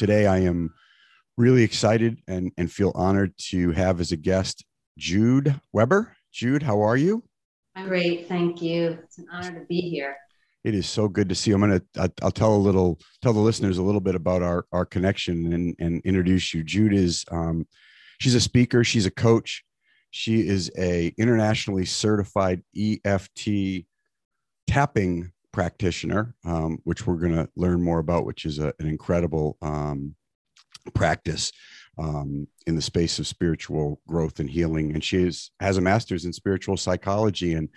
today 0.00 0.26
I 0.26 0.38
am 0.38 0.72
really 1.36 1.62
excited 1.62 2.22
and, 2.26 2.50
and 2.56 2.72
feel 2.72 2.90
honored 2.94 3.34
to 3.50 3.70
have 3.72 4.00
as 4.00 4.12
a 4.12 4.16
guest 4.16 4.64
Jude 4.96 5.60
Weber. 5.74 6.16
Jude, 6.32 6.62
how 6.62 6.80
are 6.80 6.96
you? 6.96 7.22
I'm 7.76 7.86
great. 7.86 8.26
Thank 8.26 8.62
you. 8.62 8.98
It's 9.04 9.18
an 9.18 9.26
honor 9.30 9.60
to 9.60 9.66
be 9.66 9.82
here. 9.82 10.16
It 10.64 10.74
is 10.74 10.88
so 10.88 11.06
good 11.06 11.28
to 11.28 11.34
see 11.34 11.50
you. 11.50 11.56
I'm 11.56 11.60
going 11.60 11.82
to, 11.94 12.12
I'll 12.22 12.30
tell 12.30 12.54
a 12.54 12.56
little, 12.56 12.98
tell 13.20 13.34
the 13.34 13.40
listeners 13.40 13.76
a 13.76 13.82
little 13.82 14.00
bit 14.00 14.14
about 14.14 14.42
our, 14.42 14.64
our 14.72 14.86
connection 14.86 15.52
and, 15.52 15.76
and 15.78 16.00
introduce 16.06 16.54
you. 16.54 16.64
Jude 16.64 16.94
is, 16.94 17.26
um, 17.30 17.66
she's 18.20 18.34
a 18.34 18.40
speaker. 18.40 18.82
She's 18.82 19.04
a 19.04 19.10
coach. 19.10 19.62
She 20.12 20.48
is 20.48 20.70
a 20.78 21.12
internationally 21.18 21.84
certified 21.84 22.62
EFT 22.74 23.84
tapping 24.66 25.30
practitioner, 25.52 26.34
um, 26.44 26.78
which 26.84 27.06
we're 27.06 27.16
going 27.16 27.34
to 27.34 27.48
learn 27.56 27.82
more 27.82 27.98
about, 27.98 28.26
which 28.26 28.44
is 28.44 28.58
a, 28.58 28.72
an 28.78 28.86
incredible 28.86 29.56
um, 29.62 30.14
practice 30.94 31.52
um, 31.98 32.46
in 32.66 32.76
the 32.76 32.82
space 32.82 33.18
of 33.18 33.26
spiritual 33.26 34.00
growth 34.06 34.40
and 34.40 34.48
healing. 34.48 34.92
And 34.94 35.04
she 35.04 35.18
is, 35.18 35.50
has 35.60 35.76
a 35.76 35.80
master's 35.82 36.24
in 36.24 36.32
spiritual 36.32 36.76
psychology. 36.76 37.54
And 37.54 37.68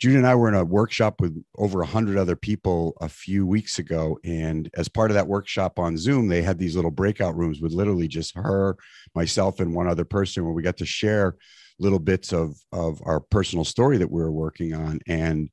Judy 0.00 0.16
and 0.16 0.26
I 0.26 0.34
were 0.34 0.48
in 0.48 0.54
a 0.54 0.64
workshop 0.64 1.20
with 1.20 1.42
over 1.56 1.80
a 1.80 1.86
hundred 1.86 2.18
other 2.18 2.36
people 2.36 2.96
a 3.00 3.08
few 3.08 3.46
weeks 3.46 3.78
ago. 3.78 4.18
And 4.24 4.68
as 4.74 4.88
part 4.88 5.10
of 5.10 5.14
that 5.14 5.28
workshop 5.28 5.78
on 5.78 5.96
Zoom, 5.96 6.28
they 6.28 6.42
had 6.42 6.58
these 6.58 6.74
little 6.74 6.90
breakout 6.90 7.36
rooms 7.36 7.60
with 7.60 7.72
literally 7.72 8.08
just 8.08 8.34
her, 8.36 8.76
myself, 9.14 9.60
and 9.60 9.74
one 9.74 9.86
other 9.86 10.04
person 10.04 10.44
where 10.44 10.52
we 10.52 10.62
got 10.62 10.78
to 10.78 10.86
share 10.86 11.36
little 11.78 11.98
bits 11.98 12.32
of 12.32 12.56
of 12.72 13.00
our 13.04 13.20
personal 13.20 13.64
story 13.64 13.98
that 13.98 14.10
we 14.10 14.20
were 14.20 14.32
working 14.32 14.74
on. 14.74 15.00
And 15.06 15.50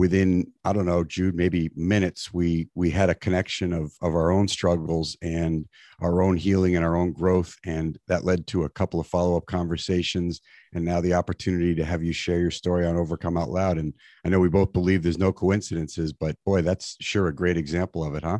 within 0.00 0.50
i 0.64 0.72
don't 0.72 0.86
know 0.86 1.04
jude 1.04 1.34
maybe 1.34 1.70
minutes 1.76 2.32
we 2.32 2.66
we 2.74 2.88
had 2.88 3.10
a 3.10 3.14
connection 3.14 3.70
of 3.70 3.92
of 4.00 4.14
our 4.14 4.30
own 4.30 4.48
struggles 4.48 5.14
and 5.20 5.66
our 6.00 6.22
own 6.22 6.38
healing 6.38 6.74
and 6.74 6.82
our 6.82 6.96
own 6.96 7.12
growth 7.12 7.54
and 7.66 7.98
that 8.08 8.24
led 8.24 8.46
to 8.46 8.64
a 8.64 8.68
couple 8.70 8.98
of 8.98 9.06
follow-up 9.06 9.44
conversations 9.44 10.40
and 10.72 10.82
now 10.82 11.02
the 11.02 11.12
opportunity 11.12 11.74
to 11.74 11.84
have 11.84 12.02
you 12.02 12.14
share 12.14 12.40
your 12.40 12.50
story 12.50 12.86
on 12.86 12.96
overcome 12.96 13.36
out 13.36 13.50
loud. 13.50 13.76
And 13.76 13.92
i 14.24 14.30
know 14.30 14.40
we 14.40 14.48
both 14.48 14.72
believe 14.72 15.02
there's 15.02 15.18
no 15.18 15.34
coincidences 15.34 16.14
but 16.14 16.34
boy 16.46 16.62
that's 16.62 16.96
sure 17.02 17.28
a 17.28 17.34
great 17.34 17.58
example 17.58 18.02
of 18.02 18.14
it 18.14 18.24
huh? 18.24 18.38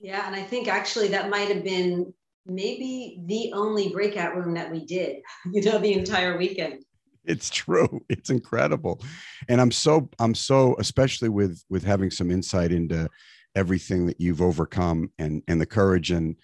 Yeah 0.00 0.26
and 0.26 0.34
i 0.34 0.42
think 0.42 0.66
actually 0.66 1.08
that 1.08 1.28
might 1.28 1.48
have 1.48 1.62
been 1.62 2.14
maybe 2.46 3.20
the 3.26 3.52
only 3.52 3.90
breakout 3.90 4.34
room 4.34 4.54
that 4.54 4.70
we 4.70 4.86
did 4.86 5.18
you 5.52 5.60
know 5.60 5.76
the 5.76 5.92
entire 5.92 6.38
weekend 6.38 6.82
it's 7.24 7.50
true. 7.50 8.00
It's 8.08 8.30
incredible. 8.30 9.00
And 9.48 9.60
i'm 9.60 9.70
so 9.70 10.08
i'm 10.18 10.34
so 10.34 10.76
especially 10.78 11.28
with 11.28 11.62
with 11.68 11.84
having 11.84 12.10
some 12.10 12.30
insight 12.30 12.72
into 12.72 13.08
everything 13.54 14.06
that 14.06 14.20
you've 14.20 14.42
overcome 14.42 15.10
and 15.18 15.42
and 15.48 15.60
the 15.60 15.66
courage 15.66 16.10
and 16.10 16.36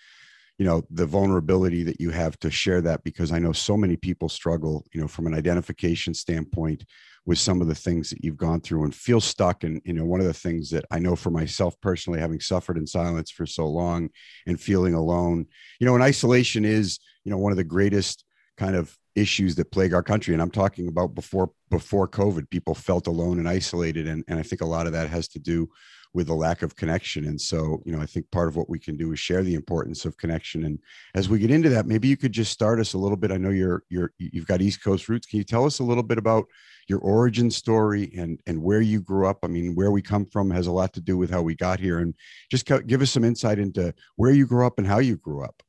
you 0.58 0.64
know 0.64 0.83
the 0.91 1.06
vulnerability 1.06 1.83
that 1.84 2.00
you 2.00 2.10
have 2.10 2.38
to 2.38 2.50
share 2.50 2.80
that 2.80 3.05
because 3.05 3.30
i 3.30 3.38
know 3.38 3.52
so 3.52 3.77
many 3.77 3.96
people 3.96 4.28
struggle 4.28 4.84
you 4.92 5.00
know 5.00 5.06
from 5.06 5.27
an 5.27 5.34
identification 5.34 6.14
standpoint 6.14 6.84
with 7.27 7.38
some 7.38 7.61
of 7.61 7.66
the 7.66 7.74
things 7.74 8.08
that 8.08 8.24
you've 8.24 8.36
gone 8.36 8.61
through 8.61 8.84
and 8.84 8.94
feel 8.94 9.20
stuck. 9.20 9.64
And 9.64 9.83
you 9.84 9.92
know 9.92 10.05
one 10.05 10.20
of 10.20 10.27
the 10.27 10.33
things 10.33 10.70
that 10.70 10.84
i 10.90 10.98
know 10.98 11.16
for 11.16 11.30
myself 11.30 11.78
personally 11.80 12.20
having 12.20 12.40
suffered 12.40 12.78
in 12.78 12.86
silence 12.86 13.30
for 13.30 13.46
so 13.46 13.66
long 13.66 14.08
and 14.46 14.61
feeling 14.61 14.94
alone 14.94 15.46
you 15.80 15.86
know 15.86 15.94
and 15.94 16.02
isolation 16.02 16.64
is 16.64 16.98
you 17.24 17.30
know 17.30 17.38
one 17.38 17.52
of 17.52 17.58
the 17.58 17.64
greatest 17.64 18.24
kind 18.56 18.77
of 18.77 18.96
issues 19.17 19.55
that 19.56 19.72
plague 19.72 19.95
our 19.95 20.03
country. 20.03 20.34
And 20.34 20.42
i'm 20.42 20.50
talking 20.50 20.89
about 20.89 21.14
before 21.14 21.50
before 21.70 22.06
covid 22.06 22.48
people 22.50 22.75
felt 22.75 23.06
alone 23.06 23.39
and 23.39 23.48
isolated. 23.48 24.06
And, 24.06 24.23
and 24.28 24.39
i 24.39 24.42
think 24.42 24.61
a 24.61 24.67
lot 24.67 24.86
of 24.86 24.92
that 24.92 25.08
has 25.08 25.27
to 25.28 25.39
do 25.39 25.69
with 26.14 26.28
the 26.28 26.34
lack 26.34 26.62
of 26.62 26.77
connection. 26.77 27.27
And 27.27 27.41
so 27.41 27.83
you 27.84 27.92
know 27.92 28.00
i 28.00 28.06
think 28.06 28.31
part 28.31 28.48
of 28.48 28.56
what 28.56 28.69
we 28.69 28.78
can 28.78 28.97
do 28.97 29.12
is 29.12 29.19
share 29.19 29.42
the 29.42 29.55
importance 29.55 30.05
of 30.05 30.17
connection. 30.17 30.64
And 30.64 30.78
as 31.14 31.28
we 31.28 31.39
get 31.39 31.50
into 31.50 31.70
that 31.70 31.86
maybe 31.86 32.08
you 32.08 32.17
could 32.17 32.33
just 32.33 32.53
start 32.53 32.78
us 32.78 32.95
a 32.95 32.98
little 32.98 33.17
bit. 33.17 33.33
I 33.33 33.39
know 33.39 33.51
you're 33.51 33.83
you're 33.89 34.13
you've 34.18 34.46
got 34.46 34.63
east 34.63 34.85
coast 34.85 35.08
roots. 35.08 35.27
Can 35.27 35.39
you 35.39 35.45
tell 35.45 35.64
us 35.64 35.79
a 35.79 35.85
little 35.85 36.02
bit 36.02 36.19
about 36.19 36.45
your 36.89 37.01
origin 37.01 37.51
story 37.51 38.13
and 38.17 38.40
and 38.46 38.63
where 38.63 38.80
you 38.80 39.01
grew 39.01 39.27
up? 39.27 39.39
I 39.42 39.48
mean 39.48 39.74
where 39.74 39.90
we 39.90 40.02
come 40.02 40.27
from 40.27 40.51
has 40.51 40.67
a 40.67 40.73
lot 40.73 40.92
to 40.92 41.01
do 41.01 41.17
with 41.17 41.30
how 41.30 41.42
we 41.42 41.55
got 41.55 41.80
here. 41.80 41.98
And 41.98 42.14
just 42.51 42.67
give 42.86 43.02
us 43.02 43.11
some 43.11 43.24
insight 43.24 43.58
into 43.58 43.95
where 44.17 44.33
you 44.33 44.46
grew 44.46 44.67
up 44.67 44.79
and 44.79 44.86
how 44.86 44.98
you 44.98 45.17
grew 45.17 45.42
up. 45.42 45.63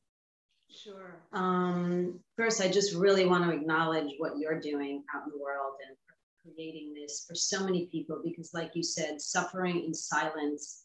Sure. 0.70 1.16
um, 1.32 2.20
first, 2.38 2.60
I 2.60 2.68
just 2.68 2.94
really 2.94 3.26
want 3.26 3.44
to 3.44 3.50
acknowledge 3.50 4.14
what 4.18 4.38
you're 4.38 4.60
doing 4.60 5.02
out 5.14 5.24
in 5.24 5.32
the 5.32 5.42
world 5.42 5.74
and 5.86 5.96
creating 6.40 6.94
this 6.94 7.24
for 7.26 7.34
so 7.34 7.64
many 7.64 7.86
people 7.86 8.20
because, 8.24 8.54
like 8.54 8.70
you 8.74 8.82
said, 8.82 9.20
suffering 9.20 9.84
in 9.84 9.92
silence 9.92 10.84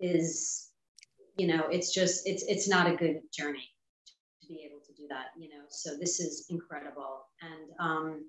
is, 0.00 0.70
you 1.36 1.46
know, 1.46 1.66
it's 1.70 1.94
just 1.94 2.26
it's 2.26 2.42
it's 2.44 2.68
not 2.68 2.90
a 2.90 2.96
good 2.96 3.20
journey 3.32 3.68
to 4.40 4.48
be 4.48 4.66
able 4.68 4.80
to 4.86 4.92
do 4.94 5.06
that. 5.10 5.26
You 5.38 5.50
know, 5.50 5.64
so 5.68 5.96
this 5.98 6.18
is 6.18 6.46
incredible. 6.48 7.26
And 7.42 7.70
um, 7.78 8.24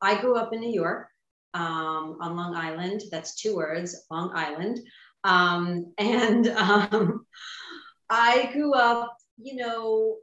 I 0.00 0.20
grew 0.20 0.36
up 0.36 0.52
in 0.52 0.60
New 0.60 0.72
York 0.72 1.08
um, 1.52 2.18
on 2.20 2.36
Long 2.36 2.54
Island. 2.54 3.02
That's 3.10 3.34
two 3.34 3.56
words, 3.56 4.06
Long 4.08 4.30
Island. 4.34 4.78
Um, 5.24 5.92
and 5.98 6.46
um, 6.48 7.26
I 8.08 8.50
grew 8.52 8.74
up, 8.74 9.16
you 9.36 9.56
know, 9.56 10.18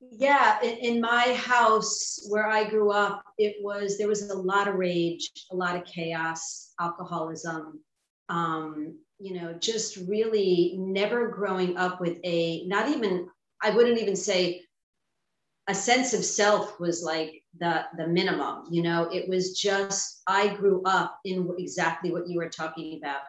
yeah 0.00 0.60
in, 0.62 0.76
in, 0.78 1.00
my 1.00 1.32
house 1.34 2.24
where 2.28 2.46
i 2.46 2.68
grew 2.68 2.90
up 2.90 3.22
it 3.36 3.56
was 3.60 3.98
there 3.98 4.08
was 4.08 4.30
a 4.30 4.34
lot 4.34 4.68
of 4.68 4.76
rage 4.76 5.30
a 5.50 5.56
lot 5.56 5.76
of 5.76 5.84
chaos 5.84 6.72
alcoholism 6.80 7.80
um, 8.28 8.96
you 9.18 9.34
know 9.34 9.54
just 9.54 9.96
really 10.08 10.74
never 10.78 11.28
growing 11.28 11.76
up 11.76 12.00
with 12.00 12.18
a 12.24 12.64
not 12.66 12.88
even 12.88 13.28
i 13.62 13.70
wouldn't 13.70 13.98
even 13.98 14.16
say 14.16 14.62
a 15.68 15.74
sense 15.74 16.14
of 16.14 16.24
self 16.24 16.78
was 16.78 17.02
like 17.02 17.42
the 17.58 17.84
the 17.96 18.06
minimum 18.06 18.64
you 18.70 18.82
know? 18.82 19.08
It 19.12 19.28
was 19.28 19.58
just 19.58 20.22
i 20.26 20.54
grew 20.54 20.82
up 20.84 21.18
in 21.24 21.50
exactly 21.58 22.12
what 22.12 22.28
you 22.28 22.38
were 22.38 22.48
talking 22.48 22.98
about 22.98 23.22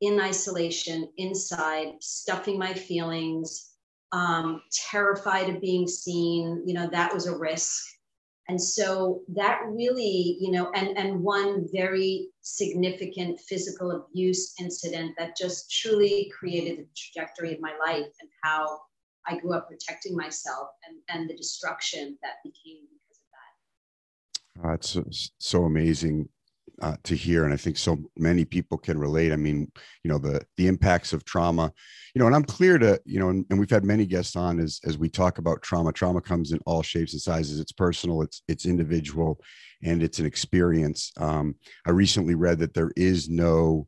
in 0.00 0.20
isolation 0.20 1.08
inside 1.16 1.92
stuffing 2.00 2.58
my 2.58 2.74
feelings 2.74 3.75
um, 4.12 4.62
terrified 4.90 5.48
of 5.48 5.60
being 5.60 5.86
seen. 5.86 6.62
You 6.66 6.74
know, 6.74 6.88
that 6.90 7.12
was 7.12 7.26
a 7.26 7.36
risk. 7.36 7.82
And 8.48 8.60
so 8.60 9.22
that 9.34 9.62
really, 9.66 10.36
you 10.40 10.52
know, 10.52 10.70
and, 10.72 10.96
and 10.96 11.20
one 11.20 11.66
very 11.72 12.28
significant 12.42 13.40
physical 13.40 13.90
abuse 13.90 14.54
incident 14.60 15.16
that 15.18 15.36
just 15.36 15.70
truly 15.70 16.30
created 16.38 16.78
the 16.78 16.86
trajectory 16.96 17.54
of 17.54 17.60
my 17.60 17.74
life 17.84 18.06
and 18.20 18.30
how 18.44 18.78
I 19.26 19.38
grew 19.38 19.54
up 19.54 19.68
protecting 19.68 20.16
myself 20.16 20.68
and, 20.88 20.98
and 21.08 21.28
the 21.28 21.36
destruction 21.36 22.16
that 22.22 22.34
became 22.44 22.84
because 22.92 23.18
of 24.62 24.62
that. 24.62 25.06
It's 25.08 25.32
so 25.38 25.64
amazing 25.64 26.28
uh, 26.82 26.96
to 27.04 27.14
hear 27.14 27.44
and 27.44 27.54
i 27.54 27.56
think 27.56 27.76
so 27.76 27.98
many 28.16 28.44
people 28.44 28.78
can 28.78 28.98
relate. 28.98 29.32
I 29.32 29.36
mean 29.36 29.70
you 30.02 30.10
know 30.10 30.18
the 30.18 30.44
the 30.56 30.66
impacts 30.66 31.12
of 31.12 31.24
trauma 31.24 31.72
you 32.14 32.20
know 32.20 32.26
and 32.26 32.34
i'm 32.34 32.44
clear 32.44 32.78
to 32.78 33.00
you 33.04 33.18
know 33.18 33.30
and, 33.30 33.44
and, 33.50 33.58
we've 33.58 33.70
had 33.70 33.84
many 33.84 34.06
guests 34.06 34.36
on 34.36 34.60
as 34.60 34.80
as 34.84 34.98
we 34.98 35.08
talk 35.08 35.38
about 35.38 35.62
trauma. 35.62 35.92
Trauma 35.92 36.20
comes 36.20 36.52
in 36.52 36.60
all 36.66 36.82
shapes 36.82 37.12
and 37.12 37.22
sizes. 37.22 37.60
It's 37.60 37.72
personal 37.72 38.22
it's 38.22 38.42
it's 38.48 38.66
individual 38.66 39.40
and 39.82 40.02
it's 40.02 40.18
an 40.18 40.26
experience. 40.26 41.12
Um, 41.18 41.56
i 41.86 41.90
recently 41.90 42.34
read 42.34 42.58
that 42.58 42.74
there 42.74 42.92
is 42.96 43.28
no 43.28 43.86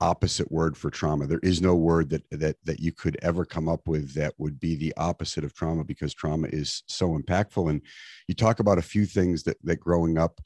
opposite 0.00 0.50
word 0.50 0.76
for 0.76 0.90
trauma. 0.90 1.26
There 1.26 1.40
is 1.42 1.60
no 1.60 1.74
word 1.74 2.10
that 2.10 2.22
that 2.30 2.56
that 2.64 2.80
you 2.80 2.92
could 2.92 3.18
ever 3.22 3.44
come 3.44 3.68
up 3.68 3.86
with 3.86 4.14
that 4.14 4.34
would 4.38 4.58
be 4.58 4.74
the 4.74 4.94
opposite 4.96 5.44
of 5.44 5.54
trauma 5.54 5.84
because 5.84 6.14
trauma 6.14 6.48
is 6.48 6.82
so 6.86 7.18
impactful. 7.18 7.68
And 7.70 7.82
you 8.26 8.34
talk 8.34 8.60
about 8.60 8.78
a 8.78 8.82
few 8.82 9.04
things 9.04 9.42
that 9.44 9.58
that 9.64 9.80
growing 9.80 10.18
up 10.18 10.40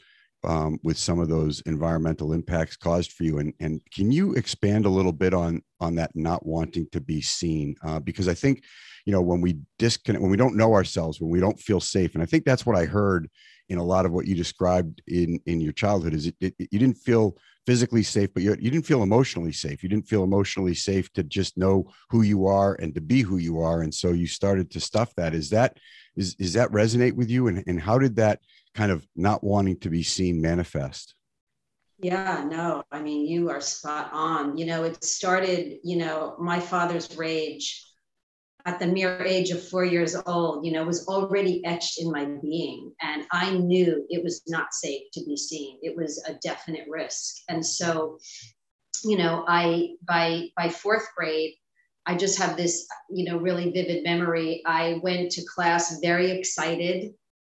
um, 0.45 0.79
with 0.83 0.99
some 0.99 1.19
of 1.19 1.29
those 1.29 1.61
environmental 1.67 2.33
impacts 2.33 2.77
caused 2.77 3.13
for 3.13 3.25
you. 3.25 3.39
And, 3.39 3.53
and 3.61 3.81
can 3.93 4.11
you 4.11 4.35
expand 4.35 4.87
a 4.87 4.91
little 4.91 5.13
bit 5.13 5.35
on 5.35 5.63
on 5.81 5.95
that 5.97 6.11
not 6.15 6.47
wanting 6.47 6.87
to 6.93 7.01
be 7.01 7.21
seen? 7.21 7.77
Uh, 7.85 8.01
because 8.01 8.29
I 8.29 8.35
think, 8.35 8.63
you 9.07 9.13
know, 9.13 9.23
when 9.23 9.41
we 9.41 9.59
disconnect, 9.79 10.23
when 10.23 10.31
we 10.31 10.37
don't 10.37 10.57
know 10.57 10.73
ourselves, 10.73 11.21
when 11.21 11.31
we 11.31 11.41
don't 11.41 11.59
feel 11.59 11.81
safe, 11.81 12.15
and 12.15 12.23
I 12.23 12.27
think 12.27 12.45
that's 12.45 12.67
what 12.67 12.77
I 12.77 12.85
heard 12.85 13.29
in 13.69 13.79
a 13.79 13.85
lot 13.85 14.07
of 14.07 14.13
what 14.13 14.27
you 14.27 14.35
described 14.35 15.03
in 15.07 15.41
in 15.47 15.61
your 15.61 15.73
childhood 15.73 16.15
is 16.15 16.27
it, 16.27 16.37
it 16.41 16.55
you 16.59 16.79
didn't 16.79 16.99
feel 16.99 17.37
physically 17.67 18.03
safe, 18.03 18.33
but 18.35 18.43
you, 18.43 18.55
didn't 18.57 18.83
feel 18.83 19.03
emotionally 19.03 19.53
safe. 19.53 19.83
You 19.83 19.89
didn't 19.89 20.09
feel 20.09 20.25
emotionally 20.25 20.75
safe 20.75 21.13
to 21.15 21.23
just 21.23 21.57
know 21.57 21.91
who 22.11 22.23
you 22.23 22.47
are 22.47 22.75
and 22.75 22.95
to 22.95 23.01
be 23.01 23.23
who 23.23 23.39
you 23.39 23.61
are. 23.61 23.83
And 23.83 23.95
so 23.95 24.13
you 24.13 24.27
started 24.27 24.71
to 24.73 24.81
stuff 24.81 25.15
that. 25.17 25.35
Is 25.35 25.51
that 25.51 25.79
is 26.17 26.37
is 26.39 26.53
that 26.55 26.71
resonate 26.71 27.15
with 27.15 27.31
you? 27.31 27.49
And 27.49 27.65
and 27.67 27.81
how 27.81 27.99
did 27.99 28.17
that 28.17 28.41
kind 28.75 28.93
of 28.93 29.07
not 29.17 29.43
wanting 29.43 29.79
to 29.81 29.91
be 29.91 30.03
seen 30.03 30.41
manifest? 30.41 31.15
Yeah, 31.99 32.45
no, 32.47 32.83
I 32.91 33.01
mean, 33.01 33.27
you 33.27 33.51
are 33.51 33.61
spot 33.61 34.11
on. 34.13 34.59
You 34.59 34.67
know, 34.67 34.85
it 34.85 35.03
started, 35.05 35.79
you 35.85 35.97
know, 35.97 36.35
my 36.39 36.61
father's 36.61 37.17
rage 37.17 37.87
at 38.67 38.79
the 38.79 38.87
mere 38.87 39.23
age 39.23 39.51
of 39.51 39.67
four 39.69 39.85
years 39.85 40.17
old, 40.27 40.65
you 40.65 40.73
know, 40.73 40.85
was 40.85 41.07
already 41.07 41.65
etched 41.65 42.01
in 42.01 42.11
my 42.11 42.25
being. 42.25 42.93
And 43.03 43.25
I 43.31 43.51
knew 43.51 44.07
it 44.09 44.25
was 44.25 44.43
not 44.49 44.73
safe 44.73 45.03
to 45.13 45.25
be 45.25 45.37
seen. 45.37 45.79
It 45.83 45.95
was 45.95 46.23
a 46.27 46.35
definite 46.35 46.87
risk. 46.89 47.43
And 47.49 47.65
so, 47.65 48.19
you 49.05 49.19
know, 49.19 49.45
I, 49.47 49.97
by, 50.07 50.49
by 50.57 50.71
fourth 50.71 51.07
grade, 51.15 51.55
I 52.07 52.17
just 52.17 52.39
have 52.39 52.57
this, 52.57 52.87
you 53.11 53.25
know, 53.25 53.39
really 53.39 53.71
vivid 53.71 54.03
memory. 54.03 54.63
I 54.65 55.01
went 55.03 55.31
to 55.33 55.45
class 55.45 55.99
very 56.01 56.31
excited 56.31 57.13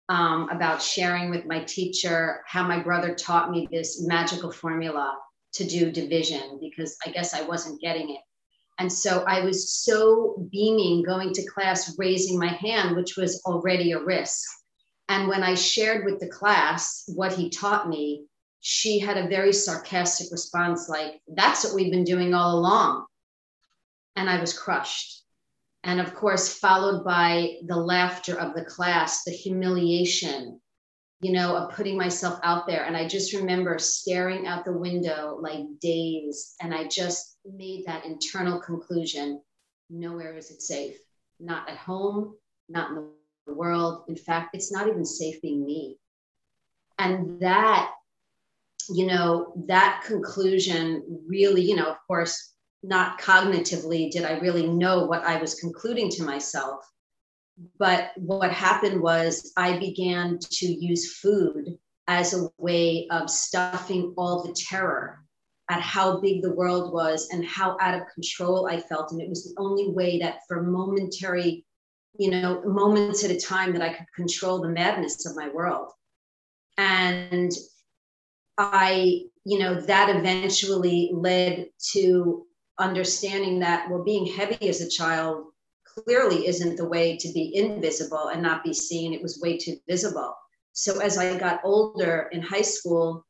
um, 0.09 0.49
about 0.49 0.81
sharing 0.81 1.29
with 1.29 1.45
my 1.45 1.63
teacher 1.63 2.41
how 2.47 2.67
my 2.67 2.79
brother 2.79 3.13
taught 3.13 3.51
me 3.51 3.67
this 3.71 4.01
magical 4.01 4.51
formula 4.51 5.15
to 5.53 5.63
do 5.63 5.91
division 5.91 6.59
because 6.61 6.97
I 7.05 7.11
guess 7.11 7.33
I 7.33 7.43
wasn't 7.43 7.81
getting 7.81 8.11
it. 8.11 8.21
And 8.79 8.91
so 8.91 9.25
I 9.27 9.41
was 9.41 9.69
so 9.69 10.47
beaming 10.51 11.03
going 11.03 11.33
to 11.33 11.45
class, 11.45 11.97
raising 11.97 12.39
my 12.39 12.47
hand, 12.47 12.95
which 12.95 13.17
was 13.17 13.41
already 13.45 13.91
a 13.91 14.01
risk. 14.01 14.47
And 15.09 15.27
when 15.27 15.43
I 15.43 15.55
shared 15.55 16.05
with 16.05 16.21
the 16.21 16.29
class 16.29 17.03
what 17.13 17.33
he 17.33 17.49
taught 17.49 17.89
me, 17.89 18.25
she 18.61 18.99
had 18.99 19.17
a 19.17 19.27
very 19.27 19.51
sarcastic 19.51 20.31
response 20.31 20.87
like, 20.87 21.21
That's 21.27 21.65
what 21.65 21.73
we've 21.73 21.91
been 21.91 22.05
doing 22.05 22.33
all 22.33 22.57
along. 22.57 23.05
And 24.15 24.29
I 24.29 24.39
was 24.39 24.57
crushed. 24.57 25.23
And 25.83 25.99
of 25.99 26.13
course, 26.13 26.53
followed 26.53 27.03
by 27.03 27.57
the 27.65 27.77
laughter 27.77 28.37
of 28.37 28.53
the 28.53 28.65
class, 28.65 29.23
the 29.23 29.31
humiliation, 29.31 30.61
you 31.21 31.33
know, 31.33 31.55
of 31.55 31.75
putting 31.75 31.97
myself 31.97 32.39
out 32.43 32.65
there. 32.65 32.85
And 32.85 32.95
I 32.95 33.07
just 33.07 33.33
remember 33.33 33.77
staring 33.77 34.47
out 34.47 34.63
the 34.63 34.77
window 34.77 35.37
like 35.41 35.65
dazed. 35.81 36.55
And 36.61 36.73
I 36.73 36.87
just 36.87 37.37
made 37.45 37.85
that 37.85 38.05
internal 38.05 38.59
conclusion 38.59 39.41
nowhere 39.89 40.37
is 40.37 40.51
it 40.51 40.61
safe. 40.61 40.97
Not 41.39 41.69
at 41.69 41.77
home, 41.77 42.35
not 42.69 42.91
in 42.91 43.07
the 43.47 43.53
world. 43.53 44.03
In 44.07 44.15
fact, 44.15 44.55
it's 44.55 44.71
not 44.71 44.87
even 44.87 45.05
safe 45.05 45.41
being 45.41 45.65
me. 45.65 45.97
And 46.97 47.41
that, 47.41 47.91
you 48.89 49.05
know, 49.05 49.53
that 49.67 50.03
conclusion 50.05 51.23
really, 51.27 51.61
you 51.61 51.75
know, 51.75 51.89
of 51.89 51.97
course, 52.07 52.53
not 52.81 53.19
cognitively 53.19 54.09
did 54.09 54.23
I 54.23 54.39
really 54.39 54.67
know 54.67 55.05
what 55.05 55.23
I 55.23 55.39
was 55.41 55.55
concluding 55.55 56.09
to 56.11 56.23
myself 56.23 56.85
but 57.77 58.11
what 58.17 58.51
happened 58.51 59.01
was 59.01 59.51
I 59.57 59.77
began 59.79 60.39
to 60.39 60.65
use 60.65 61.17
food 61.17 61.77
as 62.07 62.33
a 62.33 62.49
way 62.57 63.07
of 63.11 63.29
stuffing 63.29 64.13
all 64.17 64.43
the 64.43 64.53
terror 64.53 65.19
at 65.69 65.81
how 65.81 66.19
big 66.19 66.41
the 66.41 66.53
world 66.53 66.93
was 66.93 67.29
and 67.31 67.45
how 67.45 67.77
out 67.79 67.93
of 67.93 68.07
control 68.13 68.67
I 68.67 68.79
felt. 68.79 69.11
And 69.11 69.21
it 69.21 69.29
was 69.29 69.43
the 69.43 69.53
only 69.57 69.89
way 69.89 70.17
that 70.19 70.39
for 70.47 70.63
momentary, 70.63 71.65
you 72.17 72.31
know, 72.31 72.61
moments 72.63 73.23
at 73.23 73.31
a 73.31 73.39
time 73.39 73.73
that 73.73 73.81
I 73.81 73.93
could 73.93 74.07
control 74.15 74.61
the 74.61 74.69
madness 74.69 75.25
of 75.27 75.35
my 75.35 75.49
world. 75.49 75.91
And 76.77 77.51
I, 78.57 79.25
you 79.45 79.59
know, 79.59 79.79
that 79.81 80.15
eventually 80.15 81.11
led 81.13 81.67
to 81.91 82.47
understanding 82.79 83.59
that, 83.59 83.89
well, 83.89 84.03
being 84.03 84.25
heavy 84.25 84.67
as 84.67 84.81
a 84.81 84.89
child 84.89 85.45
clearly 86.03 86.47
isn't 86.47 86.75
the 86.75 86.87
way 86.87 87.17
to 87.17 87.31
be 87.33 87.55
invisible 87.55 88.29
and 88.29 88.41
not 88.41 88.63
be 88.63 88.73
seen. 88.73 89.13
It 89.13 89.21
was 89.21 89.39
way 89.41 89.57
too 89.57 89.77
visible. 89.87 90.33
So 90.73 90.99
as 90.99 91.17
I 91.17 91.37
got 91.37 91.61
older 91.63 92.29
in 92.31 92.41
high 92.41 92.61
school, 92.61 93.25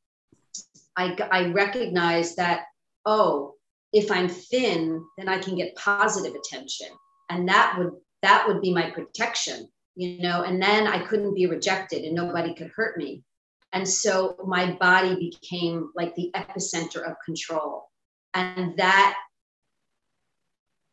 I, 0.96 1.18
I 1.32 1.48
recognized 1.52 2.38
that, 2.38 2.66
oh, 3.06 3.56
if 3.94 4.12
I'm 4.12 4.30
thin, 4.30 5.04
then 5.18 5.30
I 5.30 5.40
can 5.40 5.56
get 5.56 5.76
positive 5.76 6.36
attention. 6.36 6.90
And 7.30 7.48
that 7.48 7.76
would 7.78 7.92
that 8.22 8.46
would 8.48 8.62
be 8.62 8.74
my 8.74 8.90
protection, 8.92 9.70
you 9.96 10.22
know, 10.22 10.44
and 10.44 10.62
then 10.62 10.88
I 10.88 11.00
couldn't 11.00 11.36
be 11.36 11.46
rejected 11.46 12.04
and 12.04 12.14
nobody 12.14 12.54
could 12.54 12.72
hurt 12.76 12.98
me. 12.98 13.24
And 13.72 13.88
so 13.88 14.36
my 14.46 14.74
body 14.74 15.16
became 15.16 15.92
like 15.96 16.16
the 16.16 16.32
epicenter 16.36 17.10
of 17.10 17.16
control. 17.24 17.90
And 18.34 18.76
that 18.78 19.16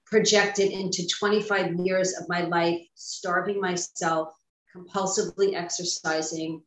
projected 0.07 0.71
into 0.71 1.07
25 1.07 1.75
years 1.85 2.17
of 2.19 2.29
my 2.29 2.43
life, 2.43 2.81
starving 2.95 3.61
myself, 3.61 4.33
compulsively 4.75 5.55
exercising, 5.55 6.63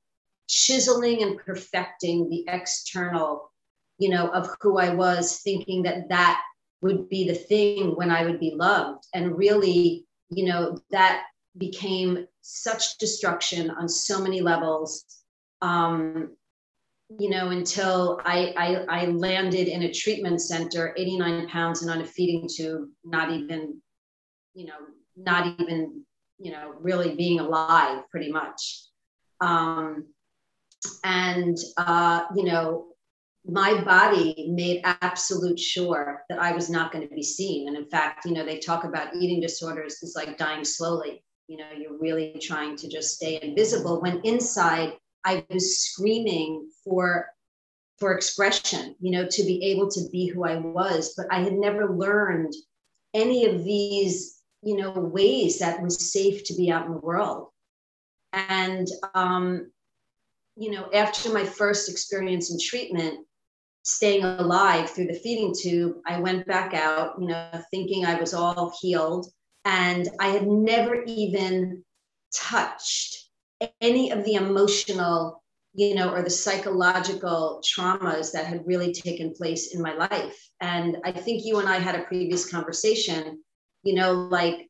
chiseling 0.48 1.24
and 1.24 1.38
perfecting 1.38 2.30
the 2.30 2.44
external, 2.48 3.52
you 3.98 4.10
know, 4.10 4.28
of 4.30 4.50
who 4.62 4.78
I 4.78 4.94
was, 4.94 5.40
thinking 5.40 5.84
that 5.84 6.10
that 6.10 6.42
would 6.82 7.10
be 7.10 7.28
the 7.28 7.36
thing 7.36 7.96
when 7.96 8.12
I 8.12 8.26
would 8.26 8.40
be 8.40 8.54
loved. 8.56 9.06
And 9.14 9.38
really, 9.38 10.06
you 10.30 10.46
know, 10.46 10.78
that 10.92 11.24
became 11.58 12.28
such 12.42 12.98
destruction 12.98 13.70
on 13.70 13.88
so 13.88 14.22
many 14.22 14.42
levels. 14.42 15.06
Um, 15.62 16.36
you 17.18 17.30
know, 17.30 17.50
until 17.50 18.22
I, 18.24 18.54
I, 18.56 19.02
I 19.02 19.06
landed 19.06 19.68
in 19.68 19.84
a 19.84 19.94
treatment 19.94 20.42
center, 20.42 20.94
89 20.96 21.48
pounds 21.48 21.82
and 21.82 21.90
on 21.90 22.02
a 22.02 22.06
feeding 22.06 22.48
tube, 22.48 22.90
not 23.04 23.32
even, 23.32 23.82
you 24.54 24.66
know, 24.66 24.76
not 25.16 25.60
even, 25.60 26.04
you 26.38 26.52
know, 26.52 26.74
really 26.80 27.16
being 27.16 27.40
alive 27.40 28.04
pretty 28.12 28.32
much. 28.32 28.84
Um, 29.42 30.06
and, 31.04 31.58
uh, 31.78 32.26
you 32.36 32.44
know, 32.44 32.90
my 33.46 33.82
body 33.84 34.48
made 34.50 34.82
absolute 34.84 35.60
sure 35.60 36.24
that 36.30 36.40
I 36.40 36.52
was 36.52 36.70
not 36.70 36.92
going 36.92 37.08
to 37.08 37.16
be 37.16 37.24
seen. 37.24 37.68
And 37.68 37.76
in 37.76 37.90
fact, 37.90 38.26
you 38.26 38.34
know, 38.34 38.46
they 38.46 38.60
talk 38.60 38.84
about 38.84 39.16
eating 39.16 39.42
disorders 39.42 40.04
is 40.04 40.14
like 40.16 40.38
dying 40.38 40.64
slowly. 40.64 41.24
You 41.48 41.58
know, 41.58 41.66
you're 41.76 41.98
really 41.98 42.38
trying 42.40 42.76
to 42.78 42.88
just 42.88 43.16
stay 43.16 43.40
invisible 43.42 44.02
when 44.02 44.22
inside 44.24 44.94
I 45.26 45.46
was 45.50 45.80
screaming 45.80 46.70
for 46.84 47.28
for 47.98 48.14
expression, 48.14 48.96
you 49.02 49.12
know, 49.12 49.28
to 49.30 49.44
be 49.44 49.62
able 49.66 49.92
to 49.92 50.08
be 50.10 50.28
who 50.28 50.46
I 50.46 50.56
was. 50.56 51.14
But 51.18 51.28
I 51.30 51.42
had 51.42 51.54
never 51.54 51.94
learned 51.94 52.54
any 53.14 53.46
of 53.46 53.66
these, 53.66 54.42
you 54.62 54.78
know, 54.78 54.92
ways 54.92 55.60
that 55.60 55.82
was 55.82 56.12
safe 56.12 56.46
to 56.46 56.56
be 56.56 56.72
out 56.72 56.86
in 56.86 56.94
the 56.94 56.98
world. 57.00 57.50
And 58.32 58.88
um, 59.14 59.72
you 60.56 60.72
know, 60.72 60.90
after 60.94 61.34
my 61.34 61.46
first 61.46 61.90
experience 61.90 62.52
in 62.52 62.60
treatment, 62.60 63.26
staying 63.84 64.24
alive 64.24 64.90
through 64.90 65.08
the 65.08 65.14
feeding 65.14 65.54
tube, 65.58 65.96
I 66.06 66.20
went 66.20 66.46
back 66.46 66.74
out, 66.74 67.16
you 67.20 67.28
know, 67.28 67.64
thinking 67.72 68.06
I 68.06 68.20
was 68.20 68.34
all 68.34 68.74
healed. 68.82 69.28
And 69.64 70.10
I 70.20 70.28
had 70.28 70.48
never 70.48 71.04
even 71.04 71.84
touched 72.34 73.19
any 73.82 74.12
of 74.12 74.24
the 74.26 74.36
emotional 74.36 75.44
you 75.74 75.94
know 75.96 76.10
or 76.12 76.22
the 76.22 76.30
psychological 76.30 77.62
traumas 77.64 78.32
that 78.32 78.46
had 78.46 78.66
really 78.66 78.94
taken 78.94 79.34
place 79.34 79.74
in 79.74 79.82
my 79.82 79.94
life. 79.94 80.50
And 80.62 80.98
i 81.04 81.12
think 81.12 81.46
you 81.46 81.60
and 81.60 81.70
i 81.70 81.78
had 81.78 81.96
a 81.96 82.04
previous 82.04 82.50
conversation 82.50 83.44
you 83.84 83.96
know 83.96 84.14
like 84.14 84.70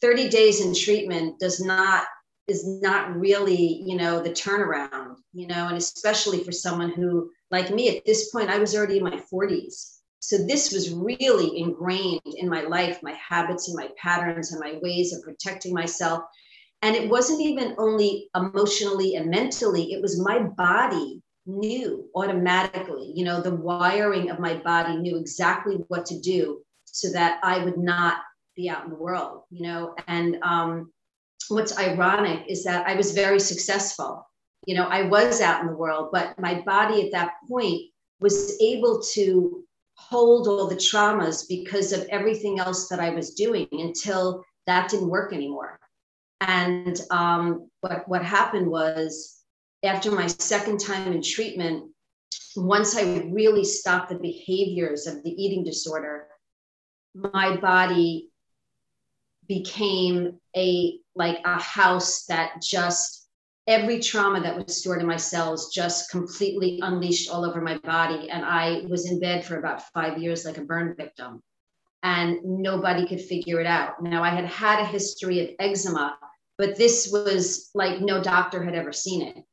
30 0.00 0.28
days 0.28 0.64
in 0.64 0.74
treatment 0.74 1.38
does 1.38 1.60
not 1.60 2.04
is 2.48 2.66
not 2.66 3.16
really 3.16 3.82
you 3.86 3.96
know 3.96 4.20
the 4.20 4.30
turnaround 4.30 5.16
you 5.32 5.46
know 5.46 5.68
and 5.68 5.76
especially 5.76 6.42
for 6.42 6.52
someone 6.52 6.90
who 6.90 7.30
like 7.50 7.70
me 7.70 7.96
at 7.96 8.04
this 8.04 8.30
point 8.30 8.50
i 8.50 8.58
was 8.58 8.74
already 8.74 8.98
in 8.98 9.04
my 9.04 9.22
40s 9.32 9.98
so 10.18 10.38
this 10.38 10.72
was 10.72 10.92
really 10.92 11.58
ingrained 11.58 12.20
in 12.36 12.48
my 12.48 12.62
life 12.62 12.98
my 13.02 13.16
habits 13.28 13.68
and 13.68 13.76
my 13.76 13.88
patterns 13.96 14.52
and 14.52 14.60
my 14.60 14.78
ways 14.82 15.12
of 15.12 15.22
protecting 15.22 15.72
myself 15.72 16.24
and 16.82 16.96
it 16.96 17.08
wasn't 17.08 17.40
even 17.40 17.74
only 17.78 18.28
emotionally 18.34 19.14
and 19.14 19.30
mentally, 19.30 19.92
it 19.92 20.02
was 20.02 20.20
my 20.20 20.40
body 20.40 21.22
knew 21.46 22.08
automatically, 22.14 23.12
you 23.14 23.24
know, 23.24 23.40
the 23.40 23.54
wiring 23.54 24.30
of 24.30 24.40
my 24.40 24.54
body 24.54 24.96
knew 24.96 25.16
exactly 25.16 25.76
what 25.88 26.04
to 26.06 26.18
do 26.20 26.60
so 26.84 27.10
that 27.12 27.40
I 27.42 27.64
would 27.64 27.78
not 27.78 28.18
be 28.56 28.68
out 28.68 28.84
in 28.84 28.90
the 28.90 28.96
world, 28.96 29.42
you 29.50 29.62
know. 29.62 29.94
And 30.08 30.38
um, 30.42 30.92
what's 31.48 31.78
ironic 31.78 32.44
is 32.48 32.64
that 32.64 32.86
I 32.86 32.94
was 32.94 33.12
very 33.12 33.40
successful. 33.40 34.28
You 34.66 34.74
know, 34.74 34.86
I 34.86 35.02
was 35.02 35.40
out 35.40 35.60
in 35.60 35.68
the 35.68 35.76
world, 35.76 36.10
but 36.12 36.38
my 36.38 36.60
body 36.62 37.06
at 37.06 37.12
that 37.12 37.34
point 37.48 37.80
was 38.20 38.60
able 38.60 39.00
to 39.14 39.64
hold 39.94 40.48
all 40.48 40.66
the 40.66 40.76
traumas 40.76 41.46
because 41.48 41.92
of 41.92 42.06
everything 42.10 42.58
else 42.58 42.88
that 42.88 43.00
I 43.00 43.10
was 43.10 43.34
doing 43.34 43.68
until 43.72 44.44
that 44.66 44.90
didn't 44.90 45.08
work 45.08 45.32
anymore. 45.32 45.78
And 46.48 47.00
um, 47.10 47.70
what, 47.82 48.08
what 48.08 48.24
happened 48.24 48.68
was, 48.68 49.38
after 49.84 50.10
my 50.10 50.26
second 50.26 50.78
time 50.78 51.12
in 51.12 51.22
treatment, 51.22 51.90
once 52.56 52.96
I 52.96 53.28
really 53.32 53.64
stopped 53.64 54.10
the 54.10 54.18
behaviors 54.18 55.06
of 55.06 55.22
the 55.22 55.30
eating 55.30 55.62
disorder, 55.62 56.26
my 57.14 57.56
body 57.56 58.30
became 59.46 60.40
a 60.56 60.98
like 61.14 61.38
a 61.44 61.60
house 61.60 62.24
that 62.26 62.62
just 62.62 63.28
every 63.66 64.00
trauma 64.00 64.40
that 64.40 64.56
was 64.56 64.76
stored 64.76 65.00
in 65.00 65.06
my 65.06 65.16
cells 65.16 65.72
just 65.72 66.10
completely 66.10 66.80
unleashed 66.82 67.30
all 67.30 67.44
over 67.44 67.60
my 67.60 67.78
body. 67.78 68.30
And 68.30 68.44
i 68.44 68.82
was 68.88 69.10
in 69.10 69.20
bed 69.20 69.44
for 69.44 69.58
about 69.58 69.82
five 69.92 70.18
years 70.18 70.44
like 70.44 70.58
a 70.58 70.62
burn 70.62 70.94
victim. 70.96 71.40
And 72.02 72.38
nobody 72.42 73.06
could 73.06 73.20
figure 73.20 73.60
it 73.60 73.66
out. 73.66 74.02
Now 74.02 74.24
i 74.24 74.30
had 74.30 74.46
had 74.46 74.80
a 74.80 74.86
history 74.86 75.40
of 75.40 75.50
eczema 75.58 76.16
but 76.58 76.76
this 76.76 77.08
was 77.12 77.70
like 77.74 78.00
no 78.00 78.22
doctor 78.22 78.62
had 78.62 78.74
ever 78.74 78.92
seen 78.92 79.22
it 79.22 79.44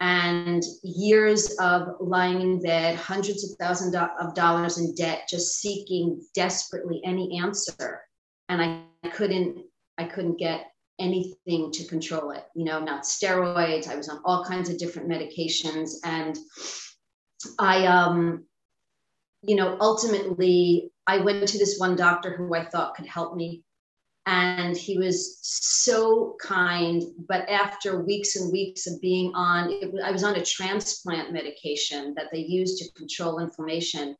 and 0.00 0.62
years 0.82 1.56
of 1.58 1.96
lying 2.00 2.40
in 2.40 2.60
bed, 2.60 2.96
hundreds 2.96 3.50
of 3.50 3.56
thousands 3.58 3.94
of 3.94 4.34
dollars 4.34 4.78
in 4.78 4.94
debt, 4.94 5.26
just 5.28 5.58
seeking 5.58 6.20
desperately 6.34 7.00
any 7.04 7.38
answer. 7.38 8.02
And 8.48 8.62
I 8.62 9.08
couldn't, 9.08 9.64
I 9.96 10.04
couldn't 10.04 10.38
get 10.38 10.66
anything 10.98 11.70
to 11.72 11.86
control 11.86 12.30
it. 12.32 12.44
You 12.54 12.64
know, 12.64 12.78
not 12.78 13.04
steroids. 13.04 13.88
I 13.88 13.96
was 13.96 14.08
on 14.08 14.20
all 14.24 14.44
kinds 14.44 14.68
of 14.68 14.78
different 14.78 15.08
medications, 15.08 15.92
and 16.04 16.38
I, 17.58 17.86
um, 17.86 18.44
you 19.42 19.56
know, 19.56 19.78
ultimately 19.80 20.90
I 21.06 21.18
went 21.18 21.48
to 21.48 21.58
this 21.58 21.78
one 21.78 21.96
doctor 21.96 22.36
who 22.36 22.54
I 22.54 22.66
thought 22.66 22.96
could 22.96 23.06
help 23.06 23.34
me 23.34 23.62
and 24.26 24.76
he 24.76 24.98
was 24.98 25.38
so 25.42 26.36
kind 26.40 27.04
but 27.28 27.48
after 27.48 28.02
weeks 28.02 28.34
and 28.34 28.52
weeks 28.52 28.86
of 28.88 29.00
being 29.00 29.32
on 29.34 29.70
it, 29.70 29.94
i 30.04 30.10
was 30.10 30.24
on 30.24 30.34
a 30.34 30.44
transplant 30.44 31.32
medication 31.32 32.12
that 32.14 32.26
they 32.32 32.40
use 32.40 32.78
to 32.78 32.92
control 32.92 33.38
inflammation. 33.38 34.16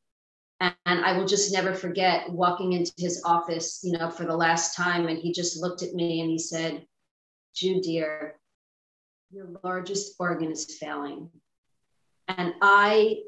And, 0.60 0.74
and 0.86 1.04
i 1.04 1.18
will 1.18 1.26
just 1.26 1.52
never 1.52 1.74
forget 1.74 2.30
walking 2.30 2.72
into 2.72 2.92
his 2.96 3.22
office 3.24 3.80
you 3.82 3.98
know 3.98 4.10
for 4.10 4.24
the 4.24 4.36
last 4.36 4.76
time 4.76 5.08
and 5.08 5.18
he 5.18 5.32
just 5.32 5.60
looked 5.60 5.82
at 5.82 5.92
me 5.92 6.20
and 6.20 6.30
he 6.30 6.38
said 6.38 6.86
jude 7.54 7.82
dear 7.82 8.36
your 9.32 9.48
largest 9.64 10.14
organ 10.20 10.52
is 10.52 10.76
failing. 10.78 11.28
And 12.28 12.54
i 12.62 13.22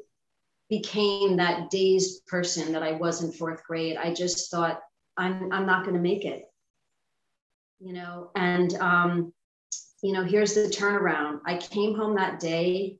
became 0.69 1.37
that 1.37 1.69
dazed 1.69 2.25
person 2.25 2.71
that 2.71 2.83
i 2.83 2.93
was 2.93 3.21
in 3.21 3.31
fourth 3.33 3.63
grade. 3.65 3.97
I 3.97 4.13
just 4.13 4.49
thought 4.49 4.79
i'm, 5.17 5.51
I'm 5.51 5.65
not 5.65 5.83
going 5.83 5.95
to 5.95 6.01
make 6.01 6.23
it 6.23 6.45
you 7.79 7.93
know, 7.93 8.31
and, 8.35 8.73
um, 8.75 9.33
you 10.01 10.13
know, 10.13 10.23
here's 10.23 10.53
the 10.53 10.61
turnaround. 10.61 11.39
I 11.45 11.57
came 11.57 11.95
home 11.95 12.15
that 12.15 12.39
day 12.39 12.97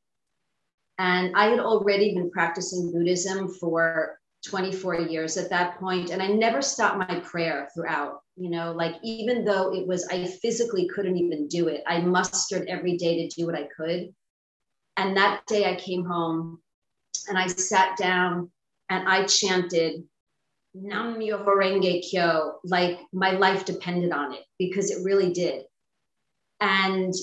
and 0.98 1.36
I 1.36 1.46
had 1.46 1.60
already 1.60 2.14
been 2.14 2.30
practicing 2.30 2.92
Buddhism 2.92 3.48
for 3.48 4.20
24 4.46 5.02
years 5.02 5.38
at 5.38 5.50
that 5.50 5.80
point, 5.80 6.12
and 6.12 6.22
I 6.22 6.28
never 6.28 6.62
stopped 6.62 6.98
my 6.98 7.20
prayer 7.20 7.70
throughout. 7.74 8.22
You 8.36 8.50
know, 8.50 8.72
like 8.72 8.96
even 9.04 9.44
though 9.44 9.74
it 9.74 9.86
was, 9.86 10.08
I 10.08 10.26
physically 10.26 10.88
couldn't 10.94 11.18
even 11.18 11.48
do 11.48 11.68
it, 11.68 11.84
I 11.88 12.00
mustered 12.02 12.68
every 12.68 12.98
day 12.98 13.28
to 13.28 13.36
do 13.36 13.46
what 13.46 13.56
I 13.56 13.68
could. 13.76 14.14
And 14.98 15.16
that 15.18 15.42
day 15.48 15.70
I 15.70 15.76
came 15.76 16.06
home 16.06 16.62
and 17.28 17.38
I 17.38 17.48
sat 17.48 17.98
down 17.98 18.50
and 18.90 19.08
I 19.08 19.26
chanted 19.26 20.04
Nam 20.82 21.16
Myoho 21.16 21.46
Renge 21.46 22.02
Kyo, 22.10 22.60
like 22.64 23.00
my 23.12 23.32
life 23.32 23.66
depended 23.66 24.12
on 24.12 24.34
it 24.34 24.44
because 24.58 24.92
it 24.92 25.04
really 25.04 25.34
did. 25.34 25.66
And 26.62 27.14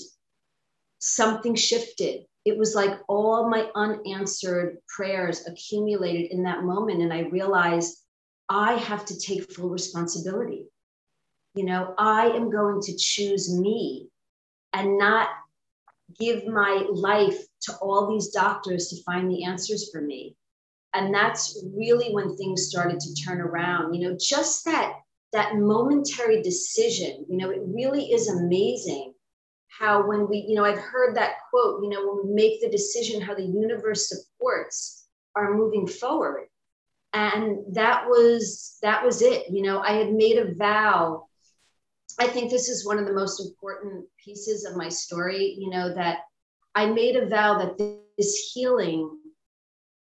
something 0.99 1.55
shifted. 1.55 2.25
It 2.45 2.57
was 2.57 2.75
like 2.75 2.99
all 3.07 3.49
my 3.49 3.69
unanswered 3.75 4.77
prayers 4.87 5.45
accumulated 5.47 6.31
in 6.31 6.43
that 6.43 6.63
moment. 6.63 7.01
And 7.01 7.13
I 7.13 7.21
realized 7.21 7.97
I 8.49 8.73
have 8.73 9.05
to 9.05 9.19
take 9.19 9.51
full 9.51 9.69
responsibility. 9.69 10.67
You 11.55 11.65
know, 11.65 11.93
I 11.97 12.27
am 12.27 12.49
going 12.49 12.81
to 12.81 12.95
choose 12.95 13.53
me 13.53 14.09
and 14.73 14.97
not 14.97 15.29
give 16.19 16.45
my 16.47 16.85
life 16.91 17.37
to 17.61 17.73
all 17.77 18.09
these 18.09 18.29
doctors 18.29 18.89
to 18.89 19.03
find 19.03 19.29
the 19.29 19.43
answers 19.43 19.89
for 19.91 20.01
me 20.01 20.35
and 20.93 21.13
that's 21.13 21.63
really 21.75 22.11
when 22.13 22.35
things 22.35 22.67
started 22.67 22.99
to 22.99 23.13
turn 23.23 23.41
around 23.41 23.93
you 23.93 24.07
know 24.07 24.17
just 24.19 24.65
that 24.65 24.93
that 25.33 25.55
momentary 25.55 26.41
decision 26.41 27.25
you 27.29 27.37
know 27.37 27.49
it 27.49 27.61
really 27.65 28.11
is 28.11 28.29
amazing 28.29 29.13
how 29.67 30.07
when 30.07 30.27
we 30.29 30.45
you 30.47 30.55
know 30.55 30.63
i've 30.63 30.77
heard 30.77 31.15
that 31.15 31.35
quote 31.49 31.83
you 31.83 31.89
know 31.89 32.05
when 32.07 32.27
we 32.27 32.33
make 32.33 32.61
the 32.61 32.69
decision 32.69 33.21
how 33.21 33.33
the 33.33 33.43
universe 33.43 34.09
supports 34.09 34.97
our 35.37 35.53
moving 35.53 35.87
forward. 35.87 36.47
And 37.13 37.59
that 37.73 38.05
was 38.07 38.77
that 38.81 39.03
was 39.03 39.21
it 39.21 39.45
you 39.49 39.61
know 39.61 39.79
i 39.79 39.93
had 39.93 40.11
made 40.11 40.37
a 40.37 40.53
vow. 40.55 41.27
I 42.19 42.27
think 42.27 42.49
this 42.49 42.67
is 42.67 42.85
one 42.85 42.99
of 42.99 43.05
the 43.05 43.13
most 43.13 43.39
important 43.39 44.05
pieces 44.23 44.65
of 44.65 44.75
my 44.75 44.89
story 44.89 45.55
you 45.57 45.69
know 45.69 45.93
that 45.93 46.19
i 46.75 46.85
made 46.85 47.15
a 47.15 47.27
vow 47.27 47.57
that 47.57 47.77
this 48.17 48.51
healing 48.53 49.09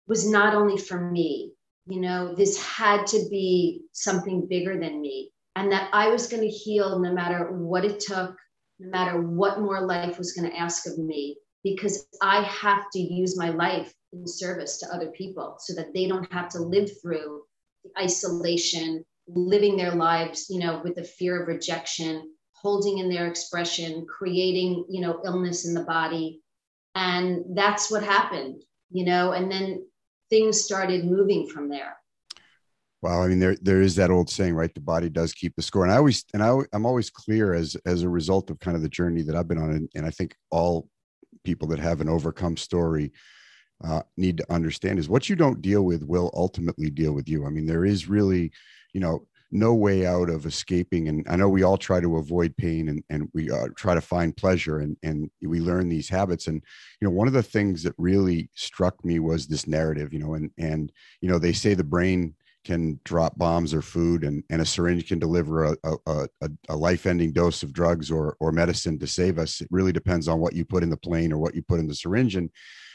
was 0.07 0.29
not 0.29 0.53
only 0.53 0.77
for 0.77 1.11
me. 1.11 1.51
You 1.87 2.01
know, 2.01 2.33
this 2.33 2.61
had 2.61 3.05
to 3.07 3.27
be 3.29 3.81
something 3.91 4.47
bigger 4.47 4.79
than 4.79 5.01
me, 5.01 5.31
and 5.55 5.71
that 5.71 5.89
I 5.93 6.07
was 6.07 6.27
going 6.27 6.41
to 6.41 6.49
heal 6.49 6.99
no 6.99 7.13
matter 7.13 7.51
what 7.51 7.85
it 7.85 7.99
took, 7.99 8.35
no 8.79 8.89
matter 8.89 9.21
what 9.21 9.61
more 9.61 9.85
life 9.85 10.17
was 10.17 10.33
going 10.33 10.49
to 10.49 10.57
ask 10.57 10.87
of 10.87 10.97
me, 10.97 11.37
because 11.63 12.07
I 12.21 12.41
have 12.41 12.85
to 12.93 12.99
use 12.99 13.37
my 13.37 13.49
life 13.49 13.93
in 14.13 14.27
service 14.27 14.79
to 14.79 14.93
other 14.93 15.11
people 15.11 15.57
so 15.59 15.75
that 15.75 15.93
they 15.93 16.07
don't 16.07 16.31
have 16.31 16.49
to 16.49 16.59
live 16.59 16.89
through 17.01 17.43
the 17.83 17.91
isolation, 18.01 19.05
living 19.27 19.77
their 19.77 19.93
lives, 19.93 20.47
you 20.49 20.59
know, 20.59 20.81
with 20.83 20.95
the 20.95 21.03
fear 21.03 21.41
of 21.41 21.47
rejection, 21.47 22.31
holding 22.53 22.97
in 22.97 23.09
their 23.09 23.27
expression, 23.27 24.05
creating, 24.07 24.85
you 24.89 25.01
know, 25.01 25.21
illness 25.23 25.67
in 25.67 25.73
the 25.73 25.83
body. 25.83 26.41
And 26.95 27.55
that's 27.55 27.91
what 27.91 28.03
happened, 28.03 28.63
you 28.89 29.05
know, 29.05 29.33
and 29.33 29.51
then 29.51 29.85
things 30.29 30.63
started 30.63 31.05
moving 31.05 31.47
from 31.47 31.69
there. 31.69 31.97
Wow, 33.01 33.21
I 33.21 33.27
mean, 33.27 33.39
there 33.39 33.55
there 33.61 33.81
is 33.81 33.95
that 33.97 34.09
old 34.09 34.29
saying, 34.29 34.55
right? 34.55 34.73
The 34.73 34.81
body 34.81 35.09
does 35.09 35.33
keep 35.33 35.55
the 35.55 35.61
score, 35.61 35.83
and 35.83 35.91
I 35.91 35.97
always 35.97 36.25
and 36.33 36.41
I, 36.41 36.57
I'm 36.73 36.85
always 36.85 37.09
clear 37.09 37.53
as 37.53 37.75
as 37.85 38.01
a 38.01 38.09
result 38.09 38.49
of 38.49 38.59
kind 38.59 38.75
of 38.75 38.81
the 38.81 38.89
journey 38.89 39.21
that 39.23 39.35
I've 39.35 39.47
been 39.47 39.59
on, 39.59 39.71
and, 39.71 39.89
and 39.95 40.05
I 40.05 40.09
think 40.09 40.35
all 40.49 40.89
people 41.43 41.67
that 41.67 41.79
have 41.79 42.01
an 42.01 42.09
overcome 42.09 42.57
story 42.57 43.11
uh, 43.83 44.01
need 44.17 44.37
to 44.37 44.51
understand 44.51 44.97
is 44.97 45.09
what 45.09 45.29
you 45.29 45.35
don't 45.35 45.61
deal 45.61 45.83
with 45.83 46.03
will 46.03 46.31
ultimately 46.33 46.89
deal 46.89 47.13
with 47.13 47.29
you. 47.29 47.45
I 47.45 47.49
mean, 47.49 47.65
there 47.65 47.85
is 47.85 48.07
really, 48.07 48.51
you 48.93 49.01
know, 49.01 49.27
no 49.51 49.73
way 49.73 50.05
out 50.05 50.29
of 50.29 50.45
escaping. 50.45 51.07
And 51.07 51.25
I 51.29 51.35
know 51.35 51.49
we 51.49 51.63
all 51.63 51.77
try 51.77 51.99
to 51.99 52.17
avoid 52.17 52.55
pain 52.57 52.89
and, 52.89 53.03
and 53.09 53.29
we 53.33 53.51
uh, 53.51 53.67
try 53.75 53.93
to 53.93 54.01
find 54.01 54.35
pleasure 54.35 54.79
and, 54.79 54.97
and 55.03 55.29
we 55.41 55.59
learn 55.59 55.87
these 55.87 56.09
habits. 56.09 56.47
And, 56.47 56.61
you 56.99 57.07
know, 57.07 57.13
one 57.13 57.27
of 57.27 57.33
the 57.33 57.43
things 57.43 57.83
that 57.83 57.93
really 57.97 58.49
struck 58.55 59.03
me 59.05 59.19
was 59.19 59.47
this 59.47 59.67
narrative, 59.67 60.13
you 60.13 60.19
know, 60.19 60.33
and, 60.33 60.51
and, 60.57 60.91
you 61.21 61.29
know, 61.29 61.39
they 61.39 61.53
say 61.53 61.73
the 61.73 61.83
brain 61.83 62.33
can 62.65 62.99
drop 63.03 63.37
bombs 63.37 63.73
or 63.73 63.81
food 63.81 64.23
and, 64.23 64.43
and 64.49 64.61
a 64.61 64.65
syringe 64.65 65.07
can 65.07 65.19
deliver 65.19 65.65
a, 65.65 65.77
a, 65.83 66.27
a, 66.41 66.49
a 66.69 66.75
life-ending 66.75 67.31
dose 67.31 67.61
of 67.61 67.71
drugs 67.71 68.09
or, 68.09 68.35
or 68.39 68.51
medicine 68.51 68.97
to 68.97 69.05
save 69.05 69.37
us. 69.37 69.61
It 69.61 69.67
really 69.69 69.91
depends 69.91 70.27
on 70.27 70.39
what 70.39 70.53
you 70.53 70.65
put 70.65 70.81
in 70.81 70.89
the 70.89 70.97
plane 70.97 71.31
or 71.31 71.37
what 71.37 71.53
you 71.53 71.61
put 71.61 71.79
in 71.79 71.87
the 71.87 71.93
syringe. 71.93 72.35
And 72.35 72.49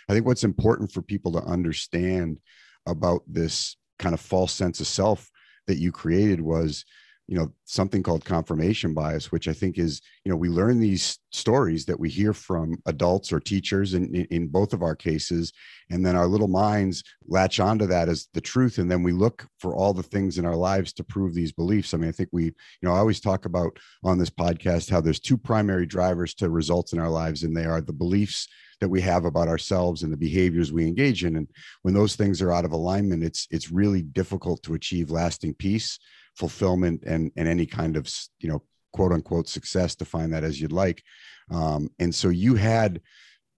I 0.09 0.13
think 0.13 0.27
what's 0.27 0.45
important 0.45 0.91
for 0.91 1.03
people 1.03 1.31
to 1.33 1.43
understand 1.45 2.41
about 2.87 3.23
this 3.29 3.77
kind 4.01 4.13
of 4.13 4.21
false 4.21 4.53
sense 4.53 4.81
of 4.81 4.89
self 4.89 5.31
that 5.71 5.79
you 5.79 5.93
created 5.93 6.41
was 6.41 6.85
you 7.31 7.39
know 7.39 7.51
something 7.65 8.03
called 8.03 8.25
confirmation 8.25 8.93
bias 8.93 9.31
which 9.31 9.47
i 9.47 9.53
think 9.53 9.79
is 9.79 10.03
you 10.25 10.31
know 10.31 10.37
we 10.37 10.49
learn 10.49 10.81
these 10.81 11.21
stories 11.31 11.87
that 11.87 11.99
we 11.99 12.11
hear 12.11 12.33
from 12.33 12.77
adults 12.87 13.33
or 13.33 13.39
teachers 13.39 13.95
in, 13.95 14.13
in 14.31 14.49
both 14.49 14.73
of 14.73 14.83
our 14.83 14.97
cases 14.97 15.53
and 15.91 16.05
then 16.05 16.17
our 16.17 16.27
little 16.27 16.49
minds 16.49 17.05
latch 17.29 17.61
onto 17.61 17.87
that 17.87 18.09
as 18.09 18.27
the 18.35 18.41
truth 18.41 18.79
and 18.79 18.91
then 18.91 19.05
we 19.05 19.13
look 19.13 19.47
for 19.59 19.77
all 19.77 19.95
the 19.95 20.03
things 20.03 20.39
in 20.39 20.45
our 20.45 20.57
lives 20.57 20.93
to 20.93 21.05
prove 21.05 21.33
these 21.33 21.53
beliefs. 21.53 21.95
I 21.95 21.99
mean 21.99 22.09
i 22.09 22.13
think 22.13 22.31
we 22.33 22.47
you 22.47 22.53
know 22.83 22.93
i 22.93 22.99
always 22.99 23.21
talk 23.21 23.45
about 23.45 23.79
on 24.03 24.19
this 24.19 24.31
podcast 24.31 24.91
how 24.91 25.01
there's 25.01 25.21
two 25.21 25.39
primary 25.39 25.87
drivers 25.87 26.35
to 26.35 26.51
results 26.51 26.93
in 26.93 26.99
our 26.99 27.09
lives 27.09 27.45
and 27.45 27.57
they 27.57 27.65
are 27.65 27.81
the 27.81 27.93
beliefs 27.93 28.49
that 28.81 28.89
we 28.89 29.01
have 29.03 29.25
about 29.25 29.47
ourselves 29.47 30.03
and 30.03 30.13
the 30.13 30.17
behaviors 30.17 30.73
we 30.73 30.87
engage 30.87 31.25
in 31.25 31.37
and 31.37 31.47
when 31.83 31.95
those 31.95 32.17
things 32.17 32.43
are 32.43 32.53
out 32.53 32.65
of 32.65 32.73
alignment 32.73 33.23
it's 33.23 33.47
it's 33.53 33.71
really 33.71 34.03
difficult 34.03 34.61
to 34.65 34.75
achieve 34.75 35.11
lasting 35.11 35.55
peace 35.55 35.99
fulfillment 36.37 37.03
and 37.07 37.31
and 37.37 37.49
any 37.49 37.67
kind 37.67 37.97
of 37.97 38.09
you 38.41 38.49
know 38.49 38.63
quote 38.93 39.13
unquote 39.13 39.49
success 39.49 39.95
define 39.95 40.31
that 40.31 40.45
as 40.45 40.61
you'd 40.61 40.73
like. 40.73 41.03
Um, 41.51 41.91
and 41.99 42.15
so 42.15 42.29
you 42.29 42.55
had 42.55 43.01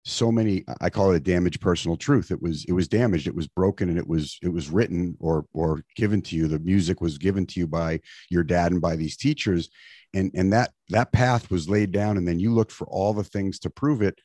so 0.04 0.32
many 0.32 0.64
i 0.80 0.90
call 0.90 1.12
it 1.12 1.16
a 1.16 1.20
damaged 1.20 1.60
personal 1.60 1.96
truth. 1.96 2.30
It 2.30 2.42
was 2.42 2.64
it 2.66 2.72
was 2.72 2.88
damaged 2.88 3.28
it 3.28 3.34
was 3.36 3.46
broken 3.46 3.88
and 3.88 3.98
it 3.98 4.06
was 4.06 4.38
it 4.42 4.48
was 4.48 4.68
written 4.70 5.16
or 5.20 5.46
or 5.52 5.84
given 5.96 6.22
to 6.22 6.36
you. 6.36 6.48
The 6.48 6.58
music 6.58 7.00
was 7.00 7.18
given 7.18 7.46
to 7.46 7.60
you 7.60 7.66
by 7.66 8.00
your 8.28 8.42
dad 8.42 8.72
and 8.72 8.80
by 8.80 8.96
these 8.96 9.16
teachers. 9.16 9.68
And 10.14 10.30
and 10.34 10.52
that 10.52 10.72
that 10.88 11.12
path 11.12 11.50
was 11.50 11.68
laid 11.68 11.92
down 11.92 12.16
and 12.16 12.26
then 12.26 12.40
you 12.40 12.52
looked 12.52 12.72
for 12.72 12.86
all 12.88 13.14
the 13.14 13.24
things 13.24 13.58
to 13.60 13.70
prove 13.70 14.02
it 14.02 14.18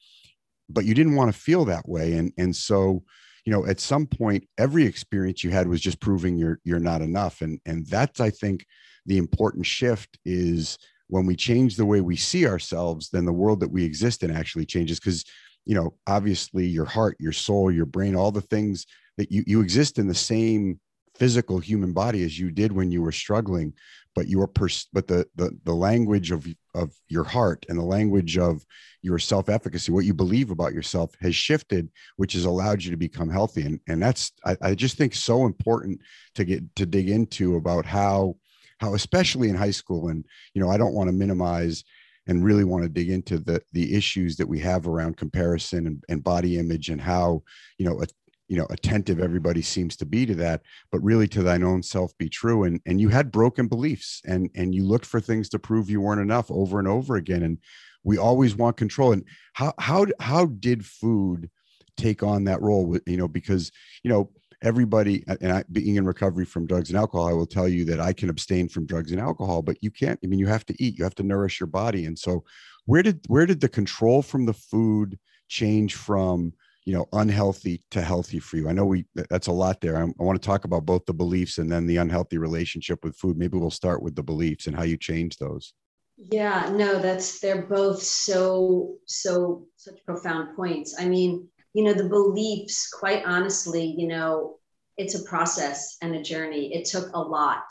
but 0.69 0.85
you 0.85 0.93
didn't 0.93 1.15
want 1.15 1.33
to 1.33 1.39
feel 1.39 1.65
that 1.65 1.87
way. 1.87 2.13
And 2.13 2.31
and 2.37 2.55
so 2.55 3.03
you 3.47 3.53
know 3.53 3.65
at 3.65 3.79
some 3.79 4.05
point 4.05 4.45
every 4.57 4.85
experience 4.85 5.41
you 5.41 5.51
had 5.51 5.69
was 5.69 5.79
just 5.79 6.01
proving 6.01 6.37
you're 6.37 6.59
you're 6.65 6.81
not 6.81 7.01
enough. 7.01 7.39
And 7.39 7.61
and 7.65 7.87
that's 7.87 8.19
i 8.19 8.29
think 8.29 8.65
the 9.05 9.17
important 9.17 9.65
shift 9.65 10.19
is 10.25 10.77
when 11.07 11.25
we 11.25 11.33
change 11.33 11.77
the 11.77 11.85
way 11.85 12.01
we 12.01 12.17
see 12.17 12.45
ourselves 12.45 13.09
then 13.09 13.23
the 13.23 13.31
world 13.31 13.61
that 13.61 13.71
we 13.71 13.85
exist 13.85 14.21
in 14.21 14.35
actually 14.35 14.65
changes. 14.65 14.99
Because 14.99 15.23
you 15.63 15.75
know 15.75 15.95
obviously 16.07 16.67
your 16.67 16.83
heart 16.83 17.15
your 17.21 17.31
soul 17.31 17.71
your 17.71 17.85
brain 17.85 18.17
all 18.17 18.33
the 18.33 18.41
things 18.41 18.85
that 19.17 19.31
you 19.31 19.45
you 19.47 19.61
exist 19.61 19.97
in 19.97 20.09
the 20.09 20.13
same 20.13 20.77
physical 21.15 21.57
human 21.57 21.93
body 21.93 22.23
as 22.23 22.37
you 22.37 22.51
did 22.51 22.73
when 22.73 22.91
you 22.91 23.01
were 23.01 23.13
struggling 23.13 23.73
but 24.13 24.27
your 24.27 24.47
pers- 24.47 24.89
but 24.91 25.07
the, 25.07 25.25
the 25.35 25.57
the 25.63 25.73
language 25.73 26.31
of 26.31 26.45
of 26.77 26.93
your 27.07 27.23
heart 27.23 27.65
and 27.69 27.77
the 27.77 27.83
language 27.83 28.37
of 28.37 28.65
your 29.01 29.19
self-efficacy 29.19 29.91
what 29.91 30.05
you 30.05 30.13
believe 30.13 30.51
about 30.51 30.73
yourself 30.73 31.13
has 31.21 31.35
shifted 31.35 31.89
which 32.17 32.33
has 32.33 32.45
allowed 32.45 32.83
you 32.83 32.91
to 32.91 32.97
become 32.97 33.29
healthy. 33.29 33.61
And 33.61 33.79
and 33.87 34.01
that's 34.01 34.31
I, 34.45 34.57
I 34.61 34.75
just 34.75 34.97
think 34.97 35.13
so 35.13 35.45
important 35.45 36.01
to 36.35 36.45
get 36.45 36.75
to 36.75 36.85
dig 36.85 37.09
into 37.09 37.55
about 37.55 37.85
how 37.85 38.35
how 38.79 38.93
especially 38.93 39.49
in 39.49 39.55
high 39.55 39.71
school 39.71 40.09
and 40.09 40.25
you 40.53 40.61
know 40.61 40.69
i 40.69 40.77
don't 40.77 40.93
want 40.93 41.07
to 41.07 41.13
minimize 41.13 41.83
and 42.27 42.43
really 42.43 42.63
want 42.63 42.83
to 42.83 42.89
dig 42.89 43.09
into 43.09 43.39
the 43.39 43.61
the 43.73 43.95
issues 43.95 44.35
that 44.37 44.47
we 44.47 44.59
have 44.59 44.87
around 44.87 45.17
comparison 45.17 45.87
and, 45.87 46.03
and 46.09 46.23
body 46.23 46.57
image 46.59 46.89
and 46.89 47.01
how 47.01 47.41
you 47.77 47.85
know 47.85 48.01
a, 48.01 48.05
you 48.47 48.57
know 48.57 48.67
attentive 48.69 49.19
everybody 49.19 49.61
seems 49.61 49.95
to 49.95 50.05
be 50.05 50.25
to 50.25 50.35
that 50.35 50.61
but 50.91 51.03
really 51.03 51.27
to 51.27 51.43
thine 51.43 51.63
own 51.63 51.83
self 51.83 52.17
be 52.17 52.29
true. 52.29 52.63
And 52.63 52.81
and 52.85 52.99
you 52.99 53.09
had 53.09 53.31
broken 53.31 53.67
beliefs 53.67 54.21
and 54.25 54.49
and 54.55 54.73
you 54.73 54.83
looked 54.83 55.05
for 55.05 55.19
things 55.19 55.49
to 55.49 55.59
prove 55.59 55.89
you 55.89 56.01
weren't 56.01 56.21
enough 56.21 56.49
over 56.49 56.79
and 56.79 56.87
over 56.87 57.15
again. 57.15 57.43
And 57.43 57.57
we 58.03 58.17
always 58.17 58.55
want 58.55 58.77
control. 58.77 59.11
And 59.11 59.23
how 59.53 59.73
how 59.79 60.05
how 60.19 60.45
did 60.45 60.85
food 60.85 61.49
take 61.97 62.21
on 62.23 62.43
that 62.43 62.61
role 62.61 62.97
you 63.07 63.17
know 63.17 63.27
because 63.27 63.71
you 64.03 64.09
know 64.09 64.29
everybody 64.63 65.23
and 65.41 65.51
I, 65.51 65.63
being 65.71 65.95
in 65.95 66.05
recovery 66.05 66.45
from 66.45 66.65
drugs 66.65 66.89
and 66.89 66.97
alcohol 66.97 67.27
i 67.27 67.33
will 67.33 67.45
tell 67.45 67.67
you 67.67 67.85
that 67.85 67.99
i 67.99 68.11
can 68.11 68.29
abstain 68.29 68.67
from 68.69 68.87
drugs 68.87 69.11
and 69.11 69.21
alcohol 69.21 69.61
but 69.61 69.77
you 69.81 69.91
can't 69.91 70.19
i 70.23 70.27
mean 70.27 70.39
you 70.39 70.47
have 70.47 70.65
to 70.67 70.75
eat 70.83 70.97
you 70.97 71.03
have 71.03 71.15
to 71.15 71.23
nourish 71.23 71.59
your 71.59 71.67
body. 71.67 72.05
And 72.05 72.17
so 72.17 72.43
where 72.87 73.03
did 73.03 73.19
where 73.27 73.45
did 73.45 73.61
the 73.61 73.69
control 73.69 74.21
from 74.21 74.45
the 74.45 74.53
food 74.53 75.19
change 75.49 75.95
from 75.95 76.53
you 76.87 76.93
know 76.93 77.05
unhealthy 77.13 77.83
to 77.91 78.01
healthy 78.01 78.39
for 78.39 78.57
you. 78.57 78.69
I 78.69 78.71
know 78.71 78.85
we 78.85 79.05
that's 79.29 79.47
a 79.47 79.51
lot 79.51 79.81
there. 79.81 79.97
I, 79.97 80.03
I 80.03 80.23
want 80.23 80.41
to 80.41 80.45
talk 80.45 80.63
about 80.65 80.85
both 80.85 81.05
the 81.05 81.13
beliefs 81.13 81.57
and 81.57 81.71
then 81.71 81.85
the 81.85 81.97
unhealthy 81.97 82.37
relationship 82.37 83.03
with 83.03 83.17
food. 83.17 83.37
Maybe 83.37 83.57
we'll 83.57 83.71
start 83.71 84.01
with 84.01 84.15
the 84.15 84.23
beliefs 84.23 84.67
and 84.67 84.75
how 84.75 84.83
you 84.83 84.97
change 84.97 85.37
those. 85.37 85.73
Yeah 86.17 86.71
no 86.73 86.99
that's 86.99 87.39
they're 87.39 87.67
both 87.67 88.01
so 88.01 88.95
so 89.05 89.67
such 89.75 90.03
profound 90.05 90.55
points. 90.55 90.95
I 90.97 91.07
mean 91.07 91.49
you 91.77 91.83
know, 91.83 91.93
the 91.93 92.09
beliefs, 92.09 92.89
quite 92.89 93.23
honestly, 93.23 93.93
you 93.97 94.07
know, 94.07 94.55
it's 94.97 95.13
a 95.13 95.23
process 95.25 95.97
and 96.01 96.15
a 96.15 96.23
journey. 96.23 96.73
It 96.73 96.85
took 96.85 97.11
a 97.13 97.19
lot, 97.19 97.65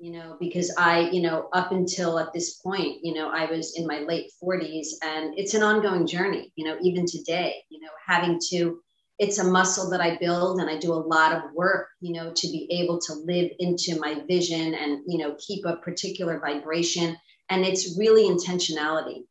you 0.00 0.12
know, 0.12 0.36
because 0.40 0.74
I, 0.78 1.10
you 1.10 1.20
know, 1.20 1.50
up 1.52 1.72
until 1.72 2.18
at 2.18 2.32
this 2.32 2.54
point, 2.54 3.00
you 3.02 3.12
know, 3.12 3.28
I 3.28 3.44
was 3.44 3.76
in 3.76 3.86
my 3.86 4.00
late 4.00 4.32
40s 4.42 4.86
and 5.02 5.38
it's 5.38 5.52
an 5.52 5.62
ongoing 5.62 6.06
journey, 6.06 6.50
you 6.56 6.64
know, 6.64 6.78
even 6.82 7.04
today, 7.04 7.56
you 7.68 7.80
know, 7.80 7.90
having 8.06 8.40
to, 8.48 8.80
it's 9.18 9.38
a 9.38 9.44
muscle 9.44 9.90
that 9.90 10.00
I 10.00 10.16
build 10.16 10.58
and 10.58 10.70
I 10.70 10.78
do 10.78 10.94
a 10.94 10.94
lot 10.94 11.34
of 11.34 11.52
work, 11.52 11.88
you 12.00 12.14
know, 12.14 12.32
to 12.34 12.48
be 12.48 12.66
able 12.70 12.98
to 13.00 13.12
live 13.12 13.50
into 13.58 14.00
my 14.00 14.22
vision 14.26 14.74
and, 14.74 15.02
you 15.06 15.18
know, 15.18 15.36
keep 15.38 15.66
a 15.66 15.76
particular 15.76 16.40
vibration. 16.40 17.14
And 17.50 17.66
it's 17.66 17.98
really 17.98 18.24
intentionality, 18.24 19.24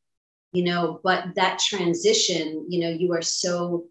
you 0.52 0.66
know, 0.66 1.02
but 1.04 1.30
that 1.36 1.58
transition, 1.58 2.68
you 2.70 2.82
know, 2.82 2.90
you 2.90 3.12
are 3.14 3.24
so 3.24 3.86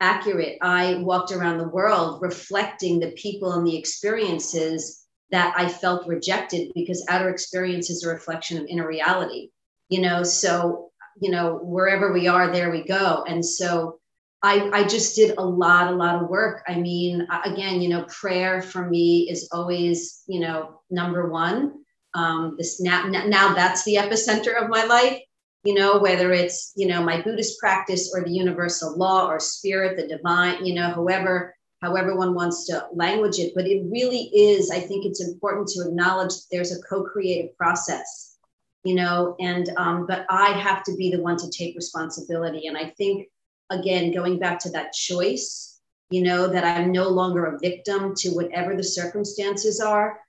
accurate. 0.00 0.58
I 0.60 0.96
walked 0.96 1.30
around 1.30 1.58
the 1.58 1.68
world 1.68 2.20
reflecting 2.22 2.98
the 2.98 3.12
people 3.12 3.52
and 3.52 3.64
the 3.64 3.76
experiences 3.76 5.03
that 5.30 5.54
I 5.56 5.68
felt 5.68 6.06
rejected 6.06 6.72
because 6.74 7.04
outer 7.08 7.28
experience 7.28 7.90
is 7.90 8.04
a 8.04 8.08
reflection 8.08 8.58
of 8.58 8.66
inner 8.66 8.86
reality. 8.86 9.50
You 9.88 10.00
know, 10.00 10.22
so, 10.22 10.90
you 11.20 11.30
know, 11.30 11.58
wherever 11.62 12.12
we 12.12 12.26
are, 12.26 12.50
there 12.50 12.70
we 12.70 12.82
go. 12.82 13.24
And 13.26 13.44
so 13.44 13.98
I, 14.42 14.70
I 14.72 14.84
just 14.84 15.16
did 15.16 15.36
a 15.38 15.44
lot, 15.44 15.92
a 15.92 15.96
lot 15.96 16.22
of 16.22 16.28
work. 16.28 16.62
I 16.66 16.76
mean, 16.76 17.26
again, 17.44 17.80
you 17.80 17.88
know, 17.88 18.04
prayer 18.04 18.62
for 18.62 18.88
me 18.88 19.28
is 19.30 19.48
always, 19.52 20.22
you 20.26 20.40
know, 20.40 20.80
number 20.90 21.30
one. 21.30 21.84
Um, 22.14 22.54
this 22.58 22.80
now, 22.80 23.06
now 23.08 23.54
that's 23.54 23.84
the 23.84 23.96
epicenter 23.96 24.60
of 24.60 24.68
my 24.68 24.84
life 24.84 25.20
you 25.64 25.72
know, 25.72 25.98
whether 25.98 26.30
it's, 26.30 26.72
you 26.76 26.86
know, 26.86 27.02
my 27.02 27.22
Buddhist 27.22 27.58
practice 27.58 28.12
or 28.14 28.22
the 28.22 28.30
universal 28.30 28.96
law 28.96 29.26
or 29.26 29.40
spirit, 29.40 29.96
the 29.96 30.06
divine, 30.06 30.64
you 30.64 30.74
know, 30.74 30.90
however, 30.90 31.54
however 31.84 32.16
one 32.16 32.34
wants 32.34 32.66
to 32.66 32.86
language 32.92 33.38
it. 33.38 33.52
But 33.54 33.66
it 33.66 33.84
really 33.90 34.30
is, 34.34 34.70
I 34.70 34.80
think 34.80 35.04
it's 35.04 35.22
important 35.22 35.68
to 35.68 35.86
acknowledge 35.86 36.34
that 36.34 36.46
there's 36.50 36.76
a 36.76 36.82
co-creative 36.82 37.56
process, 37.56 38.36
you 38.84 38.94
know, 38.94 39.36
and 39.38 39.68
um, 39.76 40.06
but 40.06 40.24
I 40.30 40.52
have 40.52 40.82
to 40.84 40.96
be 40.96 41.10
the 41.10 41.22
one 41.22 41.36
to 41.36 41.50
take 41.50 41.76
responsibility. 41.76 42.66
And 42.68 42.76
I 42.76 42.86
think 42.96 43.28
again, 43.70 44.12
going 44.12 44.38
back 44.38 44.58
to 44.60 44.70
that 44.70 44.92
choice, 44.92 45.80
you 46.10 46.22
know, 46.22 46.46
that 46.46 46.64
I'm 46.64 46.92
no 46.92 47.08
longer 47.08 47.46
a 47.46 47.58
victim 47.58 48.14
to 48.16 48.30
whatever 48.30 48.74
the 48.76 48.84
circumstances 48.84 49.80
are. 49.80 50.20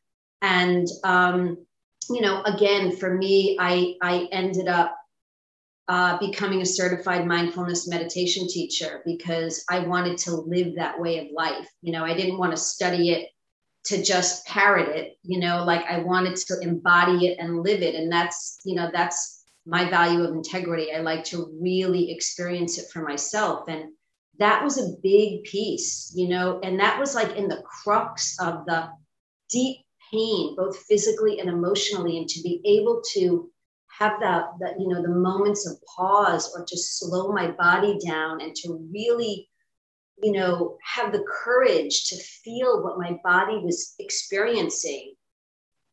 And 0.41 0.87
um, 1.03 1.65
you 2.09 2.21
know, 2.21 2.43
again, 2.43 2.95
for 2.97 3.13
me, 3.13 3.57
I 3.59 3.95
I 4.01 4.27
ended 4.31 4.67
up 4.67 4.95
uh, 5.87 6.17
becoming 6.17 6.61
a 6.61 6.65
certified 6.65 7.27
mindfulness 7.27 7.87
meditation 7.87 8.47
teacher 8.47 9.01
because 9.05 9.63
I 9.69 9.79
wanted 9.79 10.17
to 10.19 10.35
live 10.35 10.75
that 10.75 10.99
way 10.99 11.19
of 11.19 11.27
life. 11.31 11.67
You 11.81 11.91
know, 11.91 12.03
I 12.03 12.15
didn't 12.15 12.39
want 12.39 12.51
to 12.51 12.57
study 12.57 13.11
it 13.11 13.29
to 13.85 14.01
just 14.01 14.45
parrot 14.47 14.89
it, 14.89 15.17
you 15.21 15.39
know, 15.39 15.63
like 15.63 15.85
I 15.85 15.99
wanted 15.99 16.35
to 16.37 16.59
embody 16.61 17.27
it 17.27 17.37
and 17.39 17.61
live 17.61 17.83
it. 17.83 17.93
And 17.93 18.11
that's, 18.11 18.59
you 18.65 18.75
know, 18.75 18.89
that's 18.91 19.43
my 19.67 19.87
value 19.89 20.23
of 20.23 20.33
integrity. 20.33 20.91
I 20.91 21.01
like 21.01 21.23
to 21.25 21.55
really 21.61 22.11
experience 22.11 22.79
it 22.79 22.89
for 22.91 23.03
myself. 23.03 23.67
And 23.67 23.91
that 24.39 24.63
was 24.63 24.79
a 24.79 24.95
big 25.03 25.43
piece, 25.43 26.11
you 26.15 26.27
know, 26.27 26.59
and 26.63 26.79
that 26.79 26.99
was 26.99 27.13
like 27.13 27.35
in 27.35 27.47
the 27.47 27.61
crux 27.63 28.39
of 28.39 28.65
the 28.65 28.89
deep 29.49 29.77
pain, 30.11 30.55
both 30.55 30.77
physically 30.89 31.39
and 31.39 31.49
emotionally, 31.49 32.17
and 32.17 32.27
to 32.27 32.41
be 32.41 32.61
able 32.65 33.01
to 33.13 33.49
have 33.97 34.19
that 34.19 34.45
that 34.59 34.79
you 34.79 34.87
know 34.87 35.01
the 35.01 35.09
moments 35.09 35.67
of 35.67 35.77
pause 35.95 36.51
or 36.55 36.65
to 36.65 36.77
slow 36.77 37.31
my 37.31 37.51
body 37.51 37.97
down 38.05 38.41
and 38.41 38.55
to 38.55 38.87
really 38.91 39.47
you 40.21 40.31
know 40.31 40.77
have 40.83 41.11
the 41.11 41.23
courage 41.27 42.05
to 42.09 42.15
feel 42.17 42.83
what 42.83 42.99
my 42.99 43.19
body 43.23 43.57
was 43.59 43.95
experiencing 43.99 45.13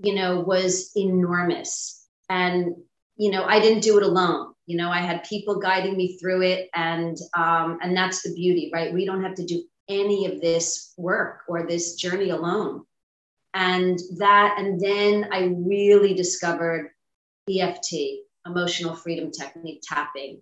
you 0.00 0.14
know 0.14 0.40
was 0.40 0.90
enormous. 0.96 2.06
And 2.28 2.74
you 3.16 3.30
know 3.30 3.44
i 3.44 3.60
didn't 3.60 3.82
do 3.82 3.98
it 3.98 4.04
alone. 4.04 4.54
You 4.66 4.76
know 4.76 4.90
i 4.90 4.98
had 4.98 5.24
people 5.24 5.60
guiding 5.60 5.96
me 5.96 6.18
through 6.18 6.42
it 6.42 6.70
and 6.74 7.16
um, 7.36 7.78
and 7.82 7.96
that's 7.96 8.22
the 8.22 8.34
beauty 8.34 8.70
right? 8.72 8.92
We 8.92 9.04
don't 9.04 9.22
have 9.22 9.34
to 9.36 9.46
do 9.46 9.62
any 9.88 10.26
of 10.26 10.40
this 10.40 10.94
work 10.96 11.40
or 11.48 11.66
this 11.66 11.94
journey 11.94 12.30
alone. 12.30 12.84
And 13.54 13.98
that 14.16 14.56
and 14.58 14.80
then 14.80 15.28
i 15.30 15.52
really 15.54 16.14
discovered 16.14 16.90
EFT, 17.48 17.94
emotional 18.46 18.94
freedom 18.94 19.30
technique 19.30 19.82
tapping. 19.82 20.40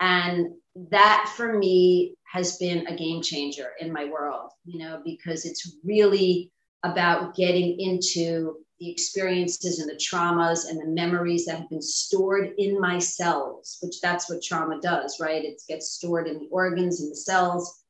And 0.00 0.54
that 0.90 1.32
for 1.36 1.58
me 1.58 2.14
has 2.32 2.56
been 2.58 2.86
a 2.86 2.96
game 2.96 3.22
changer 3.22 3.70
in 3.80 3.92
my 3.92 4.04
world, 4.04 4.50
you 4.64 4.78
know, 4.78 5.02
because 5.04 5.44
it's 5.44 5.76
really 5.84 6.52
about 6.84 7.34
getting 7.34 7.80
into 7.80 8.56
the 8.78 8.88
experiences 8.88 9.80
and 9.80 9.90
the 9.90 9.96
traumas 9.96 10.68
and 10.68 10.80
the 10.80 10.86
memories 10.86 11.46
that 11.46 11.58
have 11.58 11.68
been 11.68 11.82
stored 11.82 12.52
in 12.58 12.80
my 12.80 12.98
cells, 12.98 13.78
which 13.82 14.00
that's 14.00 14.30
what 14.30 14.40
trauma 14.40 14.80
does, 14.80 15.18
right? 15.20 15.44
It 15.44 15.60
gets 15.68 15.90
stored 15.90 16.28
in 16.28 16.38
the 16.38 16.48
organs 16.52 17.00
and 17.00 17.10
the 17.10 17.16
cells, 17.16 17.82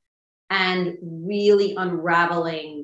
and 0.49 0.97
really 1.03 1.75
unraveling 1.77 2.78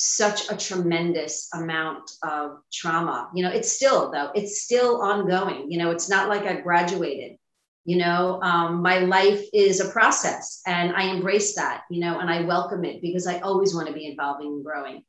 such 0.00 0.48
a 0.48 0.56
tremendous 0.56 1.48
amount 1.54 2.08
of 2.22 2.60
trauma. 2.72 3.28
You 3.34 3.42
know, 3.42 3.50
it's 3.50 3.72
still, 3.72 4.12
though, 4.12 4.30
it's 4.32 4.62
still 4.62 5.02
ongoing. 5.02 5.72
You 5.72 5.78
know, 5.78 5.90
it's 5.90 6.08
not 6.08 6.28
like 6.28 6.42
I 6.42 6.60
graduated. 6.60 7.36
You 7.84 7.96
know, 7.96 8.40
um, 8.40 8.80
my 8.80 9.00
life 9.00 9.42
is 9.52 9.80
a 9.80 9.88
process 9.88 10.62
and 10.68 10.94
I 10.94 11.06
embrace 11.06 11.56
that, 11.56 11.82
you 11.90 11.98
know, 11.98 12.20
and 12.20 12.30
I 12.30 12.42
welcome 12.42 12.84
it 12.84 13.02
because 13.02 13.26
I 13.26 13.40
always 13.40 13.74
want 13.74 13.88
to 13.88 13.92
be 13.92 14.06
involving 14.06 14.46
and 14.46 14.64
growing. 14.64 15.02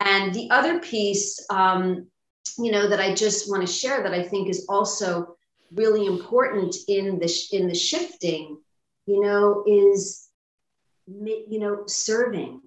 And 0.00 0.32
the 0.32 0.48
other 0.50 0.80
piece, 0.80 1.44
um, 1.50 2.06
you 2.56 2.72
know, 2.72 2.88
that 2.88 3.00
I 3.00 3.14
just 3.14 3.50
want 3.50 3.66
to 3.66 3.70
share 3.70 4.02
that 4.02 4.14
I 4.14 4.22
think 4.22 4.48
is 4.48 4.64
also 4.66 5.36
really 5.74 6.06
important 6.06 6.74
in 6.88 7.18
the, 7.18 7.48
in 7.52 7.68
the 7.68 7.74
shifting, 7.74 8.56
you 9.04 9.20
know, 9.20 9.62
is, 9.66 10.26
you 11.06 11.58
know, 11.58 11.82
serving 11.86 12.61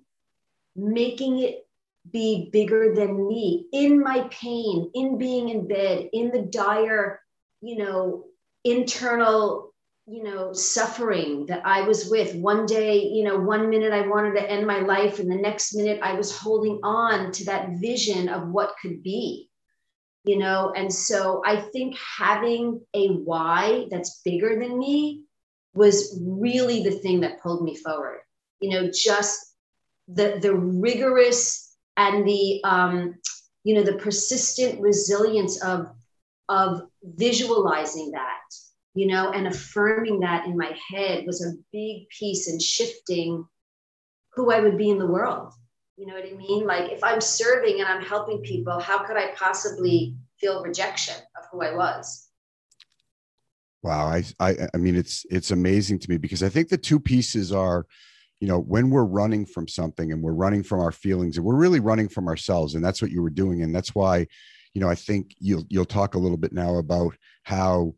making 0.75 1.39
it 1.39 1.65
be 2.11 2.49
bigger 2.51 2.93
than 2.93 3.27
me 3.27 3.65
in 3.73 3.99
my 3.99 4.27
pain, 4.29 4.91
in 4.93 5.17
being 5.17 5.49
in 5.49 5.67
bed, 5.67 6.09
in 6.13 6.31
the 6.31 6.41
dire, 6.43 7.19
you 7.61 7.77
know, 7.77 8.25
internal, 8.63 9.73
you 10.05 10.23
know, 10.23 10.53
suffering 10.53 11.47
that 11.47 11.65
I 11.65 11.81
was 11.81 12.09
with. 12.09 12.35
One 12.35 12.65
day, 12.65 13.03
you 13.03 13.23
know, 13.23 13.39
one 13.39 13.69
minute 13.69 13.91
I 13.91 14.07
wanted 14.07 14.35
to 14.35 14.49
end 14.49 14.67
my 14.67 14.79
life, 14.79 15.19
and 15.19 15.31
the 15.31 15.35
next 15.35 15.73
minute 15.73 15.99
I 16.03 16.13
was 16.13 16.37
holding 16.37 16.79
on 16.83 17.31
to 17.31 17.45
that 17.45 17.69
vision 17.81 18.29
of 18.29 18.49
what 18.49 18.75
could 18.81 19.01
be, 19.01 19.49
you 20.23 20.37
know. 20.37 20.73
And 20.75 20.93
so 20.93 21.41
I 21.45 21.61
think 21.61 21.97
having 21.97 22.81
a 22.93 23.07
why 23.07 23.87
that's 23.89 24.21
bigger 24.23 24.59
than 24.59 24.77
me 24.77 25.23
was 25.73 26.19
really 26.23 26.83
the 26.83 26.99
thing 26.99 27.21
that 27.21 27.41
pulled 27.41 27.63
me 27.63 27.75
forward. 27.75 28.19
You 28.59 28.69
know, 28.69 28.91
just 28.93 29.54
the 30.07 30.39
the 30.41 30.53
rigorous 30.53 31.75
and 31.97 32.27
the 32.27 32.61
um, 32.63 33.15
you 33.63 33.75
know 33.75 33.83
the 33.83 33.97
persistent 33.97 34.81
resilience 34.81 35.61
of 35.63 35.87
of 36.49 36.83
visualizing 37.03 38.11
that 38.11 38.41
you 38.93 39.07
know 39.07 39.31
and 39.31 39.47
affirming 39.47 40.19
that 40.19 40.45
in 40.45 40.57
my 40.57 40.77
head 40.89 41.25
was 41.25 41.43
a 41.43 41.53
big 41.71 42.07
piece 42.09 42.47
in 42.47 42.59
shifting 42.59 43.45
who 44.33 44.51
i 44.51 44.59
would 44.59 44.77
be 44.77 44.89
in 44.89 44.99
the 44.99 45.07
world. 45.07 45.53
You 45.97 46.07
know 46.07 46.13
what 46.13 46.25
i 46.25 46.35
mean? 46.35 46.67
Like 46.67 46.91
if 46.91 47.03
i'm 47.03 47.21
serving 47.21 47.79
and 47.79 47.87
i'm 47.87 48.03
helping 48.03 48.41
people 48.41 48.79
how 48.79 49.03
could 49.03 49.17
i 49.17 49.33
possibly 49.35 50.15
feel 50.39 50.61
rejection 50.61 51.15
of 51.37 51.45
who 51.51 51.63
i 51.63 51.73
was? 51.73 52.29
Wow 53.81 54.07
i 54.07 54.23
i, 54.39 54.67
I 54.73 54.77
mean 54.77 54.95
it's 54.95 55.25
it's 55.31 55.51
amazing 55.51 55.99
to 55.99 56.09
me 56.09 56.17
because 56.17 56.43
i 56.43 56.49
think 56.49 56.69
the 56.69 56.77
two 56.77 56.99
pieces 56.99 57.51
are 57.51 57.87
you 58.45 58.51
know 58.51 58.59
when 58.59 58.91
we're 58.91 59.05
running 59.05 59.43
from 59.43 59.67
something 59.67 60.11
and 60.11 60.21
we're 60.21 60.31
running 60.31 60.61
from 60.61 60.79
our 60.79 60.91
feelings 60.91 61.35
and 61.35 61.43
we're 61.43 61.55
really 61.55 61.79
running 61.79 62.07
from 62.07 62.27
ourselves 62.27 62.75
and 62.75 62.85
that's 62.85 63.01
what 63.01 63.09
you 63.09 63.23
were 63.23 63.31
doing 63.31 63.63
and 63.63 63.73
that's 63.73 63.95
why 63.95 64.19
you 64.75 64.79
know 64.79 64.87
i 64.87 64.93
think 64.93 65.33
you'll 65.39 65.65
you'll 65.67 65.83
talk 65.83 66.13
a 66.13 66.19
little 66.19 66.37
bit 66.37 66.53
now 66.53 66.75
about 66.75 67.15
how 67.41 67.91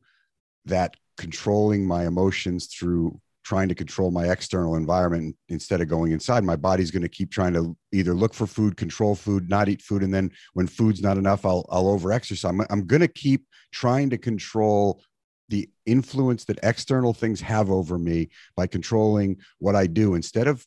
that 0.64 0.96
controlling 1.18 1.86
my 1.86 2.08
emotions 2.08 2.68
through 2.68 3.20
trying 3.44 3.68
to 3.68 3.76
control 3.76 4.10
my 4.10 4.32
external 4.32 4.78
environment 4.78 5.36
instead 5.50 5.80
of 5.80 5.88
going 5.88 6.12
inside. 6.12 6.44
My 6.44 6.58
body's 6.58 6.92
going 6.92 7.04
to 7.04 7.08
keep 7.10 7.32
trying 7.32 7.54
to 7.54 7.78
either 7.94 8.14
look 8.14 8.34
for 8.34 8.46
food 8.46 8.76
control 8.78 9.16
food 9.16 9.50
not 9.50 9.68
eat 9.68 9.82
food 9.82 10.04
and 10.04 10.14
then 10.14 10.32
when 10.54 10.68
food's 10.68 11.02
not 11.02 11.18
enough 11.18 11.46
i'll 11.46 11.66
i'll 11.70 11.88
over 11.88 12.12
exercise 12.12 12.50
i'm, 12.50 12.62
I'm 12.70 12.86
going 12.86 13.02
to 13.02 13.08
keep 13.08 13.46
trying 13.72 14.10
to 14.10 14.18
control 14.18 15.02
the 15.50 15.70
influence 15.86 16.46
that 16.46 16.60
external 16.64 17.14
things 17.14 17.42
have 17.42 17.70
over 17.70 17.98
me 17.98 18.30
by 18.56 18.68
controlling 18.68 19.38
what 19.60 19.76
I 19.76 19.88
do. 19.88 20.16
Instead 20.16 20.48
of 20.48 20.66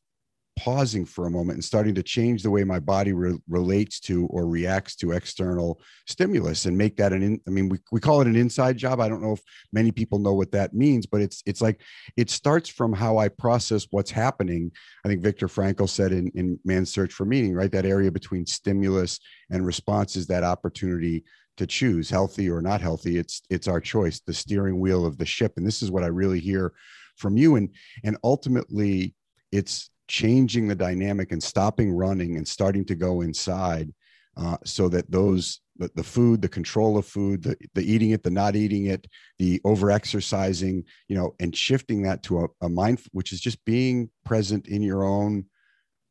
pausing 0.61 1.07
for 1.07 1.27
a 1.27 1.31
moment 1.31 1.57
and 1.57 1.65
starting 1.65 1.95
to 1.95 2.03
change 2.03 2.43
the 2.43 2.51
way 2.51 2.65
my 2.65 2.79
body 2.79 3.15
re- 3.15 3.39
relates 3.49 3.99
to 3.99 4.27
or 4.27 4.47
reacts 4.47 4.95
to 4.95 5.13
external 5.13 5.81
stimulus 6.07 6.67
and 6.67 6.77
make 6.77 6.99
that 6.99 7.15
an 7.15 7.23
in, 7.23 7.41
I 7.47 7.51
mean 7.51 7.71
we, 7.71 7.79
we 7.91 7.99
call 7.99 8.21
it 8.21 8.27
an 8.27 8.37
inside 8.37 8.77
job. 8.77 9.01
I 9.01 9.09
don't 9.09 9.23
know 9.23 9.33
if 9.33 9.41
many 9.73 9.91
people 9.91 10.19
know 10.19 10.35
what 10.35 10.53
that 10.53 10.75
means 10.75 11.07
but 11.07 11.23
it's 11.23 11.43
it's 11.47 11.63
like 11.63 11.81
it 12.19 12.29
starts 12.29 12.69
from 12.69 12.93
how 12.93 13.17
I 13.17 13.29
process 13.29 13.87
what's 13.91 14.11
happening. 14.11 14.71
I 15.03 15.09
think 15.09 15.23
Viktor 15.23 15.49
Frankl 15.49 15.89
said 15.89 16.13
in 16.13 16.31
in 16.35 16.59
Man's 16.65 16.93
Search 16.93 17.13
for 17.15 17.25
Meaning 17.25 17.55
right? 17.55 17.73
That 17.73 17.87
area 17.87 18.13
between 18.13 18.45
stimulus 18.45 19.19
and 19.51 19.65
response 19.65 20.15
is 20.15 20.27
that 20.27 20.45
opportunity 20.45 21.25
to 21.61 21.67
choose 21.67 22.09
healthy 22.09 22.49
or 22.49 22.63
not 22.63 22.81
healthy 22.81 23.19
it's 23.19 23.43
it's 23.51 23.69
our 23.69 23.81
choice 23.81 24.21
the 24.21 24.33
steering 24.33 24.81
wheel 24.81 25.05
of 25.05 25.19
the 25.19 25.27
ship. 25.27 25.53
And 25.59 25.67
this 25.67 25.83
is 25.83 25.91
what 25.91 26.03
i 26.03 26.07
really 26.07 26.41
hear 26.41 26.73
from 27.17 27.37
you. 27.37 27.57
And 27.57 27.69
and 28.03 28.17
ultimately 28.25 29.15
it's 29.53 29.91
changing 30.09 30.69
the 30.69 30.75
dynamic 30.75 31.33
and 31.33 31.43
stopping 31.43 31.93
running 31.93 32.39
and 32.39 32.49
starting 32.49 32.87
to 32.87 32.95
go 32.95 33.21
inside 33.21 33.93
uh, 34.39 34.57
so 34.65 34.89
that 34.89 35.11
those 35.11 35.61
the, 35.77 35.91
the, 35.97 36.03
food 36.03 36.41
the 36.41 36.49
control 36.49 36.97
of 36.97 37.05
food 37.05 37.43
the, 37.43 37.55
the 37.75 37.83
eating 37.83 38.13
it 38.13 38.23
the 38.23 38.31
not 38.31 38.57
eating 38.57 38.87
it 38.87 39.07
the 39.39 39.61
over 39.65 39.91
exercising 39.91 40.83
you 41.09 41.15
know 41.15 41.35
and 41.41 41.55
shifting 41.55 42.01
that 42.03 42.23
to 42.23 42.45
a, 42.45 42.47
a 42.63 42.69
mind 42.71 43.03
which 43.13 43.33
is 43.33 43.41
just 43.41 43.63
being 43.67 44.09
present 44.25 44.67
in 44.67 44.81
your 44.81 45.05
own 45.05 45.45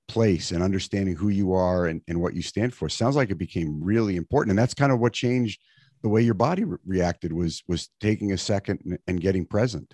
place 0.10 0.52
and 0.52 0.62
understanding 0.62 1.16
who 1.16 1.30
you 1.30 1.54
are 1.54 1.86
and, 1.86 2.02
and 2.10 2.20
what 2.20 2.34
you 2.34 2.42
stand 2.42 2.74
for. 2.74 2.90
Sounds 2.90 3.16
like 3.16 3.30
it 3.30 3.38
became 3.38 3.82
really 3.82 4.18
important 4.18 4.50
and 4.50 4.60
that's 4.60 4.74
kind 4.74 4.92
of 4.92 5.00
what 5.00 5.14
changed 5.14 5.62
the 6.02 6.10
way 6.10 6.22
your 6.22 6.34
body 6.34 6.64
re- 6.64 6.78
reacted 6.86 7.32
was 7.32 7.64
was 7.68 7.90
taking 8.02 8.34
a 8.34 8.38
second 8.38 8.80
and, 8.86 9.00
and 9.08 9.22
getting 9.22 9.46
present. 9.46 9.94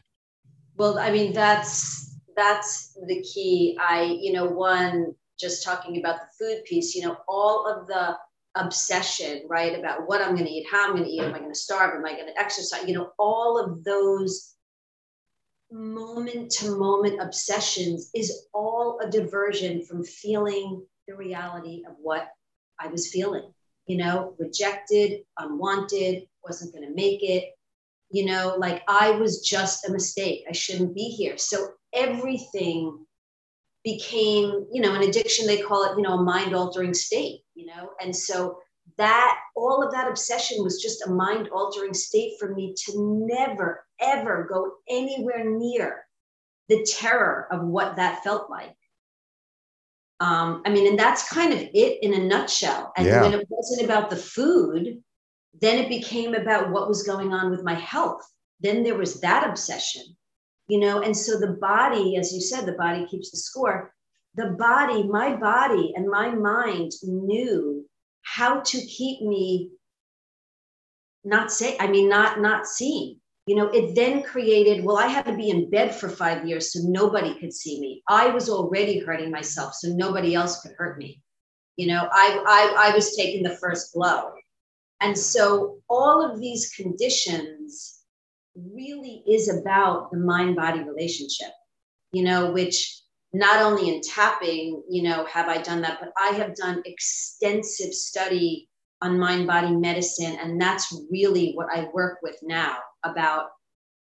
Well 0.75 0.97
i 0.97 1.11
mean 1.11 1.33
that's 1.33 2.17
that's 2.35 2.97
the 3.07 3.21
key. 3.21 3.77
I 3.79 4.17
you 4.21 4.33
know 4.33 4.45
one 4.45 5.13
just 5.39 5.63
talking 5.63 5.97
about 5.97 6.19
the 6.19 6.45
food 6.45 6.63
piece 6.65 6.95
you 6.95 7.03
know 7.05 7.17
all 7.27 7.67
of 7.67 7.87
the 7.87 8.17
obsession 8.57 9.43
right 9.49 9.77
about 9.77 10.07
what 10.07 10.21
i'm 10.21 10.33
going 10.33 10.45
to 10.45 10.51
eat 10.51 10.65
how 10.71 10.87
i'm 10.87 10.93
going 10.93 11.03
to 11.03 11.09
eat 11.09 11.21
am 11.21 11.33
i 11.33 11.39
going 11.39 11.51
to 11.51 11.59
starve 11.59 11.93
am 11.93 12.05
i 12.05 12.13
going 12.13 12.25
to 12.25 12.39
exercise 12.39 12.87
you 12.87 12.93
know 12.93 13.11
all 13.19 13.59
of 13.59 13.83
those 13.83 14.54
moment 15.71 16.51
to 16.51 16.77
moment 16.77 17.21
obsessions 17.21 18.09
is 18.13 18.47
all 18.53 18.99
a 19.03 19.09
diversion 19.09 19.83
from 19.85 20.03
feeling 20.03 20.85
the 21.07 21.15
reality 21.15 21.83
of 21.87 21.95
what 22.01 22.27
I 22.79 22.87
was 22.87 23.11
feeling. 23.11 23.51
You 23.87 23.97
know, 23.97 24.35
rejected, 24.39 25.21
unwanted, 25.37 26.23
wasn't 26.43 26.73
going 26.73 26.87
to 26.87 26.95
make 26.95 27.21
it. 27.23 27.53
You 28.09 28.25
know, 28.25 28.55
like 28.57 28.83
I 28.87 29.11
was 29.11 29.41
just 29.41 29.87
a 29.87 29.91
mistake. 29.91 30.45
I 30.49 30.53
shouldn't 30.53 30.95
be 30.95 31.09
here. 31.09 31.37
So 31.37 31.69
everything 31.93 33.05
became, 33.83 34.65
you 34.71 34.81
know, 34.81 34.95
an 34.95 35.03
addiction. 35.03 35.45
They 35.45 35.61
call 35.61 35.83
it, 35.83 35.97
you 35.97 36.03
know, 36.03 36.19
a 36.19 36.23
mind 36.23 36.55
altering 36.55 36.93
state, 36.93 37.41
you 37.53 37.67
know. 37.67 37.89
And 38.01 38.15
so 38.15 38.57
that 38.97 39.37
all 39.55 39.83
of 39.83 39.91
that 39.91 40.07
obsession 40.07 40.63
was 40.63 40.81
just 40.81 41.05
a 41.05 41.11
mind 41.11 41.49
altering 41.49 41.93
state 41.93 42.33
for 42.39 42.53
me 42.53 42.73
to 42.85 43.27
never 43.27 43.84
ever 43.99 44.47
go 44.49 44.73
anywhere 44.89 45.45
near 45.45 46.05
the 46.69 46.85
terror 46.85 47.47
of 47.51 47.61
what 47.61 47.95
that 47.97 48.23
felt 48.23 48.49
like. 48.49 48.75
Um, 50.21 50.61
i 50.65 50.69
mean 50.69 50.87
and 50.87 50.97
that's 50.97 51.29
kind 51.29 51.51
of 51.51 51.59
it 51.59 52.01
in 52.01 52.13
a 52.13 52.25
nutshell. 52.25 52.93
And 52.95 53.05
yeah. 53.05 53.21
when 53.21 53.33
it 53.33 53.45
wasn't 53.49 53.83
about 53.83 54.09
the 54.09 54.15
food 54.17 55.01
then 55.61 55.77
it 55.77 55.89
became 55.89 56.33
about 56.33 56.71
what 56.71 56.87
was 56.87 57.03
going 57.03 57.31
on 57.31 57.49
with 57.49 57.63
my 57.63 57.75
health. 57.75 58.21
Then 58.59 58.83
there 58.83 58.97
was 58.97 59.21
that 59.21 59.49
obsession 59.49 60.03
you 60.67 60.79
know? 60.79 61.01
And 61.01 61.15
so 61.15 61.37
the 61.37 61.53
body 61.53 62.17
as 62.17 62.33
you 62.33 62.41
said 62.41 62.65
the 62.65 62.73
body 62.73 63.05
keeps 63.07 63.31
the 63.31 63.37
score. 63.37 63.93
The 64.35 64.51
body 64.51 65.03
my 65.03 65.35
body 65.35 65.93
and 65.95 66.09
my 66.09 66.29
mind 66.29 66.91
knew 67.03 67.85
how 68.23 68.61
to 68.61 68.81
keep 68.81 69.21
me 69.21 69.69
not 71.23 71.51
say 71.51 71.77
i 71.79 71.87
mean 71.87 72.09
not 72.09 72.39
not 72.39 72.67
seen 72.67 73.19
you 73.45 73.55
know 73.55 73.67
it 73.69 73.95
then 73.95 74.23
created 74.23 74.83
well 74.83 74.97
i 74.97 75.07
had 75.07 75.25
to 75.25 75.35
be 75.35 75.49
in 75.49 75.69
bed 75.69 75.93
for 75.95 76.09
five 76.09 76.47
years 76.47 76.73
so 76.73 76.79
nobody 76.83 77.39
could 77.39 77.53
see 77.53 77.79
me. 77.79 78.01
I 78.09 78.29
was 78.29 78.49
already 78.49 78.99
hurting 78.99 79.31
myself 79.31 79.73
so 79.73 79.89
nobody 79.89 80.33
else 80.33 80.61
could 80.61 80.73
hurt 80.77 80.97
me. 80.97 81.21
You 81.77 81.87
know 81.87 82.07
i 82.11 82.43
i, 82.47 82.89
I 82.89 82.95
was 82.95 83.15
taking 83.15 83.43
the 83.43 83.57
first 83.57 83.93
blow. 83.93 84.31
And 85.01 85.17
so 85.17 85.79
all 85.89 86.23
of 86.25 86.39
these 86.39 86.71
conditions 86.75 87.99
really 88.55 89.23
is 89.27 89.49
about 89.49 90.11
the 90.11 90.17
mind 90.17 90.55
body 90.55 90.81
relationship 90.81 91.51
you 92.13 92.23
know 92.23 92.51
which 92.51 93.01
not 93.35 93.61
only 93.61 93.93
in 93.93 93.99
tapping, 94.01 94.81
you 94.89 95.03
know, 95.03 95.25
have 95.25 95.49
I 95.49 95.57
done 95.57 95.81
that, 95.81 95.99
but 95.99 96.13
I 96.17 96.29
have 96.37 96.55
done 96.55 96.81
extensive 96.85 97.93
study 97.93 98.69
on 99.01 99.19
mind 99.19 99.45
body 99.45 99.75
medicine. 99.75 100.37
And 100.41 100.59
that's 100.59 100.97
really 101.11 101.51
what 101.53 101.67
I 101.69 101.89
work 101.93 102.19
with 102.23 102.37
now 102.41 102.77
about 103.05 103.47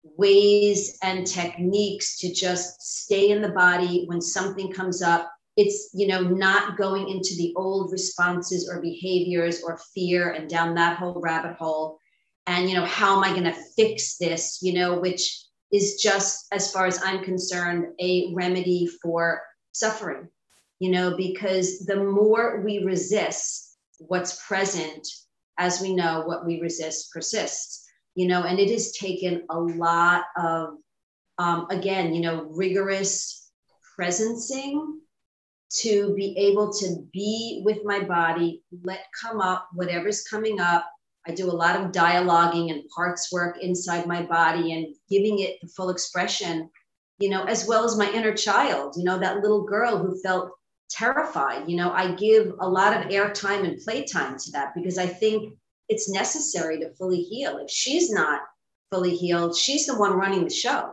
ways 0.03 0.99
and 1.03 1.27
techniques 1.27 2.19
to 2.19 2.33
just 2.33 2.81
stay 2.81 3.31
in 3.31 3.43
the 3.43 3.49
body 3.51 4.05
when 4.07 4.21
something 4.21 4.73
comes 4.73 5.03
up. 5.03 5.31
It's, 5.57 5.91
you 5.95 6.07
know, 6.07 6.21
not 6.21 6.77
going 6.77 7.09
into 7.09 7.35
the 7.37 7.55
old 7.57 7.91
responses 7.91 8.69
or 8.71 8.81
behaviors 8.81 9.63
or 9.63 9.81
fear 9.95 10.33
and 10.33 10.49
down 10.49 10.75
that 10.75 10.99
whole 10.99 11.21
rabbit 11.21 11.57
hole. 11.57 11.99
And, 12.47 12.69
you 12.69 12.77
know, 12.77 12.85
how 12.85 13.17
am 13.17 13.25
I 13.25 13.31
going 13.31 13.53
to 13.53 13.65
fix 13.77 14.19
this, 14.19 14.61
you 14.63 14.75
know, 14.75 15.01
which 15.01 15.43
is 15.73 15.97
just, 16.01 16.47
as 16.53 16.71
far 16.71 16.87
as 16.87 17.03
I'm 17.03 17.25
concerned, 17.25 17.87
a 18.01 18.33
remedy 18.35 18.87
for 19.03 19.41
suffering, 19.73 20.29
you 20.79 20.91
know, 20.91 21.17
because 21.17 21.81
the 21.81 21.97
more 21.97 22.61
we 22.61 22.85
resist 22.85 23.77
what's 23.99 24.47
present, 24.47 25.09
as 25.59 25.81
we 25.81 25.95
know, 25.95 26.23
what 26.27 26.47
we 26.47 26.61
resist 26.61 27.11
persists, 27.13 27.86
you 28.17 28.27
know, 28.27 28.43
and 28.43 28.59
it 28.59 28.71
has 28.71 28.93
taken 28.93 29.45
a 29.51 29.61
lot 29.61 30.25
of, 30.37 30.71
um, 31.39 31.67
again, 31.71 32.15
you 32.15 32.23
know, 32.23 32.45
rigorous 32.51 33.51
presencing 33.99 34.97
to 35.71 36.15
be 36.15 36.37
able 36.39 36.73
to 36.73 37.07
be 37.13 37.63
with 37.65 37.85
my 37.85 38.01
body, 38.01 38.63
let 38.83 39.05
come 39.21 39.41
up 39.41 39.69
whatever's 39.75 40.23
coming 40.23 40.59
up, 40.59 40.87
I 41.27 41.33
do 41.33 41.51
a 41.51 41.53
lot 41.53 41.79
of 41.79 41.93
dialoguing 41.93 42.71
and 42.71 42.89
parts 42.89 43.33
work 43.33 43.59
inside 43.61 44.07
my 44.07 44.23
body 44.23 44.73
and 44.73 44.95
giving 45.11 45.41
it 45.41 45.59
the 45.61 45.69
full 45.69 45.91
expression, 45.91 46.71
you 47.19 47.29
know, 47.29 47.45
as 47.45 47.67
well 47.67 47.85
as 47.85 47.99
my 47.99 48.11
inner 48.13 48.35
child, 48.35 48.95
you 48.97 49.05
know, 49.05 49.19
that 49.19 49.43
little 49.43 49.65
girl 49.65 49.99
who 49.99 50.21
felt 50.21 50.53
terrified. 50.89 51.69
You 51.69 51.77
know, 51.77 51.91
I 51.93 52.13
give 52.13 52.55
a 52.61 52.69
lot 52.69 52.97
of 52.97 53.11
airtime 53.11 53.69
and 53.69 53.79
playtime 53.83 54.39
to 54.39 54.51
that 54.53 54.73
because 54.75 54.99
I 54.99 55.07
think 55.07 55.55
it's 55.89 56.09
necessary 56.09 56.79
to 56.81 56.95
fully 56.95 57.23
heal. 57.23 57.59
If 57.59 57.71
she's 57.71 58.11
not 58.11 58.41
fully 58.91 59.15
healed, 59.15 59.57
she's 59.57 59.87
the 59.87 59.99
one 59.99 60.13
running 60.13 60.45
the 60.45 60.51
show. 60.51 60.93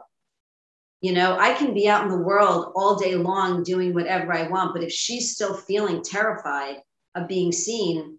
You 1.02 1.14
know, 1.14 1.38
I 1.38 1.54
can 1.54 1.74
be 1.74 1.90
out 1.90 2.04
in 2.04 2.10
the 2.10 2.18
world 2.18 2.72
all 2.76 2.96
day 2.96 3.16
long 3.16 3.64
doing 3.64 3.94
whatever 3.94 4.34
I 4.34 4.48
want, 4.48 4.74
but 4.74 4.84
if 4.84 4.92
she's 4.92 5.34
still 5.34 5.54
feeling 5.54 6.02
terrified 6.02 6.78
of 7.16 7.28
being 7.28 7.52
seen, 7.52 8.18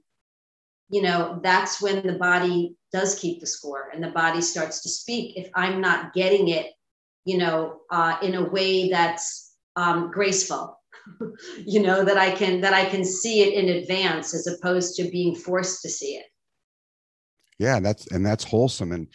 you 0.91 1.01
know, 1.01 1.41
that's 1.43 1.81
when 1.81 2.07
the 2.07 2.19
body 2.19 2.77
does 2.93 3.19
keep 3.19 3.41
the 3.41 3.47
score 3.47 3.89
and 3.93 4.05
the 4.05 4.11
body 4.11 4.43
starts 4.43 4.83
to 4.83 4.89
speak. 4.91 5.37
If 5.37 5.51
I'm 5.55 5.81
not 5.81 6.13
getting 6.13 6.49
it, 6.49 6.67
you 7.25 7.39
know, 7.39 7.81
uh, 7.91 8.19
in 8.23 8.35
a 8.35 8.45
way 8.45 8.91
that's 8.91 9.55
um, 9.77 10.11
graceful, 10.11 10.79
you 11.59 11.83
know 11.83 12.05
that 12.05 12.17
i 12.17 12.31
can 12.31 12.61
that 12.61 12.73
i 12.73 12.85
can 12.85 13.05
see 13.05 13.43
it 13.43 13.55
in 13.55 13.77
advance 13.77 14.35
as 14.35 14.47
opposed 14.47 14.97
to 14.97 15.11
being 15.11 15.35
forced 15.35 15.83
to 15.83 15.89
see 15.89 16.17
it 16.17 16.25
yeah 17.59 17.81
that's 17.81 18.07
and 18.09 18.25
that's 18.25 18.45
wholesome 18.45 18.93
and 18.93 19.09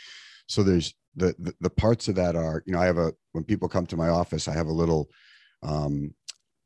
so 0.48 0.64
there's 0.64 0.94
the, 1.16 1.36
the, 1.40 1.54
the 1.62 1.70
parts 1.70 2.08
of 2.08 2.16
that 2.16 2.36
are 2.36 2.64
you 2.66 2.74
know 2.74 2.80
i 2.80 2.86
have 2.86 2.98
a 2.98 3.14
when 3.34 3.44
people 3.44 3.68
come 3.68 3.86
to 3.86 3.98
my 3.98 4.10
office 4.10 4.48
i 4.48 4.54
have 4.54 4.68
a 4.68 4.72
little 4.72 5.10
um, 5.64 6.14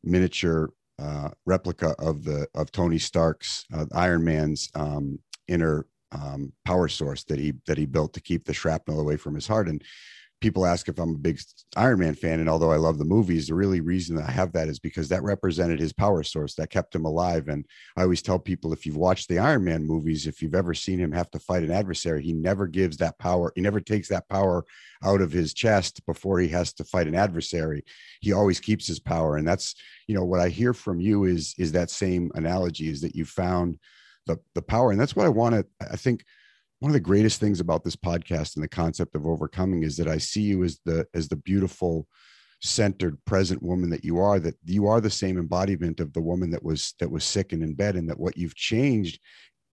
miniature 0.03 0.69
uh, 0.99 1.29
replica 1.45 1.95
of 1.99 2.23
the 2.23 2.47
of 2.55 2.71
tony 2.71 2.99
stark's 2.99 3.65
uh, 3.73 3.85
iron 3.93 4.23
man's 4.23 4.69
um, 4.75 5.17
inner 5.47 5.87
um, 6.11 6.53
power 6.65 6.87
source 6.87 7.23
that 7.23 7.39
he 7.39 7.53
that 7.65 7.77
he 7.77 7.85
built 7.85 8.13
to 8.13 8.21
keep 8.21 8.45
the 8.45 8.53
shrapnel 8.53 8.99
away 8.99 9.17
from 9.17 9.33
his 9.33 9.47
heart 9.47 9.67
and 9.67 9.83
people 10.43 10.65
ask 10.65 10.89
if 10.89 10.99
I'm 10.99 11.11
a 11.11 11.17
big 11.17 11.39
Iron 11.77 11.99
Man 11.99 12.15
fan, 12.15 12.41
and 12.41 12.49
although 12.49 12.73
I 12.73 12.75
love 12.75 12.97
the 12.97 13.05
movies, 13.05 13.47
the 13.47 13.53
really 13.53 13.79
reason 13.79 14.19
I 14.19 14.29
have 14.29 14.51
that 14.51 14.67
is 14.67 14.77
because 14.77 15.07
that 15.07 15.23
represented 15.23 15.79
his 15.79 15.93
power 15.93 16.21
source 16.21 16.53
that 16.55 16.69
kept 16.69 16.93
him 16.93 17.05
alive. 17.05 17.47
And 17.47 17.65
I 17.95 18.01
always 18.01 18.21
tell 18.21 18.37
people 18.37 18.73
if 18.73 18.85
you've 18.85 18.97
watched 18.97 19.29
the 19.29 19.39
Iron 19.39 19.63
Man 19.63 19.85
movies, 19.85 20.27
if 20.27 20.41
you've 20.41 20.53
ever 20.53 20.73
seen 20.73 20.99
him 20.99 21.13
have 21.13 21.31
to 21.31 21.39
fight 21.39 21.63
an 21.63 21.71
adversary, 21.71 22.21
he 22.23 22.33
never 22.33 22.67
gives 22.67 22.97
that 22.97 23.17
power, 23.19 23.53
he 23.55 23.61
never 23.61 23.79
takes 23.79 24.09
that 24.09 24.27
power 24.27 24.65
out 25.01 25.21
of 25.21 25.31
his 25.31 25.53
chest 25.53 26.05
before 26.05 26.39
he 26.41 26.49
has 26.49 26.73
to 26.73 26.83
fight 26.83 27.07
an 27.07 27.15
adversary. 27.15 27.85
He 28.19 28.33
always 28.33 28.59
keeps 28.59 28.85
his 28.85 28.99
power. 28.99 29.37
And 29.37 29.47
that's, 29.47 29.75
you 30.07 30.13
know, 30.13 30.25
what 30.25 30.41
I 30.41 30.49
hear 30.49 30.73
from 30.73 30.99
you 30.99 31.23
is 31.23 31.55
is 31.57 31.71
that 31.71 31.89
same 31.89 32.31
analogy 32.35 32.89
is 32.89 32.99
that 32.99 33.15
you 33.15 33.23
found 33.23 33.79
the 34.27 34.37
the 34.55 34.61
power. 34.61 34.91
And 34.91 34.99
that's 34.99 35.15
what 35.15 35.25
I 35.25 35.29
want 35.29 35.55
to, 35.55 35.65
I 35.89 35.95
think 35.95 36.25
one 36.83 36.89
of 36.89 36.93
the 36.95 36.99
greatest 36.99 37.39
things 37.39 37.61
about 37.61 37.81
this 37.81 37.95
podcast 37.95 38.57
and 38.57 38.63
the 38.63 38.67
concept 38.67 39.15
of 39.15 39.25
overcoming 39.25 39.83
is 39.83 39.95
that 39.95 40.09
I 40.09 40.17
see 40.17 40.41
you 40.41 40.65
as 40.65 40.81
the 40.83 41.07
as 41.13 41.29
the 41.29 41.37
beautiful 41.37 42.09
centered 42.61 43.23
present 43.23 43.63
woman 43.63 43.89
that 43.91 44.03
you 44.03 44.19
are 44.19 44.37
that 44.37 44.55
you 44.65 44.87
are 44.87 44.99
the 44.99 45.09
same 45.09 45.37
embodiment 45.37 46.01
of 46.01 46.11
the 46.11 46.19
woman 46.19 46.51
that 46.51 46.61
was 46.61 46.93
that 46.99 47.09
was 47.09 47.23
sick 47.23 47.53
and 47.53 47.63
in 47.63 47.73
bed 47.73 47.95
and 47.95 48.09
that 48.09 48.19
what 48.19 48.35
you've 48.35 48.55
changed 48.55 49.21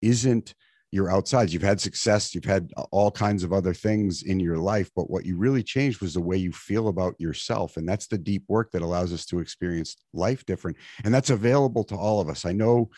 isn't 0.01 0.55
your 0.91 1.11
outsides. 1.11 1.53
You've 1.53 1.61
had 1.61 1.79
success 1.79 2.33
you've 2.33 2.43
had 2.43 2.71
all 2.89 3.11
kinds 3.11 3.43
of 3.43 3.53
other 3.53 3.75
things 3.75 4.23
in 4.23 4.39
your 4.39 4.57
life 4.57 4.89
but 4.95 5.07
what 5.07 5.27
you 5.27 5.37
really 5.37 5.61
changed 5.61 6.01
was 6.01 6.15
the 6.15 6.21
way 6.21 6.37
you 6.37 6.51
feel 6.51 6.87
about 6.87 7.13
yourself 7.19 7.77
and 7.77 7.87
that's 7.87 8.07
the 8.07 8.17
deep 8.17 8.45
work 8.47 8.71
that 8.71 8.81
allows 8.81 9.13
us 9.13 9.27
to 9.27 9.37
experience 9.37 9.95
life 10.11 10.43
different 10.47 10.75
and 11.03 11.13
that's 11.13 11.29
available 11.29 11.83
to 11.83 11.95
all 11.95 12.19
of 12.19 12.29
us. 12.29 12.45
I 12.45 12.51
know 12.51 12.89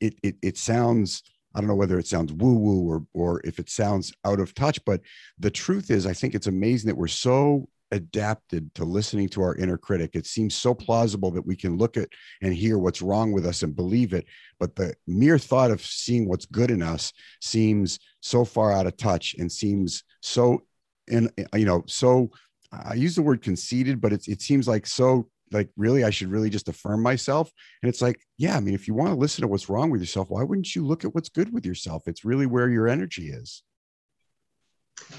it 0.00 0.16
it, 0.24 0.34
it 0.42 0.58
sounds 0.58 1.22
I 1.54 1.60
don't 1.60 1.68
know 1.68 1.74
whether 1.74 1.98
it 1.98 2.06
sounds 2.06 2.32
woo 2.32 2.54
woo 2.54 2.88
or 2.88 3.06
or 3.14 3.40
if 3.44 3.58
it 3.58 3.70
sounds 3.70 4.12
out 4.24 4.40
of 4.40 4.54
touch, 4.54 4.84
but 4.84 5.00
the 5.38 5.50
truth 5.50 5.90
is, 5.90 6.06
I 6.06 6.12
think 6.12 6.34
it's 6.34 6.46
amazing 6.46 6.88
that 6.88 6.96
we're 6.96 7.08
so 7.08 7.68
adapted 7.90 8.74
to 8.74 8.84
listening 8.84 9.28
to 9.28 9.42
our 9.42 9.54
inner 9.56 9.76
critic. 9.76 10.12
It 10.14 10.26
seems 10.26 10.54
so 10.54 10.74
plausible 10.74 11.30
that 11.32 11.46
we 11.46 11.54
can 11.54 11.76
look 11.76 11.98
at 11.98 12.08
and 12.40 12.54
hear 12.54 12.78
what's 12.78 13.02
wrong 13.02 13.32
with 13.32 13.44
us 13.44 13.62
and 13.62 13.76
believe 13.76 14.14
it, 14.14 14.24
but 14.58 14.74
the 14.74 14.94
mere 15.06 15.38
thought 15.38 15.70
of 15.70 15.82
seeing 15.82 16.26
what's 16.26 16.46
good 16.46 16.70
in 16.70 16.82
us 16.82 17.12
seems 17.40 17.98
so 18.20 18.44
far 18.44 18.72
out 18.72 18.86
of 18.86 18.96
touch 18.96 19.34
and 19.38 19.52
seems 19.52 20.04
so 20.20 20.62
in 21.08 21.28
you 21.54 21.66
know 21.66 21.82
so 21.86 22.30
I 22.72 22.94
use 22.94 23.14
the 23.14 23.22
word 23.22 23.42
conceited, 23.42 24.00
but 24.00 24.12
it's 24.12 24.28
it 24.28 24.40
seems 24.40 24.66
like 24.66 24.86
so 24.86 25.28
like 25.52 25.70
really 25.76 26.04
i 26.04 26.10
should 26.10 26.30
really 26.30 26.50
just 26.50 26.68
affirm 26.68 27.02
myself? 27.02 27.50
And 27.82 27.88
it's 27.88 28.02
like 28.02 28.20
yeah 28.38 28.56
i 28.56 28.60
mean 28.60 28.74
if 28.74 28.88
you 28.88 28.94
want 28.94 29.10
to 29.10 29.16
listen 29.16 29.42
to 29.42 29.48
what's 29.48 29.68
wrong 29.68 29.90
with 29.90 30.00
yourself 30.00 30.30
why 30.30 30.42
wouldn't 30.42 30.74
you 30.74 30.84
look 30.84 31.04
at 31.04 31.14
what's 31.14 31.28
good 31.28 31.52
with 31.52 31.66
yourself? 31.66 32.04
It's 32.06 32.24
really 32.24 32.46
where 32.46 32.68
your 32.68 32.88
energy 32.88 33.28
is. 33.28 33.62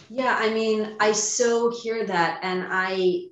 Yeah 0.10 0.38
i 0.39 0.54
mean 0.54 0.96
i 1.00 1.12
so 1.12 1.72
hear 1.82 2.06
that 2.06 2.39
and 2.43 2.65
i 2.69 3.26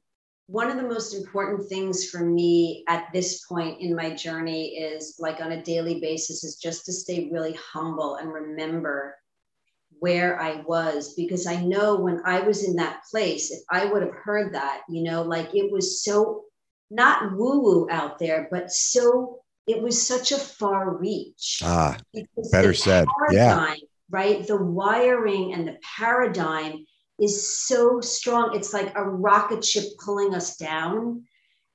one 0.48 0.70
of 0.70 0.76
the 0.76 0.84
most 0.84 1.14
important 1.14 1.70
things 1.70 2.10
for 2.10 2.26
me 2.26 2.84
at 2.90 3.08
this 3.14 3.46
point 3.46 3.80
in 3.80 3.96
my 3.96 4.14
journey 4.14 4.76
is 4.76 5.16
like 5.18 5.40
on 5.40 5.54
a 5.54 5.64
daily 5.64 6.02
basis 6.02 6.44
is 6.44 6.58
just 6.58 6.86
to 6.86 6.92
stay 6.92 7.30
really 7.32 7.54
humble 7.54 8.18
and 8.18 8.34
remember 8.34 9.16
where 10.02 10.42
I 10.42 10.62
was 10.68 11.14
because 11.14 11.48
I 11.48 11.64
know 11.64 11.96
when 11.96 12.22
I 12.26 12.42
was 12.42 12.68
in 12.68 12.76
that 12.78 13.04
place, 13.10 13.52
if 13.52 13.62
I 13.70 13.86
would 13.86 14.02
have 14.02 14.16
heard 14.16 14.54
that, 14.54 14.82
you 14.90 15.04
know, 15.04 15.22
like 15.22 15.54
it 15.54 15.72
was 15.72 16.04
so 16.04 16.46
not 16.92 17.36
woo 17.36 17.62
woo 17.62 17.88
out 17.90 18.20
there, 18.20 18.48
but 18.52 18.72
so 18.72 19.40
it 19.66 19.82
was 19.82 20.06
such 20.06 20.32
a 20.32 20.38
far 20.38 20.96
reach. 20.98 21.62
Ah, 21.64 21.98
better 22.52 22.74
said. 22.74 23.08
Yeah. 23.32 23.76
Right. 24.10 24.46
The 24.46 24.58
wiring 24.58 25.54
and 25.54 25.66
the 25.66 25.78
paradigm 25.98 26.86
is 27.18 27.58
so 27.58 28.02
strong. 28.02 28.56
It's 28.56 28.74
like 28.74 28.94
a 28.96 29.04
rocket 29.04 29.64
ship 29.64 29.86
pulling 30.04 30.36
us 30.36 30.58
down. 30.58 31.24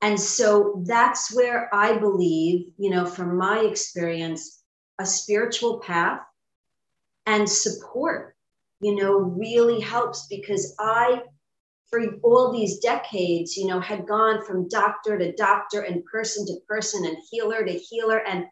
And 0.03 0.21
so 0.21 0.83
that's 0.87 1.35
where 1.35 1.75
I 1.75 1.97
believe, 1.97 2.67
you 2.77 2.91
know, 2.91 3.07
from 3.07 3.39
my 3.39 3.61
experience, 3.61 4.63
a 4.99 5.07
spiritual 5.07 5.81
path 5.81 6.21
and 7.25 7.49
support, 7.49 8.37
you 8.81 8.95
know, 8.95 9.17
really 9.17 9.81
helps 9.81 10.27
because 10.27 10.75
I 10.79 11.23
for 11.91 12.01
all 12.23 12.53
these 12.53 12.79
decades, 12.79 13.57
you 13.57 13.67
know, 13.67 13.81
had 13.81 14.07
gone 14.07 14.45
from 14.45 14.69
doctor 14.69 15.19
to 15.19 15.33
doctor 15.33 15.83
and 15.83 16.05
person 16.05 16.47
to 16.47 16.55
person 16.67 17.05
and 17.05 17.17
healer 17.31 17.65
to 17.65 17.73
healer. 17.73 18.19
And 18.27 18.47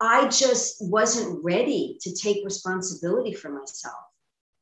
I 0.00 0.28
just 0.28 0.76
wasn't 0.80 1.42
ready 1.42 1.98
to 2.02 2.14
take 2.14 2.44
responsibility 2.44 3.32
for 3.32 3.50
myself, 3.50 3.94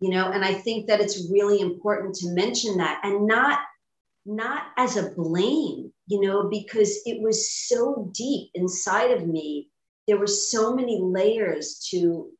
you 0.00 0.10
know, 0.10 0.30
and 0.30 0.44
I 0.44 0.54
think 0.54 0.86
that 0.86 1.00
it's 1.00 1.30
really 1.30 1.60
important 1.60 2.14
to 2.16 2.30
mention 2.30 2.78
that 2.78 3.00
and 3.02 3.26
not 3.26 3.60
not 4.24 4.66
as 4.76 4.96
a 4.96 5.10
blame, 5.10 5.92
you 6.06 6.20
know, 6.20 6.48
because 6.48 7.00
it 7.06 7.20
was 7.20 7.50
so 7.50 8.08
deep 8.14 8.50
inside 8.54 9.10
of 9.10 9.26
me. 9.26 9.68
There 10.06 10.16
were 10.16 10.28
so 10.28 10.74
many 10.74 11.00
layers 11.00 11.84
to, 11.90 12.30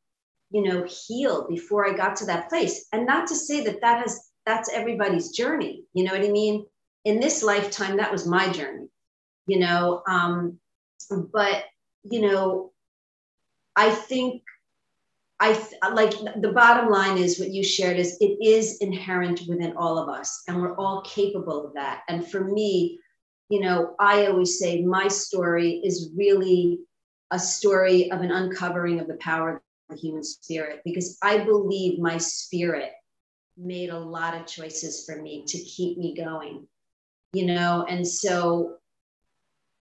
you 0.51 0.63
know, 0.63 0.85
heal 0.85 1.49
before 1.49 1.89
I 1.89 1.97
got 1.97 2.15
to 2.17 2.27
that 2.27 2.49
place. 2.49 2.87
And 2.93 3.05
not 3.05 3.27
to 3.29 3.35
say 3.35 3.65
that 3.65 3.81
that 3.81 4.01
has 4.01 4.32
that's 4.47 4.71
everybody's 4.73 5.31
journey. 5.31 5.85
You 5.95 6.05
know 6.05 6.13
what 6.13 6.25
I 6.25 6.31
mean? 6.31 6.67
In 7.05 7.21
this 7.21 7.43
lifetime, 7.43 7.97
that 7.97 8.13
was 8.13 8.27
my 8.27 8.51
journey, 8.51 8.89
you 9.47 9.59
know. 9.59 10.03
Um, 10.09 10.59
but, 11.33 11.65
you 12.05 12.21
know, 12.21 12.73
I 13.77 13.91
think 13.91 14.43
I 15.41 15.55
th- 15.55 15.81
like 15.93 16.13
the 16.41 16.53
bottom 16.53 16.89
line 16.89 17.19
is 17.19 17.41
what 17.41 17.51
you 17.51 17.65
shared 17.65 17.97
is 17.97 18.17
it 18.21 18.39
is 18.41 18.79
inherent 18.79 19.43
within 19.49 19.77
all 19.77 19.99
of 19.99 20.09
us, 20.09 20.43
and 20.47 20.61
we're 20.61 20.77
all 20.77 21.03
capable 21.03 21.67
of 21.67 21.75
that. 21.75 22.03
And 22.09 22.31
for 22.31 22.45
me, 22.45 23.01
you 23.49 23.61
know, 23.61 23.97
I 23.99 24.27
always 24.27 24.59
say 24.61 24.83
my 24.83 25.09
story 25.09 25.81
is 25.85 26.11
really 26.17 26.79
a 27.33 27.39
story 27.39 28.11
of 28.13 28.21
an 28.21 28.31
uncovering 28.31 29.01
of 29.01 29.09
the 29.09 29.17
power 29.17 29.57
of 29.57 29.61
the 29.91 29.97
human 29.97 30.23
spirit 30.23 30.81
because 30.85 31.19
I 31.23 31.39
believe 31.39 31.99
my 31.99 32.19
spirit 32.19 32.93
made 33.57 33.91
a 33.91 33.99
lot 33.99 34.35
of 34.35 34.47
choices 34.47 35.05
for 35.05 35.21
me 35.21 35.45
to 35.47 35.59
keep 35.59 35.99
me 35.99 36.15
going 36.15 36.67
you 37.33 37.47
know? 37.47 37.87
And 37.89 38.07
so 38.07 38.77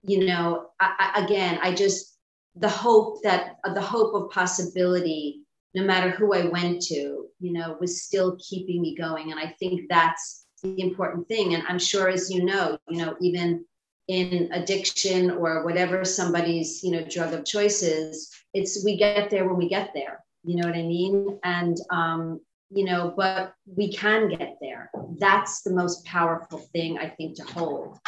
you 0.05 0.27
know 0.27 0.67
I, 0.81 1.13
I, 1.15 1.25
again 1.25 1.59
i 1.63 1.73
just 1.73 2.19
the 2.57 2.69
hope 2.69 3.23
that 3.23 3.57
uh, 3.65 3.73
the 3.73 3.81
hope 3.81 4.15
of 4.15 4.31
possibility 4.31 5.43
no 5.75 5.85
matter 5.85 6.11
who 6.11 6.35
i 6.35 6.47
went 6.49 6.83
to 6.83 7.27
you 7.39 7.53
know 7.53 7.77
was 7.81 8.03
still 8.03 8.37
keeping 8.49 8.83
me 8.83 8.97
going. 8.97 9.31
And 9.31 9.41
i 9.41 9.55
think 9.59 9.83
that's 9.89 10.47
the 10.63 10.81
important 10.81 11.29
thing. 11.29 11.55
And 11.55 11.63
i'm 11.69 11.79
sure 11.79 12.09
as 12.09 12.31
you 12.31 12.45
know 12.45 12.79
you 12.89 12.99
know 12.99 13.17
even 13.21 13.65
in 14.09 14.51
addiction 14.53 15.31
or 15.31 15.65
whatever 15.65 16.05
somebody's 16.05 16.83
you 16.83 16.91
know 16.91 17.05
drug 17.09 17.33
of 17.33 17.45
choice 17.45 17.83
is 17.83 18.29
it's 18.55 18.85
we 18.85 18.97
get 18.97 19.31
there 19.31 19.47
when 19.47 19.57
we 19.57 19.69
get 19.69 19.91
there. 19.95 20.19
You 20.45 20.57
know 20.57 20.67
what 20.67 20.77
i 20.77 20.83
mean? 20.83 21.39
And 21.45 21.77
um 21.91 22.41
you 22.75 22.85
know, 22.85 23.13
but 23.17 23.55
we 23.67 23.93
can 23.93 24.29
get 24.29 24.57
there. 24.61 24.91
That's 25.19 25.63
the 25.63 25.73
most 25.73 26.05
powerful 26.05 26.59
thing 26.73 26.99
I 26.99 27.09
think 27.09 27.37
to 27.37 27.45
hold. 27.45 27.99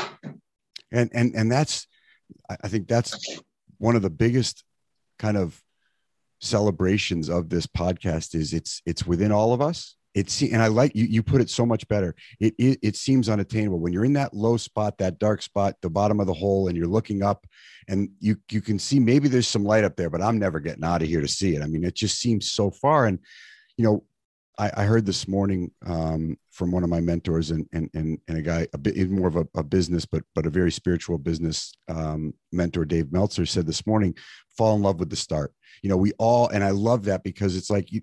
And 0.90 1.10
and 1.12 1.34
and 1.34 1.52
that's 1.52 1.86
I 2.62 2.68
think 2.68 2.88
that's 2.88 3.40
one 3.78 3.96
of 3.96 4.02
the 4.02 4.10
biggest 4.10 4.64
kind 5.18 5.36
of 5.36 5.60
celebrations 6.40 7.28
of 7.28 7.48
this 7.48 7.66
podcast 7.66 8.34
is 8.34 8.52
it's 8.52 8.82
it's 8.86 9.06
within 9.06 9.32
all 9.32 9.52
of 9.52 9.62
us 9.62 9.96
it's 10.14 10.42
and 10.42 10.60
i 10.60 10.66
like 10.66 10.94
you 10.94 11.04
you 11.06 11.22
put 11.22 11.40
it 11.40 11.48
so 11.48 11.64
much 11.64 11.86
better 11.88 12.14
it, 12.38 12.54
it 12.58 12.78
it 12.82 12.96
seems 12.96 13.30
unattainable 13.30 13.78
when 13.78 13.92
you're 13.92 14.04
in 14.04 14.12
that 14.12 14.34
low 14.34 14.56
spot 14.56 14.98
that 14.98 15.18
dark 15.18 15.40
spot 15.40 15.74
the 15.80 15.88
bottom 15.88 16.20
of 16.20 16.26
the 16.26 16.34
hole 16.34 16.68
and 16.68 16.76
you're 16.76 16.86
looking 16.86 17.22
up 17.22 17.46
and 17.88 18.10
you 18.20 18.36
you 18.50 18.60
can 18.60 18.78
see 18.78 19.00
maybe 19.00 19.26
there's 19.26 19.48
some 19.48 19.64
light 19.64 19.84
up 19.84 19.96
there 19.96 20.10
but 20.10 20.20
i'm 20.20 20.38
never 20.38 20.60
getting 20.60 20.84
out 20.84 21.02
of 21.02 21.08
here 21.08 21.22
to 21.22 21.28
see 21.28 21.56
it 21.56 21.62
i 21.62 21.66
mean 21.66 21.82
it 21.82 21.94
just 21.94 22.18
seems 22.18 22.50
so 22.50 22.70
far 22.70 23.06
and 23.06 23.18
you 23.78 23.84
know 23.84 24.04
I, 24.58 24.70
I 24.76 24.84
heard 24.84 25.04
this 25.04 25.26
morning 25.26 25.70
um, 25.84 26.36
from 26.50 26.70
one 26.70 26.84
of 26.84 26.90
my 26.90 27.00
mentors 27.00 27.50
and 27.50 27.66
and 27.72 27.90
and, 27.94 28.18
and 28.28 28.38
a 28.38 28.42
guy 28.42 28.66
a 28.72 28.78
bit 28.78 29.10
more 29.10 29.28
of 29.28 29.36
a, 29.36 29.46
a, 29.54 29.62
business 29.62 30.04
but 30.06 30.22
but 30.34 30.46
a 30.46 30.50
very 30.50 30.70
spiritual 30.70 31.18
business 31.18 31.72
um, 31.88 32.34
mentor 32.52 32.84
Dave 32.84 33.12
Meltzer 33.12 33.46
said 33.46 33.66
this 33.66 33.86
morning 33.86 34.14
fall 34.56 34.76
in 34.76 34.82
love 34.82 35.00
with 35.00 35.10
the 35.10 35.16
start 35.16 35.52
you 35.82 35.88
know 35.88 35.96
we 35.96 36.12
all 36.18 36.48
and 36.48 36.62
I 36.62 36.70
love 36.70 37.04
that 37.04 37.24
because 37.24 37.56
it's 37.56 37.70
like 37.70 37.90
you, 37.92 38.00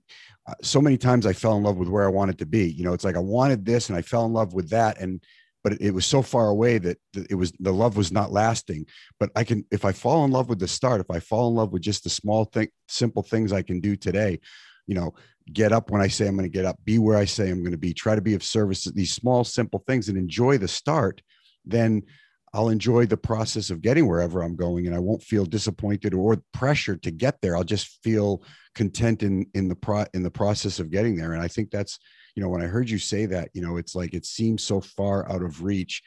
uh, 0.48 0.54
so 0.62 0.82
many 0.82 0.98
times 0.98 1.26
I 1.26 1.34
fell 1.34 1.56
in 1.58 1.64
love 1.64 1.78
with 1.78 1.90
where 1.90 2.06
I 2.06 2.12
wanted 2.12 2.38
to 2.40 2.46
be 2.46 2.70
you 2.70 2.84
know 2.84 2.94
it's 2.94 3.06
like 3.06 3.16
I 3.16 3.20
wanted 3.20 3.66
this 3.66 3.90
and 3.90 3.98
I 3.98 4.02
fell 4.02 4.26
in 4.26 4.34
love 4.34 4.54
with 4.54 4.70
that 4.70 5.00
and 5.00 5.22
but 5.64 5.80
it, 5.80 5.94
was 5.94 6.08
so 6.08 6.22
far 6.24 6.48
away 6.48 6.80
that 6.80 6.98
it 7.30 7.36
was 7.36 7.52
the 7.60 7.72
love 7.72 7.96
was 7.96 8.12
not 8.12 8.32
lasting. 8.32 8.88
But 9.20 9.30
I 9.36 9.44
can, 9.44 9.64
if 9.70 9.86
I 9.86 9.92
fall 9.92 10.26
in 10.26 10.32
love 10.32 10.50
with 10.50 10.58
the 10.58 10.68
start, 10.68 11.02
if 11.02 11.12
I 11.12 11.20
fall 11.20 11.50
in 11.50 11.56
love 11.56 11.72
with 11.72 11.84
just 11.84 12.04
the 12.04 12.10
small 12.10 12.46
thing, 12.46 12.70
simple 12.88 13.22
things 13.22 13.54
I 13.54 13.62
can 13.62 13.80
do 13.80 13.96
today, 13.96 14.40
you 14.88 14.96
know, 14.96 15.14
get 15.52 15.72
up 15.72 15.92
when 15.92 16.02
I 16.02 16.08
say 16.08 16.28
I'm 16.28 16.36
going 16.36 16.50
to 16.50 16.58
get 16.58 16.66
up, 16.66 16.78
be 16.86 17.00
where 17.00 17.18
I 17.18 17.26
say 17.26 17.50
I'm 17.50 17.62
going 17.62 17.72
to 17.72 17.78
be, 17.78 17.94
try 17.94 18.16
to 18.16 18.22
be 18.22 18.34
of 18.34 18.44
service 18.44 18.86
these 18.86 19.14
small, 19.14 19.44
simple 19.44 19.84
things 19.88 20.10
and 20.10 20.18
enjoy 20.18 20.58
the 20.58 20.68
start, 20.68 21.22
then 21.66 22.04
I'll 22.54 22.70
enjoy 22.70 23.06
the 23.06 23.18
process 23.18 23.70
of 23.70 23.82
getting 23.82 24.08
wherever 24.08 24.42
I'm 24.42 24.56
going 24.56 24.86
and 24.86 24.96
I 24.96 25.00
won't 25.00 25.24
feel 25.24 25.46
disappointed 25.46 26.14
or 26.14 26.38
pressure 26.54 26.98
to 26.98 27.12
get 27.12 27.40
there. 27.42 27.56
I'll 27.56 27.64
just 27.64 28.04
feel 28.04 28.44
content 28.76 29.24
in 29.24 29.46
in 29.54 29.70
the 29.70 29.76
pro 29.76 30.06
in 30.14 30.24
the 30.24 30.32
process 30.32 30.80
of 30.80 30.92
getting 30.92 31.16
there. 31.16 31.34
And 31.34 31.42
I 31.42 31.48
think 31.48 31.72
that's, 31.72 32.00
you 32.36 32.44
know, 32.44 32.50
when 32.50 32.62
I 32.62 32.68
heard 32.68 32.90
you 32.90 32.98
say 32.98 33.26
that, 33.28 33.50
you 33.54 33.62
know, 33.62 33.78
it's 33.78 33.96
like 33.96 34.14
it 34.14 34.26
seems 34.26 34.64
so 34.64 34.82
far 34.82 35.30
out 35.32 35.44
of 35.44 35.64
reach 35.64 36.04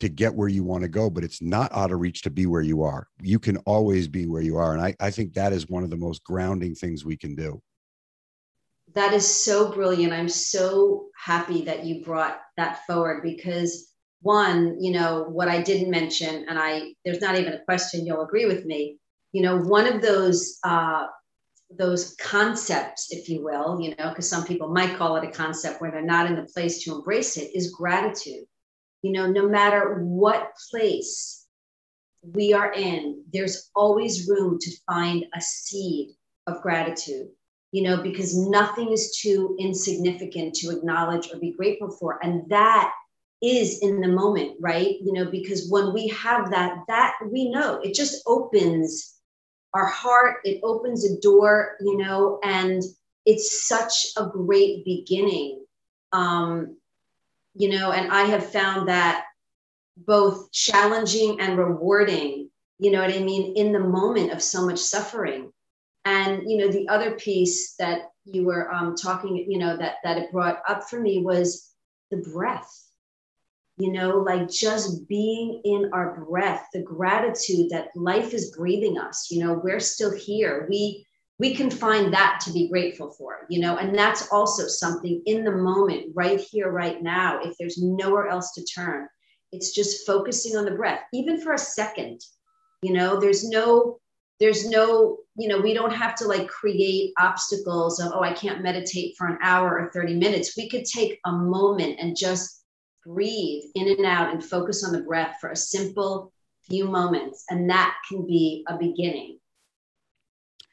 to 0.00 0.08
get 0.08 0.34
where 0.34 0.48
you 0.48 0.64
want 0.64 0.82
to 0.82 0.88
go, 0.88 1.10
but 1.10 1.24
it's 1.24 1.42
not 1.42 1.72
out 1.72 1.90
of 1.90 2.00
reach 2.00 2.22
to 2.22 2.30
be 2.30 2.46
where 2.46 2.62
you 2.62 2.82
are. 2.82 3.06
You 3.20 3.38
can 3.38 3.56
always 3.58 4.06
be 4.08 4.26
where 4.26 4.42
you 4.42 4.56
are. 4.56 4.72
And 4.72 4.82
I, 4.82 4.94
I 5.00 5.10
think 5.10 5.34
that 5.34 5.52
is 5.52 5.68
one 5.68 5.82
of 5.82 5.90
the 5.90 5.96
most 5.96 6.22
grounding 6.22 6.74
things 6.74 7.04
we 7.04 7.16
can 7.16 7.34
do. 7.34 7.60
That 8.98 9.14
is 9.14 9.44
so 9.44 9.70
brilliant. 9.70 10.12
I'm 10.12 10.28
so 10.28 11.06
happy 11.16 11.62
that 11.62 11.84
you 11.84 12.02
brought 12.04 12.40
that 12.56 12.84
forward 12.84 13.22
because 13.22 13.92
one, 14.22 14.76
you 14.80 14.90
know, 14.90 15.22
what 15.22 15.46
I 15.46 15.62
didn't 15.62 15.88
mention, 15.88 16.46
and 16.48 16.58
I 16.58 16.94
there's 17.04 17.20
not 17.20 17.38
even 17.38 17.52
a 17.52 17.64
question 17.64 18.04
you'll 18.04 18.24
agree 18.24 18.46
with 18.46 18.64
me. 18.64 18.98
You 19.30 19.42
know, 19.42 19.56
one 19.56 19.86
of 19.86 20.02
those 20.02 20.58
uh, 20.64 21.06
those 21.70 22.16
concepts, 22.20 23.12
if 23.12 23.28
you 23.28 23.44
will, 23.44 23.80
you 23.80 23.94
know, 23.96 24.08
because 24.08 24.28
some 24.28 24.44
people 24.44 24.74
might 24.74 24.96
call 24.96 25.14
it 25.14 25.22
a 25.22 25.30
concept 25.30 25.80
where 25.80 25.92
they're 25.92 26.02
not 26.02 26.26
in 26.26 26.34
the 26.34 26.50
place 26.52 26.82
to 26.82 26.96
embrace 26.96 27.36
it, 27.36 27.54
is 27.54 27.70
gratitude. 27.70 28.46
You 29.02 29.12
know, 29.12 29.30
no 29.30 29.48
matter 29.48 30.00
what 30.02 30.50
place 30.72 31.46
we 32.34 32.52
are 32.52 32.72
in, 32.72 33.22
there's 33.32 33.70
always 33.76 34.28
room 34.28 34.58
to 34.60 34.70
find 34.88 35.24
a 35.36 35.40
seed 35.40 36.16
of 36.48 36.62
gratitude, 36.62 37.28
you 37.72 37.82
know, 37.82 38.02
because 38.02 38.36
nothing 38.36 38.92
is 38.92 39.16
too 39.16 39.56
insignificant 39.58 40.54
to 40.54 40.70
acknowledge 40.70 41.28
or 41.32 41.38
be 41.38 41.52
grateful 41.52 41.90
for. 41.90 42.18
And 42.22 42.48
that 42.48 42.92
is 43.42 43.80
in 43.80 44.00
the 44.00 44.08
moment, 44.08 44.56
right? 44.60 44.96
You 45.00 45.12
know, 45.12 45.30
because 45.30 45.68
when 45.70 45.92
we 45.92 46.08
have 46.08 46.50
that, 46.50 46.78
that 46.88 47.14
we 47.30 47.50
know 47.50 47.80
it 47.82 47.94
just 47.94 48.22
opens 48.26 49.14
our 49.74 49.86
heart, 49.86 50.38
it 50.44 50.60
opens 50.62 51.04
a 51.04 51.20
door, 51.20 51.76
you 51.80 51.98
know, 51.98 52.40
and 52.42 52.82
it's 53.26 53.66
such 53.68 54.06
a 54.16 54.26
great 54.26 54.84
beginning. 54.84 55.64
Um, 56.12 56.76
you 57.54 57.68
know, 57.68 57.92
and 57.92 58.10
I 58.10 58.22
have 58.22 58.50
found 58.50 58.88
that 58.88 59.24
both 59.96 60.50
challenging 60.52 61.40
and 61.40 61.58
rewarding, 61.58 62.50
you 62.78 62.90
know 62.90 63.00
what 63.00 63.14
I 63.14 63.18
mean, 63.18 63.56
in 63.56 63.72
the 63.72 63.80
moment 63.80 64.32
of 64.32 64.42
so 64.42 64.64
much 64.64 64.78
suffering. 64.78 65.52
And, 66.08 66.50
you 66.50 66.56
know, 66.56 66.68
the 66.72 66.88
other 66.88 67.12
piece 67.16 67.74
that 67.78 68.10
you 68.24 68.44
were 68.44 68.72
um, 68.72 68.94
talking, 68.94 69.36
you 69.36 69.58
know, 69.58 69.76
that, 69.76 69.96
that 70.04 70.16
it 70.16 70.32
brought 70.32 70.60
up 70.66 70.84
for 70.88 71.00
me 71.00 71.22
was 71.22 71.74
the 72.10 72.18
breath 72.32 72.88
you 73.78 73.92
know, 73.92 74.18
like 74.18 74.50
just 74.50 75.06
being 75.08 75.60
in 75.64 75.90
our 75.92 76.24
breath, 76.24 76.66
the 76.72 76.82
gratitude 76.82 77.70
that 77.70 77.94
life 77.94 78.34
is 78.34 78.54
breathing 78.56 78.98
us, 78.98 79.28
you 79.30 79.38
know, 79.44 79.60
we're 79.62 79.80
still 79.80 80.14
here. 80.14 80.66
We 80.68 81.06
we 81.40 81.54
can 81.54 81.70
find 81.70 82.12
that 82.12 82.40
to 82.44 82.52
be 82.52 82.68
grateful 82.68 83.12
for, 83.12 83.46
you 83.48 83.60
know, 83.60 83.76
and 83.76 83.96
that's 83.96 84.26
also 84.32 84.66
something 84.66 85.22
in 85.26 85.44
the 85.44 85.52
moment, 85.52 86.10
right 86.12 86.40
here, 86.40 86.72
right 86.72 87.00
now, 87.00 87.38
if 87.40 87.56
there's 87.56 87.78
nowhere 87.80 88.26
else 88.26 88.52
to 88.54 88.64
turn. 88.64 89.06
It's 89.52 89.72
just 89.72 90.04
focusing 90.04 90.56
on 90.56 90.64
the 90.64 90.72
breath, 90.72 91.00
even 91.14 91.40
for 91.40 91.52
a 91.52 91.58
second. 91.58 92.20
You 92.82 92.92
know, 92.92 93.20
there's 93.20 93.48
no 93.48 94.00
there's 94.40 94.68
no 94.68 95.18
you 95.36 95.48
know 95.48 95.60
we 95.60 95.74
don't 95.74 95.92
have 95.92 96.14
to 96.14 96.26
like 96.26 96.48
create 96.48 97.12
obstacles 97.18 98.00
of 98.00 98.12
oh 98.14 98.22
i 98.22 98.32
can't 98.32 98.62
meditate 98.62 99.14
for 99.16 99.26
an 99.26 99.38
hour 99.42 99.78
or 99.78 99.90
30 99.92 100.14
minutes 100.14 100.56
we 100.56 100.68
could 100.68 100.84
take 100.84 101.18
a 101.26 101.32
moment 101.32 101.98
and 102.00 102.16
just 102.16 102.58
breathe 103.08 103.62
in 103.74 103.88
and 103.88 104.04
out 104.04 104.32
and 104.32 104.44
focus 104.44 104.84
on 104.84 104.92
the 104.92 105.00
breath 105.00 105.36
for 105.40 105.50
a 105.50 105.56
simple 105.56 106.32
few 106.68 106.86
moments. 106.86 107.44
And 107.50 107.68
that 107.70 107.96
can 108.08 108.26
be 108.26 108.64
a 108.68 108.76
beginning. 108.76 109.38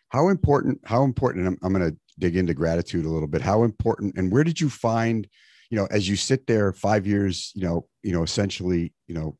How 0.09 0.29
important, 0.29 0.79
how 0.85 1.03
important, 1.03 1.47
I'm, 1.47 1.57
I'm 1.63 1.73
going 1.73 1.91
to 1.91 1.97
dig 2.19 2.35
into 2.35 2.53
gratitude 2.53 3.05
a 3.05 3.09
little 3.09 3.27
bit. 3.27 3.41
How 3.41 3.63
important, 3.63 4.17
and 4.17 4.31
where 4.31 4.43
did 4.43 4.59
you 4.59 4.69
find, 4.69 5.27
you 5.69 5.77
know, 5.77 5.87
as 5.91 6.07
you 6.07 6.15
sit 6.15 6.45
there 6.47 6.71
five 6.73 7.07
years, 7.07 7.51
you 7.55 7.63
know, 7.63 7.87
you 8.03 8.11
know, 8.11 8.23
essentially, 8.23 8.93
you 9.07 9.15
know, 9.15 9.37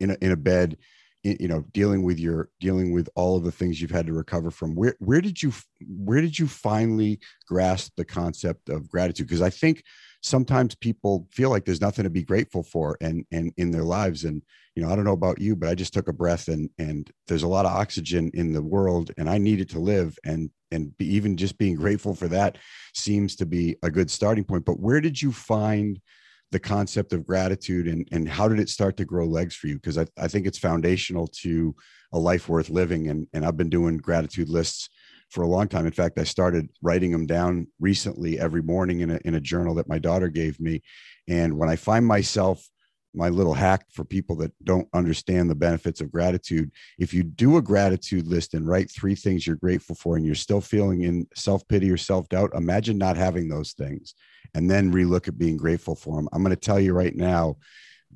in 0.00 0.10
a, 0.10 0.16
in 0.20 0.32
a 0.32 0.36
bed, 0.36 0.76
you 1.22 1.48
know 1.48 1.64
dealing 1.72 2.02
with 2.02 2.18
your 2.18 2.48
dealing 2.60 2.92
with 2.92 3.08
all 3.14 3.36
of 3.36 3.44
the 3.44 3.52
things 3.52 3.80
you've 3.80 3.90
had 3.90 4.06
to 4.06 4.12
recover 4.12 4.50
from 4.50 4.74
where 4.74 4.94
where 5.00 5.20
did 5.20 5.42
you 5.42 5.52
where 5.86 6.20
did 6.20 6.38
you 6.38 6.46
finally 6.46 7.18
grasp 7.46 7.92
the 7.96 8.04
concept 8.04 8.68
of 8.68 8.88
gratitude? 8.88 9.26
Because 9.26 9.42
i 9.42 9.50
think 9.50 9.82
sometimes 10.22 10.74
people 10.74 11.28
feel 11.32 11.50
like 11.50 11.64
there's 11.64 11.80
nothing 11.80 12.04
to 12.04 12.10
be 12.10 12.22
grateful 12.22 12.62
for 12.62 12.96
and 13.00 13.24
and 13.32 13.52
in 13.56 13.70
their 13.70 13.84
lives. 13.84 14.24
And 14.24 14.42
you 14.74 14.82
know 14.82 14.90
i 14.92 14.96
don't 14.96 15.04
know 15.04 15.12
about 15.12 15.40
you 15.40 15.56
but 15.56 15.68
i 15.68 15.74
just 15.74 15.92
took 15.92 16.08
a 16.08 16.12
breath 16.12 16.46
and 16.48 16.70
and 16.78 17.10
there's 17.26 17.42
a 17.42 17.48
lot 17.48 17.66
of 17.66 17.72
oxygen 17.72 18.30
in 18.34 18.52
the 18.52 18.62
world 18.62 19.10
and 19.18 19.28
i 19.28 19.36
need 19.38 19.60
it 19.60 19.70
to 19.70 19.80
live. 19.80 20.16
And 20.24 20.50
and 20.70 20.96
be, 20.98 21.06
even 21.14 21.36
just 21.36 21.58
being 21.58 21.74
grateful 21.74 22.14
for 22.14 22.28
that 22.28 22.58
seems 22.94 23.36
to 23.36 23.46
be 23.46 23.76
a 23.82 23.90
good 23.90 24.10
starting 24.10 24.44
point. 24.44 24.64
But 24.64 24.80
where 24.80 25.00
did 25.00 25.20
you 25.20 25.32
find 25.32 26.00
the 26.50 26.58
concept 26.58 27.12
of 27.12 27.26
gratitude 27.26 27.86
and 27.86 28.08
and 28.10 28.28
how 28.28 28.48
did 28.48 28.58
it 28.58 28.68
start 28.68 28.96
to 28.96 29.04
grow 29.04 29.26
legs 29.26 29.54
for 29.54 29.66
you 29.66 29.74
because 29.74 29.98
I, 29.98 30.06
I 30.16 30.28
think 30.28 30.46
it's 30.46 30.58
foundational 30.58 31.26
to 31.42 31.74
a 32.12 32.18
life 32.18 32.48
worth 32.48 32.70
living 32.70 33.08
and 33.08 33.26
and 33.34 33.44
i've 33.44 33.58
been 33.58 33.68
doing 33.68 33.98
gratitude 33.98 34.48
lists 34.48 34.88
for 35.30 35.42
a 35.42 35.48
long 35.48 35.68
time. 35.68 35.86
In 35.86 35.92
fact, 35.92 36.18
I 36.18 36.24
started 36.24 36.68
writing 36.82 37.12
them 37.12 37.26
down 37.26 37.68
recently 37.80 38.38
every 38.38 38.62
morning 38.62 39.00
in 39.00 39.10
a, 39.10 39.20
in 39.24 39.34
a 39.34 39.40
journal 39.40 39.74
that 39.74 39.88
my 39.88 39.98
daughter 39.98 40.28
gave 40.28 40.58
me. 40.60 40.82
And 41.28 41.58
when 41.58 41.68
I 41.68 41.76
find 41.76 42.06
myself, 42.06 42.66
my 43.14 43.30
little 43.30 43.54
hack 43.54 43.86
for 43.90 44.04
people 44.04 44.36
that 44.36 44.52
don't 44.64 44.86
understand 44.92 45.48
the 45.48 45.54
benefits 45.54 46.00
of 46.00 46.12
gratitude, 46.12 46.70
if 46.98 47.12
you 47.12 47.22
do 47.22 47.56
a 47.56 47.62
gratitude 47.62 48.26
list 48.26 48.54
and 48.54 48.68
write 48.68 48.90
three 48.90 49.14
things 49.14 49.46
you're 49.46 49.56
grateful 49.56 49.96
for 49.96 50.16
and 50.16 50.26
you're 50.26 50.34
still 50.34 50.60
feeling 50.60 51.02
in 51.02 51.26
self 51.34 51.66
pity 51.68 51.90
or 51.90 51.96
self 51.96 52.28
doubt, 52.28 52.50
imagine 52.54 52.98
not 52.98 53.16
having 53.16 53.48
those 53.48 53.72
things 53.72 54.14
and 54.54 54.70
then 54.70 54.92
relook 54.92 55.28
at 55.28 55.38
being 55.38 55.56
grateful 55.56 55.94
for 55.94 56.16
them. 56.16 56.28
I'm 56.32 56.42
going 56.42 56.54
to 56.54 56.60
tell 56.60 56.80
you 56.80 56.92
right 56.92 57.14
now 57.14 57.56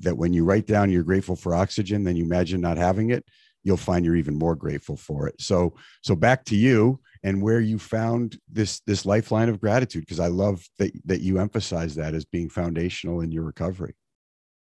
that 0.01 0.17
when 0.17 0.33
you 0.33 0.45
write 0.45 0.67
down 0.67 0.91
you're 0.91 1.03
grateful 1.03 1.37
for 1.37 1.55
oxygen, 1.55 2.05
then 2.05 2.17
you 2.17 2.25
imagine 2.25 2.61
not 2.61 2.79
having 2.79 3.11
it 3.11 3.25
you'll 3.63 3.77
find 3.77 4.05
you're 4.05 4.17
even 4.17 4.37
more 4.37 4.57
grateful 4.57 4.97
for 4.97 5.29
it. 5.29 5.41
So, 5.41 5.75
so 6.03 6.15
back 6.15 6.45
to 6.47 6.57
you 6.57 7.01
and 7.23 7.41
where 7.41 7.61
you 7.61 7.79
found 7.79 8.39
this 8.51 8.81
this 8.81 9.07
lifeline 9.07 9.49
of 9.49 9.61
gratitude 9.61 10.03
because 10.03 10.21
I 10.21 10.29
love 10.29 10.65
that 10.79 10.93
that 11.07 11.21
you 11.21 11.39
emphasize 11.39 11.95
that 11.97 12.15
as 12.15 12.25
being 12.25 12.49
foundational 12.49 13.21
in 13.21 13.31
your 13.31 13.45
recovery. 13.45 13.95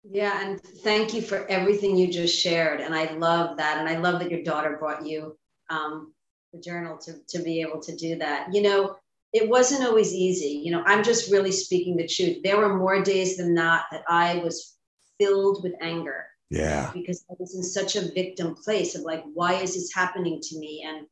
Yeah, 0.04 0.40
and 0.44 0.61
thank 0.61 1.14
you 1.14 1.22
for 1.22 1.46
everything 1.48 1.96
you 1.96 2.12
just 2.12 2.38
shared, 2.38 2.80
and 2.80 2.94
I 2.94 3.12
love 3.12 3.56
that, 3.58 3.78
and 3.78 3.88
I 3.88 3.98
love 3.98 4.20
that 4.20 4.30
your 4.30 4.42
daughter 4.42 4.76
brought 4.78 5.06
you 5.06 5.37
um, 5.70 6.12
the 6.52 6.61
journal 6.61 6.98
to 6.98 7.14
to 7.28 7.42
be 7.42 7.61
able 7.61 7.80
to 7.82 7.96
do 7.96 8.16
that. 8.18 8.52
You 8.52 8.62
know, 8.62 8.96
it 9.33 9.49
wasn't 9.49 9.85
always 9.85 10.12
easy. 10.12 10.61
You 10.64 10.73
know, 10.73 10.83
I'm 10.85 11.03
just 11.03 11.31
really 11.31 11.53
speaking 11.53 11.97
the 11.97 12.07
truth. 12.07 12.38
There 12.42 12.59
were 12.59 12.77
more 12.77 13.03
days 13.03 13.37
than 13.37 13.55
not 13.55 13.85
that 13.90 14.03
I 14.09 14.37
was 14.37 14.77
filled 15.18 15.62
with 15.62 15.75
anger 15.81 16.27
yeah. 16.53 16.90
Because 16.92 17.25
I 17.31 17.35
was 17.38 17.55
in 17.55 17.62
such 17.62 17.97
a 17.97 18.12
victim 18.12 18.55
place 18.55 18.95
of 18.95 19.03
like, 19.03 19.25
why 19.33 19.55
is 19.55 19.73
this 19.73 19.90
happening 19.95 20.38
to 20.42 20.59
me? 20.59 20.85
And, 20.87 21.07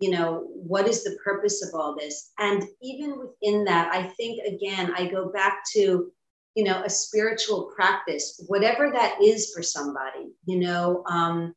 you 0.00 0.10
know, 0.10 0.48
what 0.54 0.88
is 0.88 1.04
the 1.04 1.16
purpose 1.22 1.64
of 1.64 1.72
all 1.72 1.94
this? 1.96 2.32
And 2.40 2.64
even 2.82 3.16
within 3.16 3.64
that, 3.66 3.94
I 3.94 4.08
think, 4.16 4.44
again, 4.44 4.92
I 4.96 5.06
go 5.06 5.30
back 5.30 5.62
to, 5.74 6.10
you 6.56 6.64
know, 6.64 6.82
a 6.82 6.90
spiritual 6.90 7.70
practice, 7.76 8.42
whatever 8.48 8.90
that 8.90 9.22
is 9.22 9.52
for 9.54 9.62
somebody, 9.62 10.32
you 10.46 10.58
know, 10.58 11.04
um, 11.08 11.54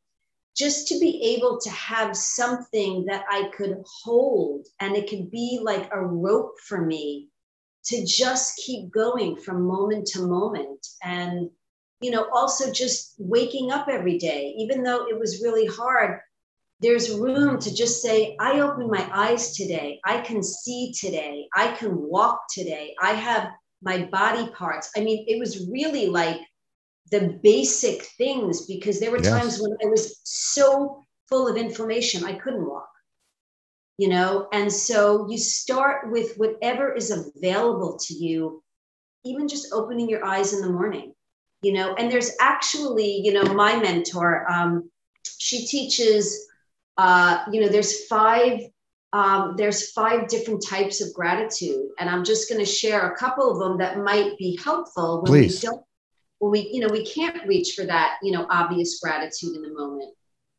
just 0.55 0.87
to 0.87 0.99
be 0.99 1.35
able 1.35 1.59
to 1.59 1.69
have 1.69 2.15
something 2.15 3.05
that 3.05 3.25
I 3.29 3.49
could 3.55 3.83
hold 4.03 4.65
and 4.79 4.95
it 4.95 5.09
could 5.09 5.29
be 5.29 5.59
like 5.61 5.89
a 5.91 6.05
rope 6.05 6.53
for 6.65 6.85
me 6.85 7.29
to 7.85 8.05
just 8.05 8.57
keep 8.65 8.89
going 8.91 9.35
from 9.35 9.67
moment 9.67 10.07
to 10.07 10.25
moment. 10.25 10.87
And, 11.03 11.49
you 12.01 12.09
know, 12.09 12.27
also 12.33 12.71
just 12.71 13.15
waking 13.19 13.71
up 13.71 13.87
every 13.89 14.17
day, 14.17 14.55
even 14.57 14.81
though 14.81 15.07
it 15.07 15.19
was 15.19 15.43
really 15.43 15.65
hard, 15.65 16.19
there's 16.79 17.11
room 17.11 17.59
to 17.59 17.73
just 17.73 18.01
say, 18.01 18.35
I 18.39 18.59
open 18.59 18.89
my 18.89 19.07
eyes 19.13 19.55
today. 19.55 19.99
I 20.05 20.21
can 20.21 20.41
see 20.41 20.93
today. 20.93 21.47
I 21.53 21.73
can 21.73 21.95
walk 21.95 22.43
today. 22.53 22.95
I 23.01 23.13
have 23.13 23.49
my 23.81 24.05
body 24.05 24.49
parts. 24.51 24.91
I 24.97 25.01
mean, 25.01 25.25
it 25.27 25.39
was 25.39 25.67
really 25.69 26.07
like 26.07 26.39
the 27.11 27.39
basic 27.43 28.03
things 28.17 28.65
because 28.65 28.99
there 28.99 29.11
were 29.11 29.21
yes. 29.21 29.29
times 29.29 29.61
when 29.61 29.71
I 29.83 29.87
was 29.87 30.19
so 30.23 31.03
full 31.29 31.47
of 31.47 31.57
inflammation, 31.57 32.23
I 32.23 32.33
couldn't 32.33 32.67
walk. 32.67 32.89
You 33.97 34.09
know, 34.09 34.49
and 34.51 34.71
so 34.71 35.29
you 35.29 35.37
start 35.37 36.11
with 36.11 36.35
whatever 36.35 36.91
is 36.91 37.11
available 37.11 37.97
to 38.07 38.13
you, 38.13 38.61
even 39.23 39.47
just 39.47 39.71
opening 39.71 40.09
your 40.09 40.25
eyes 40.25 40.51
in 40.51 40.61
the 40.61 40.69
morning 40.69 41.15
you 41.65 41.73
know 41.73 41.95
and 41.95 42.11
there's 42.11 42.31
actually 42.39 43.21
you 43.23 43.33
know 43.33 43.43
my 43.53 43.75
mentor 43.77 44.49
um, 44.49 44.89
she 45.37 45.65
teaches 45.65 46.47
uh, 46.97 47.43
you 47.51 47.59
know 47.59 47.67
there's 47.67 48.05
five 48.05 48.59
um, 49.13 49.55
there's 49.57 49.91
five 49.91 50.27
different 50.27 50.63
types 50.63 51.01
of 51.01 51.13
gratitude 51.13 51.87
and 51.99 52.09
i'm 52.09 52.23
just 52.23 52.49
going 52.49 52.63
to 52.63 52.71
share 52.71 53.09
a 53.09 53.17
couple 53.17 53.51
of 53.51 53.59
them 53.59 53.77
that 53.77 53.97
might 53.97 54.37
be 54.37 54.59
helpful 54.63 55.21
when 55.21 55.31
Please. 55.31 55.61
we 55.61 55.67
don't 55.67 55.84
when 56.45 56.51
we 56.51 56.69
you 56.71 56.79
know 56.79 56.91
we 56.91 57.05
can't 57.05 57.47
reach 57.47 57.73
for 57.75 57.85
that 57.85 58.17
you 58.21 58.31
know 58.31 58.45
obvious 58.49 58.99
gratitude 58.99 59.55
in 59.55 59.61
the 59.63 59.73
moment. 59.73 60.13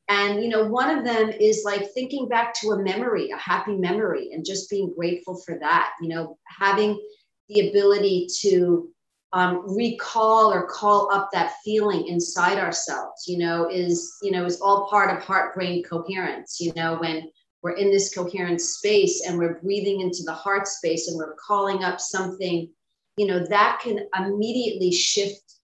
And 0.08 0.42
you 0.42 0.48
know 0.48 0.64
one 0.64 0.96
of 0.96 1.04
them 1.04 1.30
is 1.30 1.62
like 1.64 1.90
thinking 1.92 2.28
back 2.28 2.54
to 2.54 2.70
a 2.70 2.82
memory 2.82 3.30
a 3.30 3.36
happy 3.36 3.76
memory 3.76 4.30
and 4.32 4.44
just 4.44 4.68
being 4.68 4.92
grateful 4.96 5.40
for 5.44 5.58
that 5.60 5.92
you 6.00 6.08
know 6.08 6.38
having 6.46 7.00
the 7.48 7.68
ability 7.68 8.26
to 8.40 8.88
um, 9.32 9.76
recall 9.76 10.52
or 10.52 10.66
call 10.66 11.12
up 11.12 11.30
that 11.32 11.54
feeling 11.64 12.06
inside 12.06 12.58
ourselves 12.58 13.24
you 13.26 13.38
know 13.38 13.68
is 13.68 14.16
you 14.22 14.30
know 14.30 14.44
is 14.44 14.60
all 14.60 14.88
part 14.88 15.16
of 15.16 15.22
heart 15.22 15.54
brain 15.54 15.82
coherence 15.82 16.58
you 16.60 16.72
know 16.76 16.96
when 16.98 17.28
we're 17.62 17.72
in 17.72 17.90
this 17.90 18.14
coherent 18.14 18.60
space 18.60 19.24
and 19.26 19.36
we're 19.36 19.60
breathing 19.60 20.00
into 20.00 20.22
the 20.24 20.32
heart 20.32 20.68
space 20.68 21.08
and 21.08 21.16
we're 21.16 21.34
calling 21.34 21.82
up 21.82 22.00
something 22.00 22.70
you 23.16 23.26
know 23.26 23.44
that 23.44 23.80
can 23.82 24.06
immediately 24.16 24.92
shift 24.92 25.55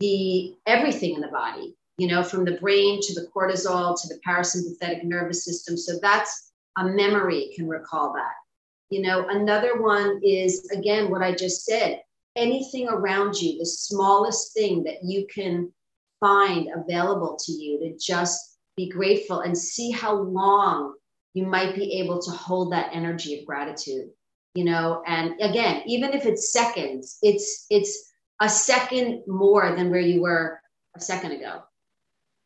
the 0.00 0.54
everything 0.66 1.14
in 1.14 1.20
the 1.20 1.28
body 1.28 1.76
you 1.98 2.08
know 2.08 2.22
from 2.22 2.44
the 2.44 2.58
brain 2.58 3.00
to 3.02 3.14
the 3.14 3.28
cortisol 3.34 4.00
to 4.00 4.08
the 4.08 4.20
parasympathetic 4.26 5.04
nervous 5.04 5.44
system. 5.44 5.76
So 5.76 5.98
that's 6.02 6.52
a 6.76 6.84
memory 6.84 7.52
can 7.54 7.68
recall 7.68 8.12
that. 8.14 8.32
You 8.90 9.02
know 9.02 9.28
another 9.28 9.80
one 9.80 10.20
is 10.22 10.68
again 10.72 11.10
what 11.10 11.22
i 11.22 11.32
just 11.32 11.64
said 11.64 12.00
anything 12.36 12.88
around 12.88 13.40
you, 13.40 13.58
the 13.58 13.66
smallest 13.66 14.54
thing 14.54 14.82
that 14.84 14.96
you 15.04 15.26
can 15.32 15.72
find 16.20 16.68
available 16.74 17.38
to 17.38 17.52
you 17.52 17.78
to 17.78 17.96
just 17.98 18.58
be 18.76 18.88
grateful 18.88 19.40
and 19.40 19.56
see 19.56 19.90
how 19.90 20.14
long 20.14 20.94
you 21.32 21.46
might 21.46 21.74
be 21.74 22.00
able 22.00 22.20
to 22.20 22.30
hold 22.30 22.72
that 22.72 22.90
energy 22.92 23.38
of 23.38 23.46
gratitude 23.46 24.08
you 24.54 24.64
know 24.64 25.02
and 25.06 25.34
again 25.40 25.82
even 25.86 26.12
if 26.12 26.26
it's 26.26 26.52
seconds 26.52 27.18
it's 27.22 27.66
it's 27.70 28.12
a 28.40 28.48
second 28.48 29.22
more 29.26 29.74
than 29.76 29.90
where 29.90 30.00
you 30.00 30.20
were 30.20 30.60
a 30.96 31.00
second 31.00 31.32
ago 31.32 31.62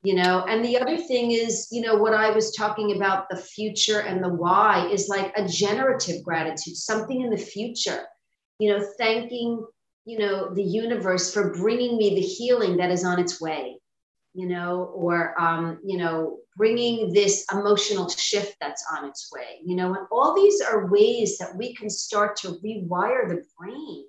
you 0.03 0.15
know? 0.15 0.45
And 0.49 0.65
the 0.65 0.79
other 0.79 0.97
thing 0.97 1.33
is 1.33 1.69
you 1.71 1.83
know 1.83 1.97
what 1.97 2.15
i 2.15 2.31
was 2.31 2.55
talking 2.55 2.97
about 2.97 3.29
the 3.29 3.37
future 3.37 4.01
and 4.01 4.23
the 4.23 4.29
why 4.29 4.89
is 4.93 5.09
like 5.09 5.33
a 5.37 5.47
generative 5.47 6.23
gratitude 6.23 6.77
something 6.77 7.21
in 7.21 7.31
the 7.31 7.37
future 7.37 8.05
you 8.59 8.71
know 8.71 8.85
thanking 8.99 9.65
you 10.05 10.19
know 10.19 10.55
the 10.55 10.63
universe 10.63 11.33
for 11.33 11.53
bringing 11.53 11.97
me 11.97 12.15
the 12.15 12.21
healing 12.21 12.77
that 12.77 12.91
is 12.91 13.05
on 13.05 13.19
its 13.19 13.41
way 13.41 13.79
you 14.35 14.47
know? 14.47 14.93
Or 14.95 15.41
um, 15.41 15.81
you 15.85 15.99
know 15.99 16.39
bringing 16.57 17.13
this 17.13 17.45
emotional 17.53 18.09
shift 18.09 18.57
that's 18.61 18.85
on 18.97 19.09
its 19.09 19.31
way 19.33 19.61
you 19.65 19.75
know? 19.75 19.95
And 19.95 20.07
all 20.13 20.35
these 20.35 20.61
are 20.61 20.87
ways 20.87 21.39
that 21.39 21.57
we 21.57 21.75
can 21.75 21.91
start 21.91 22.37
to 22.37 22.59
rewire 22.65 23.29
the 23.29 23.43
brain 23.59 24.05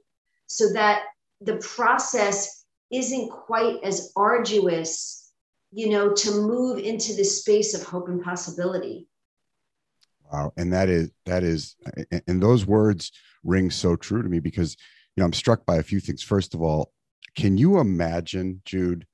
so 0.47 0.71
that 0.73 1.03
the 1.42 1.58
process 1.58 2.66
isn't 2.92 3.30
quite 3.30 3.78
as 3.84 4.12
arduous 4.16 5.32
you 5.72 5.90
know 5.90 6.14
to 6.14 6.32
move 6.32 6.80
into 6.80 7.14
this 7.14 7.40
space 7.40 7.74
of 7.74 7.84
hope 7.84 8.08
and 8.08 8.24
possibility 8.24 9.08
wow 10.32 10.52
and 10.58 10.74
that 10.74 10.90
is 10.90 11.12
that 11.26 11.44
is 11.44 11.76
and 12.28 12.42
those 12.42 12.66
words 12.66 13.12
ring 13.44 13.70
so 13.70 13.96
true 13.96 14.24
to 14.24 14.30
me 14.30 14.40
because 14.40 14.76
you 15.20 15.22
know, 15.22 15.26
I'm 15.26 15.34
struck 15.34 15.66
by 15.66 15.76
a 15.76 15.84
few 15.84 16.00
things. 16.00 16.24
First 16.24 16.54
of 16.54 16.62
all, 16.62 16.94
can 17.36 17.58
you 17.58 17.80
imagine, 17.80 18.62
Jude? 18.64 19.06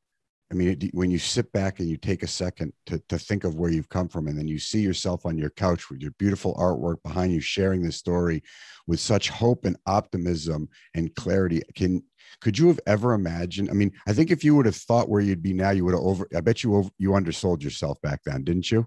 I 0.52 0.54
mean, 0.54 0.90
when 0.94 1.10
you 1.10 1.18
sit 1.18 1.52
back 1.54 1.80
and 1.80 1.90
you 1.90 1.98
take 1.98 2.22
a 2.22 2.28
second 2.28 2.72
to, 2.86 3.02
to 3.10 3.18
think 3.18 3.46
of 3.46 3.56
where 3.56 3.72
you've 3.72 3.90
come 3.90 4.08
from, 4.08 4.28
and 4.28 4.38
then 4.38 4.48
you 4.48 4.60
see 4.60 4.80
yourself 4.80 5.26
on 5.26 5.38
your 5.38 5.50
couch 5.50 5.90
with 5.90 6.02
your 6.02 6.12
beautiful 6.20 6.54
artwork 6.56 7.02
behind 7.02 7.34
you, 7.34 7.42
sharing 7.42 7.82
this 7.82 7.98
story 7.98 8.44
with 8.86 9.00
such 9.00 9.30
hope 9.30 9.66
and 9.66 9.76
optimism 9.88 10.70
and 10.94 11.16
clarity. 11.16 11.64
Can 11.74 12.04
could 12.42 12.60
you 12.60 12.68
have 12.68 12.80
ever 12.86 13.14
imagined? 13.14 13.70
I 13.72 13.74
mean, 13.74 13.92
I 14.08 14.14
think 14.14 14.30
if 14.30 14.44
you 14.44 14.56
would 14.56 14.68
have 14.68 14.76
thought 14.76 15.10
where 15.10 15.22
you'd 15.22 15.42
be 15.42 15.54
now, 15.54 15.72
you 15.72 15.84
would 15.86 15.96
have 15.96 16.04
over. 16.04 16.28
I 16.36 16.42
bet 16.42 16.64
you 16.64 16.76
over, 16.76 16.90
you 17.00 17.16
undersold 17.16 17.64
yourself 17.64 18.00
back 18.02 18.22
then, 18.24 18.44
didn't 18.44 18.72
you? 18.72 18.86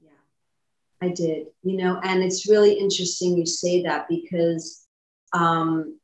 Yeah, 0.00 0.10
I 1.00 1.08
did. 1.08 1.46
You 1.64 1.78
know, 1.78 2.00
and 2.04 2.22
it's 2.22 2.48
really 2.48 2.74
interesting 2.74 3.36
you 3.36 3.46
say 3.46 3.82
that 3.82 4.06
because 4.08 4.86
um, 5.32 5.98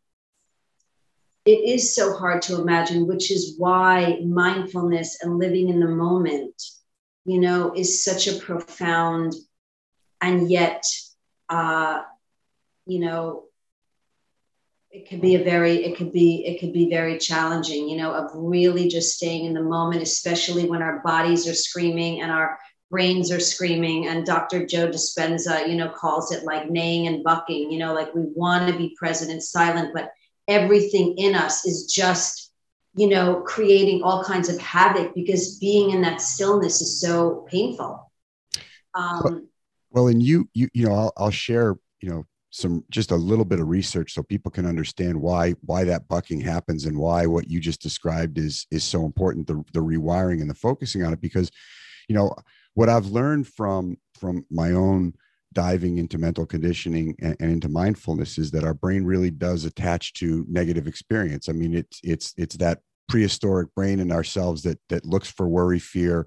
it 1.49 1.67
is 1.67 1.95
so 1.95 2.15
hard 2.15 2.43
to 2.43 2.61
imagine, 2.61 3.07
which 3.07 3.31
is 3.31 3.55
why 3.57 4.19
mindfulness 4.23 5.23
and 5.23 5.39
living 5.39 5.71
in 5.71 5.81
the 5.81 5.89
moment, 5.89 6.63
you 7.25 7.41
know, 7.41 7.73
is 7.75 8.05
such 8.05 8.29
a 8.29 8.39
profound 8.39 9.35
and 10.21 10.51
yet, 10.51 10.85
uh, 11.49 12.03
you 12.85 13.01
know, 13.01 13.45
it 14.91 15.09
could 15.09 15.23
be 15.23 15.37
a 15.37 15.45
very 15.45 15.85
it 15.87 15.97
could 15.97 16.13
be 16.13 16.45
it 16.47 16.61
could 16.61 16.73
be 16.73 16.89
very 16.89 17.19
challenging 17.19 17.91
you 17.91 17.97
know 17.99 18.11
of 18.11 18.31
really 18.35 18.89
just 18.89 19.17
staying 19.17 19.45
in 19.45 19.53
the 19.53 19.63
moment 19.63 20.03
especially 20.03 20.67
when 20.67 20.81
our 20.81 21.01
bodies 21.01 21.47
are 21.47 21.55
screaming 21.55 22.23
and 22.23 22.31
our 22.33 22.59
brains 22.91 23.31
are 23.31 23.39
screaming 23.39 24.09
and 24.09 24.25
dr 24.25 24.65
joe 24.65 24.89
dispenza 24.89 25.69
you 25.69 25.77
know 25.77 25.91
calls 25.91 26.33
it 26.33 26.43
like 26.45 26.71
neighing 26.71 27.07
and 27.07 27.23
bucking 27.23 27.71
you 27.71 27.79
know 27.79 27.93
like 27.93 28.15
we 28.15 28.23
want 28.35 28.67
to 28.67 28.79
be 28.79 28.97
present 28.99 29.31
and 29.31 29.43
silent 29.43 29.91
but 29.93 30.11
everything 30.49 31.15
in 31.19 31.35
us 31.35 31.65
is 31.67 31.87
just 31.87 32.53
you 32.95 33.09
know 33.09 33.43
creating 33.43 34.03
all 34.03 34.25
kinds 34.25 34.49
of 34.49 34.59
havoc 34.59 35.15
because 35.15 35.59
being 35.59 35.91
in 35.91 36.01
that 36.03 36.21
stillness 36.21 36.81
is 36.81 37.01
so 37.01 37.47
painful. 37.51 38.11
Um, 38.95 39.49
well, 39.91 40.09
and 40.09 40.23
you 40.23 40.49
you 40.55 40.69
you 40.73 40.87
know 40.87 40.95
I'll, 40.95 41.13
I'll 41.17 41.31
share 41.31 41.77
you 42.01 42.11
know 42.11 42.25
some 42.51 42.85
just 42.91 43.11
a 43.11 43.17
little 43.17 43.45
bit 43.45 43.61
of 43.61 43.69
research 43.69 44.15
so 44.15 44.23
people 44.23 44.51
can 44.51 44.67
understand 44.67 45.21
why 45.21 45.53
why 45.67 45.85
that 45.85 46.09
bucking 46.09 46.41
happens 46.41 46.87
and 46.87 46.97
why 46.97 47.27
what 47.27 47.49
you 47.49 47.61
just 47.61 47.83
described 47.83 48.39
is 48.39 48.67
is 48.71 48.83
so 48.83 49.05
important 49.05 49.47
the, 49.47 49.63
the 49.73 49.81
rewiring 49.81 50.41
and 50.41 50.49
the 50.49 50.55
focusing 50.55 51.05
on 51.05 51.13
it 51.13 51.21
because 51.21 51.51
you 52.09 52.15
know 52.15 52.35
what 52.75 52.89
I've 52.89 53.07
learned 53.07 53.47
from 53.47 53.99
from 54.19 54.47
my 54.51 54.73
own 54.73 55.13
diving 55.53 55.99
into 55.99 56.19
mental 56.19 56.47
conditioning 56.47 57.15
and, 57.21 57.37
and, 57.41 57.51
into 57.51 57.69
mindfulness 57.69 58.39
is 58.39 58.51
that 58.51 58.65
our 58.65 58.75
brain 58.75 59.05
really 59.05 59.31
does 59.31 59.65
attach 59.65 60.13
to 60.15 60.45
negative 60.49 60.87
experience. 60.87 61.49
I 61.49 61.53
mean, 61.53 61.75
it's 61.75 62.01
it's 62.03 62.35
it's 62.37 62.57
that 62.57 62.81
prehistoric 63.09 63.75
brain 63.75 64.01
in 64.01 64.13
ourselves 64.13 64.63
that 64.63 64.79
that 64.89 65.07
looks 65.07 65.31
for 65.31 65.49
worry, 65.49 65.79
fear, 65.79 66.27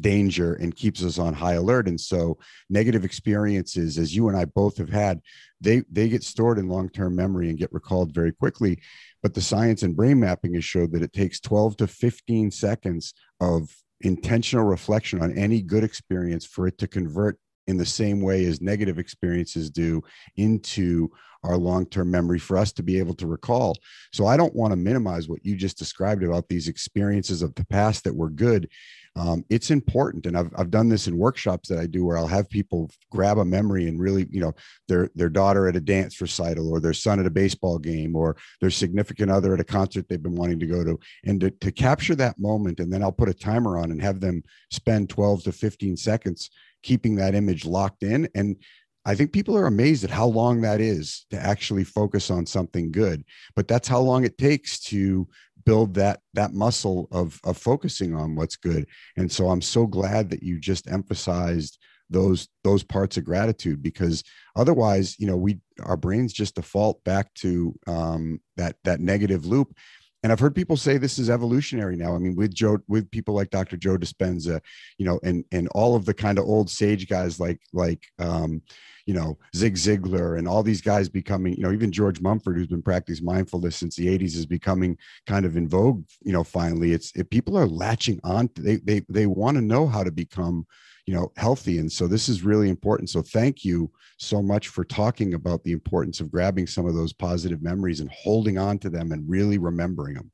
danger, 0.00 0.54
and 0.54 0.74
keeps 0.74 1.02
us 1.04 1.18
on 1.18 1.34
high 1.34 1.54
alert. 1.54 1.88
And 1.88 2.00
so, 2.00 2.38
negative 2.68 3.04
experiences, 3.04 3.98
as 3.98 4.14
you 4.14 4.28
and 4.28 4.36
I 4.36 4.44
both 4.44 4.76
have 4.78 4.90
had, 4.90 5.20
they 5.60 5.82
they 5.90 6.08
get 6.08 6.24
stored 6.24 6.58
in 6.58 6.68
long 6.68 6.88
term 6.88 7.14
memory 7.14 7.48
and 7.48 7.58
get 7.58 7.72
recalled 7.72 8.12
very 8.14 8.32
quickly. 8.32 8.80
But 9.22 9.34
the 9.34 9.40
science 9.40 9.82
and 9.82 9.96
brain 9.96 10.20
mapping 10.20 10.54
has 10.54 10.64
showed 10.64 10.92
that 10.92 11.02
it 11.02 11.12
takes 11.12 11.40
12 11.40 11.78
to 11.78 11.86
15 11.86 12.50
seconds 12.50 13.14
of 13.40 13.74
intentional 14.00 14.64
reflection 14.64 15.20
on 15.20 15.36
any 15.36 15.60
good 15.60 15.82
experience 15.82 16.46
for 16.46 16.68
it 16.68 16.78
to 16.78 16.86
convert 16.86 17.38
in 17.68 17.76
the 17.76 17.86
same 17.86 18.20
way 18.20 18.44
as 18.46 18.60
negative 18.60 18.98
experiences 18.98 19.70
do 19.70 20.02
into 20.36 21.10
our 21.44 21.56
long-term 21.56 22.10
memory 22.10 22.38
for 22.38 22.56
us 22.56 22.72
to 22.72 22.82
be 22.82 22.98
able 22.98 23.14
to 23.14 23.26
recall. 23.26 23.76
So 24.12 24.26
i 24.26 24.36
don't 24.36 24.54
want 24.54 24.72
to 24.72 24.76
minimize 24.76 25.28
what 25.28 25.44
you 25.44 25.54
just 25.54 25.78
described 25.78 26.24
about 26.24 26.48
these 26.48 26.68
experiences 26.68 27.42
of 27.42 27.54
the 27.54 27.66
past 27.66 28.04
that 28.04 28.14
were 28.14 28.30
good. 28.30 28.68
Um, 29.16 29.44
it's 29.50 29.70
important 29.70 30.26
and 30.26 30.36
I've, 30.36 30.50
I've 30.56 30.70
done 30.70 30.88
this 30.88 31.08
in 31.08 31.16
workshops 31.16 31.68
that 31.68 31.78
i 31.78 31.86
do 31.86 32.04
where 32.04 32.16
i'll 32.16 32.28
have 32.28 32.48
people 32.48 32.88
grab 33.10 33.38
a 33.38 33.44
memory 33.44 33.88
and 33.88 33.98
really 33.98 34.28
you 34.30 34.40
know 34.40 34.52
their 34.86 35.10
their 35.16 35.30
daughter 35.30 35.66
at 35.66 35.74
a 35.74 35.80
dance 35.80 36.20
recital 36.20 36.70
or 36.70 36.78
their 36.78 36.92
son 36.92 37.18
at 37.18 37.26
a 37.26 37.30
baseball 37.30 37.78
game 37.78 38.14
or 38.14 38.36
their 38.60 38.70
significant 38.70 39.28
other 39.28 39.54
at 39.54 39.60
a 39.60 39.64
concert 39.64 40.08
they've 40.08 40.22
been 40.22 40.36
wanting 40.36 40.60
to 40.60 40.66
go 40.66 40.84
to. 40.84 41.00
And 41.24 41.40
to, 41.40 41.50
to 41.50 41.72
capture 41.72 42.14
that 42.16 42.38
moment 42.38 42.78
and 42.78 42.92
then 42.92 43.02
i'll 43.02 43.10
put 43.10 43.28
a 43.28 43.34
timer 43.34 43.78
on 43.78 43.90
and 43.90 44.00
have 44.00 44.20
them 44.20 44.42
spend 44.70 45.08
12 45.10 45.44
to 45.44 45.52
15 45.52 45.96
seconds 45.96 46.50
keeping 46.82 47.16
that 47.16 47.34
image 47.34 47.64
locked 47.64 48.02
in. 48.02 48.28
And 48.34 48.56
I 49.04 49.14
think 49.14 49.32
people 49.32 49.56
are 49.56 49.66
amazed 49.66 50.04
at 50.04 50.10
how 50.10 50.26
long 50.26 50.60
that 50.60 50.80
is 50.80 51.24
to 51.30 51.38
actually 51.38 51.84
focus 51.84 52.30
on 52.30 52.44
something 52.44 52.92
good, 52.92 53.24
but 53.56 53.66
that's 53.66 53.88
how 53.88 54.00
long 54.00 54.24
it 54.24 54.38
takes 54.38 54.78
to 54.80 55.26
build 55.64 55.94
that 55.94 56.20
that 56.34 56.52
muscle 56.52 57.08
of 57.10 57.40
of 57.44 57.56
focusing 57.56 58.14
on 58.14 58.34
what's 58.34 58.56
good. 58.56 58.86
And 59.16 59.30
so 59.30 59.48
i'm 59.48 59.62
so 59.62 59.86
glad 59.86 60.30
that 60.30 60.42
you 60.42 60.58
just 60.58 60.90
emphasized 60.90 61.78
those 62.10 62.48
those 62.64 62.82
parts 62.82 63.16
of 63.16 63.24
gratitude 63.24 63.82
because 63.82 64.24
otherwise 64.56 65.18
you 65.18 65.26
know 65.26 65.36
we 65.36 65.58
our 65.82 65.96
brains 65.96 66.32
just 66.32 66.54
default 66.54 67.02
back 67.04 67.32
to 67.34 67.74
um, 67.86 68.40
that 68.56 68.76
that 68.84 69.00
negative 69.00 69.46
loop 69.46 69.76
and 70.22 70.32
I've 70.32 70.40
heard 70.40 70.54
people 70.54 70.76
say 70.76 70.98
this 70.98 71.18
is 71.18 71.30
evolutionary 71.30 71.96
now. 71.96 72.14
I 72.14 72.18
mean, 72.18 72.34
with 72.34 72.52
Joe, 72.52 72.78
with 72.88 73.10
people 73.10 73.34
like 73.34 73.50
Dr. 73.50 73.76
Joe 73.76 73.96
Dispenza, 73.96 74.60
you 74.98 75.06
know, 75.06 75.20
and 75.22 75.44
and 75.52 75.68
all 75.68 75.94
of 75.94 76.04
the 76.06 76.14
kind 76.14 76.38
of 76.38 76.44
old 76.44 76.68
sage 76.68 77.08
guys 77.08 77.38
like 77.38 77.60
like 77.72 78.04
um, 78.18 78.62
you 79.06 79.14
know 79.14 79.38
Zig 79.54 79.76
Ziglar 79.76 80.36
and 80.38 80.48
all 80.48 80.62
these 80.62 80.80
guys 80.80 81.08
becoming, 81.08 81.54
you 81.54 81.62
know, 81.62 81.72
even 81.72 81.92
George 81.92 82.20
Mumford, 82.20 82.56
who's 82.56 82.66
been 82.66 82.82
practicing 82.82 83.24
mindfulness 83.24 83.76
since 83.76 83.94
the 83.94 84.06
'80s, 84.06 84.34
is 84.34 84.46
becoming 84.46 84.98
kind 85.26 85.46
of 85.46 85.56
in 85.56 85.68
vogue. 85.68 86.04
You 86.22 86.32
know, 86.32 86.42
finally, 86.42 86.92
it's 86.92 87.12
it, 87.14 87.30
people 87.30 87.56
are 87.56 87.66
latching 87.66 88.18
on. 88.24 88.50
They 88.56 88.76
they 88.76 89.02
they 89.08 89.26
want 89.26 89.56
to 89.56 89.62
know 89.62 89.86
how 89.86 90.02
to 90.02 90.10
become 90.10 90.66
you 91.08 91.14
know 91.14 91.32
healthy. 91.36 91.78
And 91.78 91.90
so 91.90 92.06
this 92.06 92.28
is 92.28 92.42
really 92.42 92.68
important. 92.68 93.08
So 93.08 93.22
thank 93.22 93.64
you 93.64 93.90
so 94.18 94.42
much 94.42 94.68
for 94.68 94.84
talking 94.84 95.34
about 95.34 95.64
the 95.64 95.72
importance 95.72 96.20
of 96.20 96.30
grabbing 96.30 96.66
some 96.66 96.86
of 96.86 96.94
those 96.94 97.14
positive 97.14 97.62
memories 97.62 98.00
and 98.00 98.10
holding 98.10 98.58
on 98.58 98.78
to 98.80 98.90
them 98.90 99.12
and 99.12 99.28
really 99.28 99.58
remembering 99.58 100.14
them 100.14 100.30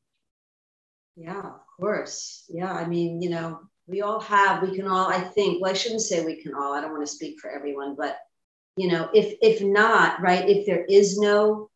yeah 1.16 1.38
of 1.38 1.60
course. 1.78 2.44
Yeah 2.48 2.72
i 2.72 2.86
mean 2.86 3.22
you 3.22 3.30
know 3.30 3.60
we 3.86 4.02
all 4.02 4.20
have 4.20 4.62
we 4.62 4.74
can 4.74 4.88
all 4.88 5.08
i 5.08 5.20
think 5.20 5.62
well 5.62 5.70
i 5.70 5.74
shouldn't 5.74 6.00
say 6.00 6.24
we 6.24 6.42
can 6.42 6.54
all 6.54 6.74
i 6.74 6.80
don't 6.80 6.92
want 6.92 7.06
to 7.06 7.12
speak 7.12 7.38
for 7.38 7.50
everyone 7.50 7.94
but 7.94 8.16
you 8.76 8.88
know 8.88 9.08
if 9.14 9.34
if 9.42 9.62
not 9.62 10.20
right 10.20 10.48
if 10.48 10.66
there 10.66 10.84
is 10.84 11.18
no 11.18 11.70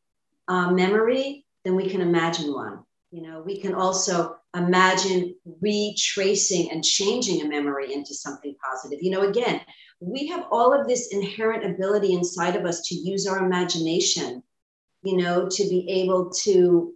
uh, 0.49 0.71
memory 0.71 1.45
then 1.65 1.77
we 1.77 1.89
can 1.89 2.01
imagine 2.01 2.53
one. 2.53 2.83
You 3.11 3.23
know 3.23 3.43
we 3.45 3.61
can 3.61 3.75
also 3.75 4.38
imagine 4.57 5.35
retracing 5.61 6.71
and 6.71 6.85
changing 6.85 7.43
a 7.43 7.49
memory 7.49 7.93
into 7.93 8.15
something 8.15 8.55
positive. 8.65 8.99
You 9.03 9.11
know, 9.11 9.29
again, 9.29 9.61
we 10.01 10.29
have 10.29 10.47
all 10.51 10.73
of 10.73 10.87
this 10.87 11.13
inherent 11.13 11.65
ability 11.65 12.13
inside 12.13 12.57
of 12.57 12.65
us 12.65 12.83
to 12.89 12.95
use 12.95 13.27
our 13.27 13.45
imagination, 13.45 14.43
you 15.03 15.17
know, 15.17 15.49
to 15.51 15.63
be 15.65 15.87
able 16.03 16.31
to, 16.45 16.95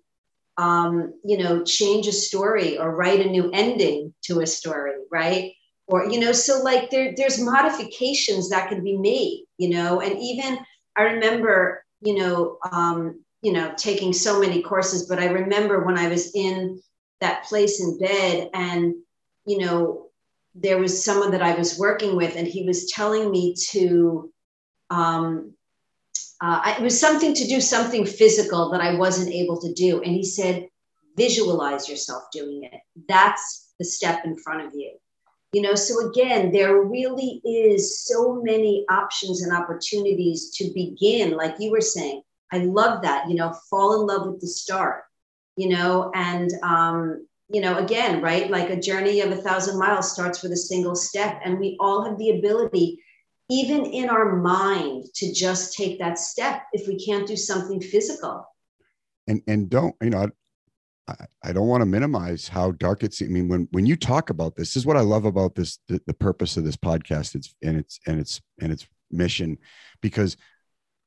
um, 0.57 1.13
you 1.25 1.39
know, 1.39 1.63
change 1.65 2.07
a 2.07 2.13
story 2.13 2.79
or 2.79 2.95
write 2.95 3.21
a 3.21 3.31
new 3.31 3.51
ending 3.53 4.15
to 4.23 4.41
a 4.41 4.47
story, 4.47 4.95
right? 5.11 5.53
Or, 5.89 6.09
you 6.09 6.21
know, 6.21 6.33
so 6.33 6.63
like 6.63 6.91
there, 6.91 7.13
there's 7.17 7.41
modifications 7.41 8.51
that 8.51 8.69
can 8.69 8.83
be 8.83 8.97
made, 8.97 9.45
you 9.59 9.71
know, 9.71 10.01
and 10.01 10.19
even 10.19 10.59
I 10.97 11.03
remember, 11.03 11.85
you 12.01 12.15
know, 12.17 12.59
um, 12.71 13.23
you 13.43 13.53
know, 13.53 13.75
taking 13.77 14.13
so 14.13 14.41
many 14.41 14.63
courses, 14.63 15.07
but 15.09 15.19
I 15.19 15.27
remember 15.27 15.85
when 15.85 15.99
I 15.99 16.09
was 16.09 16.33
in 16.35 16.81
that 17.23 17.45
place 17.45 17.81
in 17.81 17.99
bed 17.99 18.51
and 18.53 18.95
you 19.47 19.59
know 19.59 20.09
there 20.55 20.79
was 20.79 21.05
someone 21.05 21.31
that 21.31 21.43
i 21.43 21.55
was 21.55 21.79
working 21.79 22.16
with 22.16 22.37
and 22.37 22.47
he 22.47 22.66
was 22.66 22.91
telling 22.91 23.31
me 23.31 23.55
to 23.70 24.31
um, 24.91 25.55
uh, 26.43 26.75
it 26.77 26.83
was 26.83 27.01
something 27.01 27.33
to 27.33 27.47
do 27.47 27.61
something 27.61 28.05
physical 28.05 28.70
that 28.70 28.81
i 28.81 28.95
wasn't 28.97 29.33
able 29.33 29.61
to 29.61 29.73
do. 29.73 30.03
And 30.03 30.12
he 30.12 30.25
said 30.25 30.68
visualize 31.16 31.89
yourself 31.89 32.25
doing 32.33 32.64
it. 32.64 32.81
That's 33.09 33.75
the 33.79 33.85
step 33.85 34.25
in 34.25 34.37
front 34.39 34.66
of 34.66 34.75
you. 34.75 34.93
You 35.53 35.62
know 35.62 35.75
so 35.75 36.11
again 36.11 36.51
there 36.53 36.83
really 36.83 37.41
is 37.45 38.05
so 38.05 38.43
many 38.43 38.85
options 38.91 39.43
and 39.43 39.57
opportunities 39.57 40.51
to 40.57 40.70
begin. 40.75 41.37
Like 41.37 41.55
you 41.59 41.70
were 41.70 41.81
saying 41.81 42.23
i 42.53 42.59
love 42.59 43.03
that 43.03 43.29
you 43.29 43.35
know 43.35 43.55
fall 43.70 44.01
in 44.01 44.07
love 44.07 44.27
with 44.27 44.41
the 44.41 44.47
start 44.47 45.05
you 45.57 45.69
know, 45.69 46.11
and, 46.15 46.51
um, 46.63 47.27
you 47.49 47.61
know, 47.61 47.79
again, 47.79 48.23
right, 48.23 48.51
like 48.51 48.71
a 48.71 48.81
journey 48.81 49.21
of 49.21 49.31
a 49.31 49.37
thousand 49.37 49.79
miles 49.79 50.11
starts 50.11 50.43
with 50.43 50.53
a 50.53 50.57
single 50.57 50.95
step. 50.95 51.41
And 51.45 51.59
we 51.59 51.77
all 51.81 52.05
have 52.05 52.19
the 52.19 52.31
ability, 52.31 52.99
even 53.51 53.85
in 53.85 54.09
our 54.09 54.37
mind, 54.37 55.05
to 55.17 55.33
just 55.33 55.77
take 55.77 55.99
that 55.99 56.19
step 56.19 56.63
if 56.73 56.89
we 56.89 57.05
can't 57.05 57.27
do 57.27 57.37
something 57.37 57.81
physical. 57.81 58.47
And, 59.29 59.43
and 59.47 59.69
don't, 59.69 59.95
you 60.03 60.11
know, 60.11 60.31
I, 61.09 61.15
I 61.45 61.53
don't 61.53 61.67
want 61.67 61.83
to 61.83 61.87
minimize 61.87 62.49
how 62.49 62.71
dark 62.73 63.03
it's. 63.03 63.21
I 63.21 63.27
mean, 63.27 63.49
when 63.49 63.69
when 63.73 63.87
you 63.87 63.97
talk 63.97 64.31
about 64.31 64.55
this, 64.55 64.69
this 64.69 64.77
is 64.77 64.87
what 64.87 64.97
I 64.97 65.01
love 65.01 65.25
about 65.25 65.57
this. 65.57 65.79
The, 65.89 66.01
the 66.07 66.15
purpose 66.15 66.57
of 66.57 66.65
this 66.65 66.77
podcast, 66.77 67.35
it's 67.35 67.55
and 67.61 67.77
it's 67.77 67.99
and 68.07 68.21
it's 68.21 68.41
and 68.61 68.73
its 68.73 68.87
mission, 69.11 69.59
because 70.01 70.37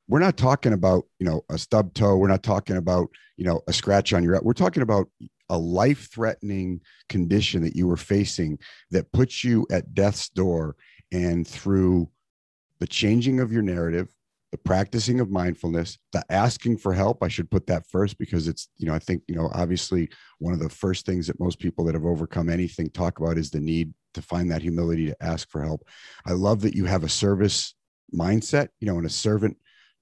we're 0.08 0.20
not 0.20 0.38
talking 0.38 0.74
about 0.74 1.06
you 1.20 1.26
know 1.26 1.44
a 1.50 1.58
stub 1.58 1.94
toe. 1.94 2.18
We're 2.18 2.28
not 2.28 2.44
talking 2.44 2.78
about 2.78 3.10
you 3.38 3.46
know 3.46 3.62
a 3.68 3.74
scratch 3.74 4.14
on 4.14 4.24
your 4.24 4.40
we're 4.44 4.54
talking 4.54 4.84
about 4.84 5.08
a 5.50 5.58
life 5.58 6.10
threatening 6.12 6.82
condition 7.10 7.62
that 7.64 7.76
you 7.76 7.88
were 7.88 7.98
facing 7.98 8.58
that 8.92 9.12
puts 9.12 9.44
you 9.44 9.66
at 9.72 9.94
death's 9.94 10.30
door 10.30 10.76
and 11.12 11.48
through 11.48 12.10
the 12.80 12.88
changing 12.88 13.40
of 13.40 13.52
your 13.52 13.62
narrative 13.62 14.10
the 14.52 14.58
practicing 14.58 15.20
of 15.20 15.30
mindfulness 15.30 15.98
the 16.14 16.24
asking 16.30 16.78
for 16.78 16.94
help. 16.94 17.22
I 17.22 17.28
should 17.28 17.52
put 17.52 17.68
that 17.68 17.88
first 17.88 18.18
because 18.18 18.48
it's 18.48 18.70
you 18.78 18.88
know 18.88 18.94
i 18.94 19.00
think 19.00 19.24
you 19.28 19.36
know 19.36 19.50
obviously 19.54 20.10
one 20.40 20.54
of 20.54 20.60
the 20.60 20.70
first 20.70 21.06
things 21.06 21.28
that 21.28 21.40
most 21.40 21.60
people 21.60 21.86
that 21.86 21.96
have 21.96 22.06
overcome 22.06 22.50
anything 22.50 22.90
talk 22.90 23.20
about 23.20 23.38
is 23.38 23.50
the 23.50 23.60
need 23.60 23.94
to 24.14 24.22
find 24.22 24.50
that 24.50 24.62
humility 24.62 25.08
to 25.08 25.18
ask 25.22 25.50
for 25.50 25.62
help. 25.62 25.86
I 26.26 26.32
love 26.32 26.62
that 26.62 26.74
you 26.74 26.86
have 26.86 27.04
a 27.04 27.10
service 27.10 27.76
mindset 28.14 28.70
you 28.80 28.88
know 28.88 28.98
and 28.98 29.06
a 29.06 29.10
servant 29.10 29.58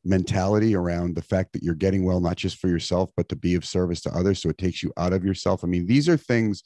mentality 0.06 0.76
around 0.76 1.16
the 1.16 1.22
fact 1.22 1.54
that 1.54 1.64
you're 1.64 1.76
getting 1.76 2.04
well 2.04 2.20
not 2.20 2.36
just 2.36 2.58
for 2.58 2.68
yourself 2.68 3.10
but 3.16 3.30
to 3.30 3.36
be 3.36 3.56
of 3.56 3.66
service 3.66 4.02
to 4.02 4.12
others. 4.12 4.42
So 4.42 4.50
it 4.50 4.58
takes 4.58 4.84
you 4.84 4.92
out 4.98 5.14
of 5.14 5.24
yourself. 5.24 5.64
I 5.64 5.68
mean 5.68 5.86
these 5.86 6.10
are 6.10 6.18
things 6.18 6.64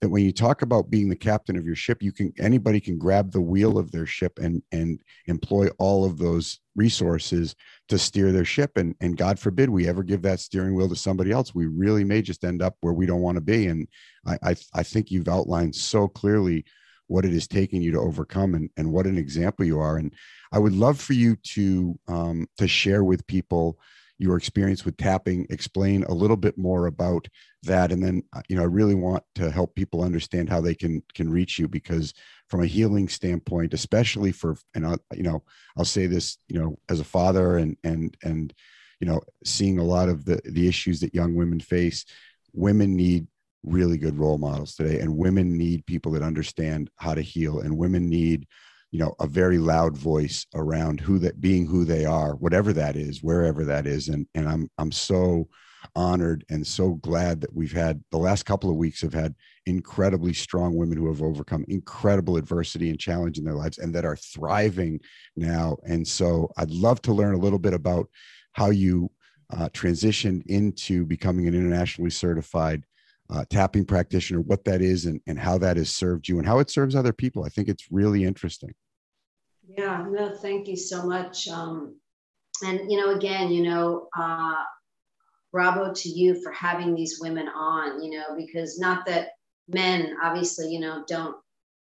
that 0.00 0.08
when 0.08 0.24
you 0.24 0.32
talk 0.32 0.62
about 0.62 0.88
being 0.88 1.10
the 1.10 1.16
captain 1.16 1.58
of 1.58 1.66
your 1.66 1.74
ship 1.74 2.02
you 2.02 2.10
can 2.10 2.32
anybody 2.38 2.80
can 2.80 2.96
grab 2.96 3.32
the 3.32 3.40
wheel 3.40 3.76
of 3.76 3.92
their 3.92 4.06
ship 4.06 4.38
and 4.38 4.62
and 4.72 4.98
employ 5.26 5.68
all 5.78 6.06
of 6.06 6.16
those 6.16 6.58
resources 6.74 7.54
to 7.88 7.98
steer 7.98 8.32
their 8.32 8.44
ship. 8.44 8.76
And 8.76 8.94
and 9.00 9.16
god 9.16 9.38
forbid 9.38 9.68
we 9.68 9.86
ever 9.86 10.02
give 10.02 10.22
that 10.22 10.40
steering 10.40 10.74
wheel 10.74 10.88
to 10.88 10.96
somebody 10.96 11.32
else. 11.32 11.54
We 11.54 11.66
really 11.66 12.04
may 12.04 12.22
just 12.22 12.44
end 12.44 12.62
up 12.62 12.76
where 12.80 12.94
we 12.94 13.06
don't 13.06 13.20
want 13.20 13.36
to 13.36 13.42
be. 13.42 13.66
And 13.66 13.86
i 14.26 14.38
i, 14.42 14.56
I 14.74 14.82
think 14.82 15.10
you've 15.10 15.28
outlined 15.28 15.74
so 15.74 16.08
clearly 16.08 16.64
what 17.10 17.24
it 17.24 17.34
is 17.34 17.48
taking 17.48 17.82
you 17.82 17.90
to 17.90 17.98
overcome 17.98 18.54
and, 18.54 18.70
and 18.76 18.92
what 18.92 19.04
an 19.04 19.18
example 19.18 19.66
you 19.66 19.80
are. 19.80 19.96
And 19.96 20.14
I 20.52 20.60
would 20.60 20.72
love 20.72 21.00
for 21.00 21.12
you 21.12 21.34
to 21.54 21.98
um, 22.06 22.46
to 22.56 22.68
share 22.68 23.02
with 23.02 23.26
people 23.26 23.78
your 24.16 24.36
experience 24.36 24.84
with 24.84 24.96
tapping, 24.96 25.46
explain 25.50 26.04
a 26.04 26.12
little 26.12 26.36
bit 26.36 26.56
more 26.56 26.86
about 26.86 27.26
that, 27.64 27.90
and 27.90 28.04
then 28.04 28.22
uh, 28.32 28.42
you 28.48 28.54
know 28.54 28.62
I 28.62 28.66
really 28.66 28.94
want 28.94 29.24
to 29.34 29.50
help 29.50 29.74
people 29.74 30.04
understand 30.04 30.48
how 30.48 30.60
they 30.60 30.74
can 30.74 31.02
can 31.12 31.28
reach 31.28 31.58
you 31.58 31.66
because 31.66 32.14
from 32.48 32.62
a 32.62 32.66
healing 32.66 33.08
standpoint, 33.08 33.74
especially 33.74 34.30
for 34.30 34.56
and 34.74 34.86
I, 34.86 34.96
you 35.12 35.24
know 35.24 35.42
I'll 35.76 35.84
say 35.84 36.06
this 36.06 36.38
you 36.48 36.60
know 36.60 36.78
as 36.88 37.00
a 37.00 37.04
father 37.04 37.58
and 37.58 37.76
and 37.82 38.16
and 38.22 38.54
you 39.00 39.08
know 39.08 39.20
seeing 39.44 39.80
a 39.80 39.84
lot 39.84 40.08
of 40.08 40.26
the 40.26 40.40
the 40.44 40.68
issues 40.68 41.00
that 41.00 41.14
young 41.14 41.34
women 41.34 41.58
face, 41.58 42.04
women 42.52 42.94
need 42.94 43.26
really 43.62 43.98
good 43.98 44.18
role 44.18 44.38
models 44.38 44.74
today. 44.74 45.00
And 45.00 45.16
women 45.16 45.56
need 45.56 45.86
people 45.86 46.12
that 46.12 46.22
understand 46.22 46.90
how 46.96 47.14
to 47.14 47.22
heal. 47.22 47.60
And 47.60 47.76
women 47.76 48.08
need 48.08 48.46
you 48.90 48.98
know 48.98 49.14
a 49.20 49.26
very 49.26 49.58
loud 49.58 49.96
voice 49.96 50.46
around 50.54 51.00
who 51.00 51.18
that 51.20 51.40
being 51.40 51.64
who 51.66 51.84
they 51.84 52.04
are 52.04 52.34
whatever 52.34 52.72
that 52.72 52.96
is 52.96 53.22
wherever 53.22 53.64
that 53.64 53.86
is. 53.86 54.08
And 54.08 54.26
and 54.34 54.48
i'm 54.48 54.68
i'm 54.78 54.90
so 54.90 55.48
honored 55.94 56.44
and 56.50 56.66
so 56.66 56.94
glad 56.94 57.40
that 57.40 57.54
we've 57.54 57.72
had 57.72 58.02
the 58.10 58.18
last 58.18 58.44
couple 58.44 58.68
of 58.68 58.76
weeks 58.76 59.00
have 59.00 59.14
had 59.14 59.34
incredibly 59.66 60.32
strong 60.32 60.76
women 60.76 60.98
who 60.98 61.08
have 61.08 61.22
overcome 61.22 61.64
incredible 61.68 62.36
adversity 62.36 62.90
and 62.90 62.98
challenge 62.98 63.38
in 63.38 63.44
their 63.44 63.54
lives 63.54 63.78
and 63.78 63.94
that 63.94 64.04
are 64.04 64.16
thriving 64.16 65.00
now. 65.36 65.76
And 65.84 66.06
so 66.06 66.50
i'd 66.58 66.70
love 66.70 67.00
to 67.02 67.12
learn 67.12 67.34
a 67.34 67.38
little 67.38 67.58
bit 67.58 67.74
about 67.74 68.08
how 68.52 68.70
you 68.70 69.10
uh, 69.52 69.68
transitioned 69.70 70.42
into 70.46 71.04
becoming 71.04 71.48
an 71.48 71.54
internationally 71.54 72.10
certified 72.10 72.84
uh, 73.32 73.44
tapping 73.48 73.84
practitioner, 73.84 74.40
what 74.40 74.64
that 74.64 74.82
is 74.82 75.06
and, 75.06 75.20
and 75.26 75.38
how 75.38 75.56
that 75.58 75.76
has 75.76 75.90
served 75.90 76.28
you 76.28 76.38
and 76.38 76.46
how 76.46 76.58
it 76.58 76.70
serves 76.70 76.96
other 76.96 77.12
people. 77.12 77.44
I 77.44 77.48
think 77.48 77.68
it's 77.68 77.86
really 77.90 78.24
interesting. 78.24 78.74
Yeah, 79.68 80.04
no, 80.08 80.36
thank 80.36 80.66
you 80.66 80.76
so 80.76 81.06
much. 81.06 81.46
Um, 81.46 81.96
and, 82.64 82.90
you 82.90 82.98
know, 82.98 83.14
again, 83.14 83.50
you 83.50 83.62
know, 83.62 84.08
uh, 84.18 84.56
bravo 85.52 85.92
to 85.92 86.08
you 86.08 86.42
for 86.42 86.52
having 86.52 86.94
these 86.94 87.18
women 87.20 87.48
on, 87.48 88.02
you 88.02 88.10
know, 88.18 88.36
because 88.36 88.78
not 88.78 89.06
that 89.06 89.28
men 89.68 90.16
obviously, 90.22 90.68
you 90.72 90.80
know, 90.80 91.04
don't 91.06 91.36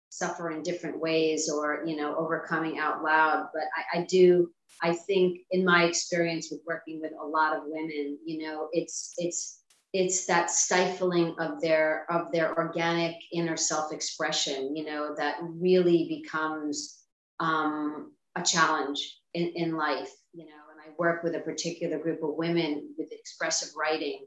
suffer 0.10 0.52
in 0.52 0.64
different 0.64 1.00
ways 1.00 1.50
or, 1.50 1.84
you 1.86 1.96
know, 1.96 2.16
overcoming 2.16 2.80
out 2.80 3.04
loud, 3.04 3.48
but 3.54 3.64
I, 3.76 4.00
I 4.00 4.06
do. 4.06 4.52
I 4.82 4.94
think 4.94 5.40
in 5.52 5.66
my 5.66 5.84
experience 5.84 6.50
with 6.52 6.62
working 6.66 7.02
with 7.02 7.12
a 7.20 7.26
lot 7.26 7.56
of 7.56 7.64
women, 7.66 8.18
you 8.26 8.46
know, 8.46 8.70
it's, 8.72 9.14
it's, 9.18 9.59
it's 9.94 10.26
that 10.28 10.52
stifling 10.52 11.36
of 11.40 11.62
their 11.62 12.06
of 12.12 12.32
their 12.32 12.56
organic 12.58 13.16
inner 13.34 13.58
self 13.58 13.92
expression 13.92 14.76
you 14.76 14.86
know 14.86 15.16
that 15.18 15.38
really 15.42 16.22
becomes 16.22 17.00
um, 17.40 18.12
a 18.36 18.44
challenge 18.44 19.18
in, 19.34 19.52
in 19.56 19.76
life 19.76 20.12
you 20.34 20.46
know. 20.46 20.52
And 20.72 20.80
i 20.82 20.94
work 21.00 21.24
with 21.24 21.36
a 21.36 21.40
particular 21.40 21.98
group 21.98 22.24
of 22.24 22.36
women 22.36 22.94
with 22.98 23.12
expressive 23.12 23.70
writing 23.78 24.26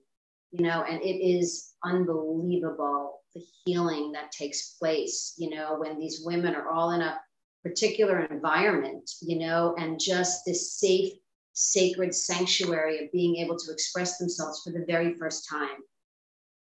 you 0.51 0.65
know 0.65 0.85
and 0.89 1.01
it 1.03 1.25
is 1.25 1.73
unbelievable 1.85 3.21
the 3.35 3.43
healing 3.65 4.13
that 4.13 4.33
takes 4.33 4.75
place 4.75 5.35
you 5.39 5.51
know 5.51 5.77
when 5.79 5.99
these 5.99 6.23
women 6.25 6.55
are 6.55 6.69
all 6.69 6.91
in 6.91 7.03
a 7.03 7.19
particular 7.63 8.25
environment 8.25 9.09
you 9.21 9.39
know 9.39 9.77
and 9.79 10.01
just 10.01 10.43
this 10.45 10.73
safe 10.73 11.13
sacred 11.53 12.14
sanctuary 12.14 13.05
of 13.05 13.12
being 13.12 13.36
able 13.36 13.57
to 13.57 13.72
express 13.72 14.18
themselves 14.18 14.62
for 14.62 14.70
the 14.70 14.84
very 14.86 15.14
first 15.14 15.48
time. 15.48 15.78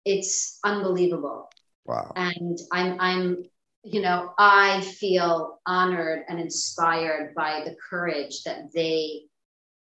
it's 0.05 0.59
unbelievable. 0.63 1.49
Wow. 1.85 2.13
And 2.15 2.57
I'm 2.71 2.99
I'm 2.99 3.43
you 3.83 4.01
know, 4.01 4.33
I 4.37 4.81
feel 4.81 5.59
honored 5.65 6.23
and 6.27 6.39
inspired 6.39 7.33
by 7.33 7.63
the 7.65 7.75
courage 7.89 8.43
that 8.43 8.71
they 8.73 9.29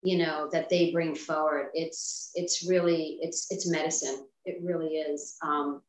you 0.04 0.18
know 0.18 0.50
that 0.52 0.70
they 0.70 0.92
bring 0.92 1.14
forward 1.14 1.68
it's 1.74 2.32
it's 2.34 2.68
really 2.68 3.20
it's 3.22 3.48
it's 3.52 3.70
medicine 3.70 4.26
it 4.46 4.58
really 4.64 4.96
is 4.96 5.36
um, 5.44 5.82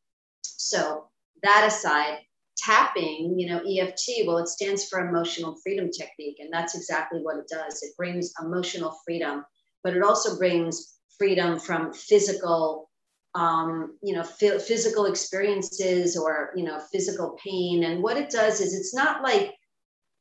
so 0.43 1.07
that 1.41 1.65
aside 1.67 2.19
tapping 2.57 3.33
you 3.37 3.47
know 3.47 3.61
eft 3.79 3.99
well 4.25 4.37
it 4.37 4.47
stands 4.47 4.87
for 4.87 5.07
emotional 5.07 5.55
freedom 5.63 5.89
technique 5.89 6.37
and 6.39 6.51
that's 6.51 6.75
exactly 6.75 7.19
what 7.21 7.37
it 7.37 7.47
does. 7.47 7.81
It 7.81 7.95
brings 7.97 8.31
emotional 8.41 8.95
freedom 9.05 9.43
but 9.83 9.95
it 9.95 10.03
also 10.03 10.37
brings 10.37 10.97
freedom 11.17 11.59
from 11.59 11.93
physical 11.93 12.89
um, 13.35 13.97
you 14.03 14.13
know 14.13 14.21
f- 14.21 14.61
physical 14.61 15.05
experiences 15.05 16.15
or 16.15 16.51
you 16.55 16.63
know 16.63 16.79
physical 16.91 17.37
pain. 17.43 17.83
And 17.83 18.03
what 18.03 18.17
it 18.17 18.29
does 18.29 18.61
is 18.61 18.75
it's 18.75 18.93
not 18.93 19.23
like 19.23 19.55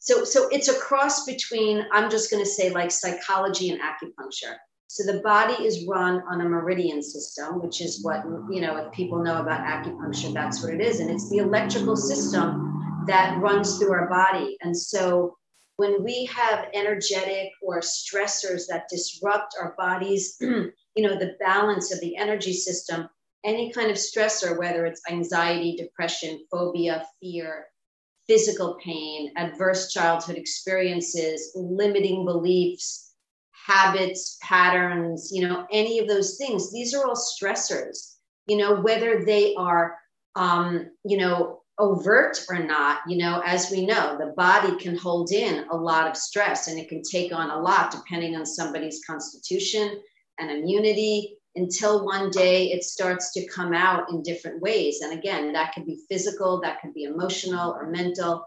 so 0.03 0.25
so 0.25 0.49
it's 0.49 0.69
a 0.69 0.79
cross 0.81 1.25
between 1.25 1.87
i'm 1.93 2.11
just 2.11 2.29
going 2.31 2.43
to 2.43 2.49
say 2.49 2.71
like 2.71 2.91
psychology 2.91 3.71
and 3.71 3.81
acupuncture 3.81 4.57
so 4.93 5.11
the 5.11 5.21
body 5.21 5.55
is 5.65 5.87
run 5.89 6.23
on 6.31 6.43
a 6.43 6.45
meridian 6.45 7.03
system 7.03 7.63
which 7.63 7.81
is 7.81 8.05
what 8.05 8.23
you 8.51 8.61
know 8.61 8.77
if 8.77 8.93
people 8.93 9.25
know 9.25 9.41
about 9.41 9.65
acupuncture 9.65 10.35
that's 10.35 10.63
what 10.63 10.75
it 10.75 10.83
is. 10.83 11.01
And 11.01 11.11
it's 11.11 11.31
the 11.31 11.39
electrical 11.39 11.97
system 11.97 13.05
that 13.07 13.41
runs 13.41 13.79
through 13.79 13.93
our 13.93 14.07
body. 14.07 14.59
And 14.61 14.77
so 14.77 15.39
when 15.77 16.05
we 16.05 16.27
have 16.27 16.69
energetic 16.75 17.49
or 17.63 17.81
stressors 17.81 18.65
that 18.69 18.85
disrupt 18.91 19.55
our 19.59 19.75
bodies 19.79 20.37
you 20.41 20.73
know 20.99 21.19
the 21.19 21.37
balance 21.41 21.91
of 21.91 21.99
the 22.01 22.15
energy 22.19 22.53
system 22.53 23.09
any 23.45 23.73
kind 23.73 23.91
of 23.91 23.97
stressor 23.97 24.59
whether 24.59 24.85
it's 24.85 25.01
anxiety 25.09 25.75
depression 25.75 26.39
phobia 26.51 27.07
fear 27.19 27.65
physical 28.29 28.79
pain, 28.83 29.33
adverse 29.37 29.93
childhood 29.93 30.37
experiences, 30.37 31.51
limiting 31.57 32.25
beliefs, 32.25 33.12
habits, 33.65 34.39
patterns, 34.43 35.31
you 35.33 35.47
know, 35.47 35.67
any 35.71 35.99
of 35.99 36.09
those 36.09 36.37
things. 36.37 36.73
These 36.73 36.95
are 36.95 37.07
all 37.07 37.17
stressors, 37.17 38.17
you 38.47 38.57
know, 38.57 38.81
whether 38.81 39.25
they 39.25 39.55
are, 39.55 39.97
um, 40.35 40.91
you 41.05 41.17
know, 41.17 41.61
overt 41.79 42.45
or 42.49 42.59
not, 42.59 43.01
you 43.09 43.17
know, 43.17 43.43
as 43.45 43.71
we 43.71 43.87
know, 43.87 44.17
the 44.19 44.35
body 44.37 44.77
can 44.77 44.97
hold 44.97 45.33
in 45.33 45.65
a 45.71 45.77
lot 45.77 46.09
of 46.09 46.17
stress 46.17 46.69
and 46.69 46.79
it 46.79 46.89
can 46.89 47.03
take 47.03 47.33
on 47.33 47.51
a 47.51 47.61
lot 47.61 47.91
depending 47.91 48.37
on 48.37 48.45
somebody's 48.45 49.01
constitution 49.07 50.01
and 50.39 50.51
immunity 50.51 51.37
until 51.55 52.05
one 52.05 52.31
day 52.31 52.73
it 52.73 52.83
starts 52.83 53.33
to 53.33 53.47
come 53.47 53.73
out 53.75 54.11
in 54.11 54.23
different 54.23 54.61
ways. 54.61 55.01
And 55.03 55.19
again, 55.19 55.53
that 55.53 55.75
could 55.75 55.87
be 55.87 56.01
physical, 56.09 56.61
that 56.61 56.81
could 56.81 56.95
be 56.95 57.05
emotional 57.05 57.73
or 57.73 57.91
mental. 57.91 58.47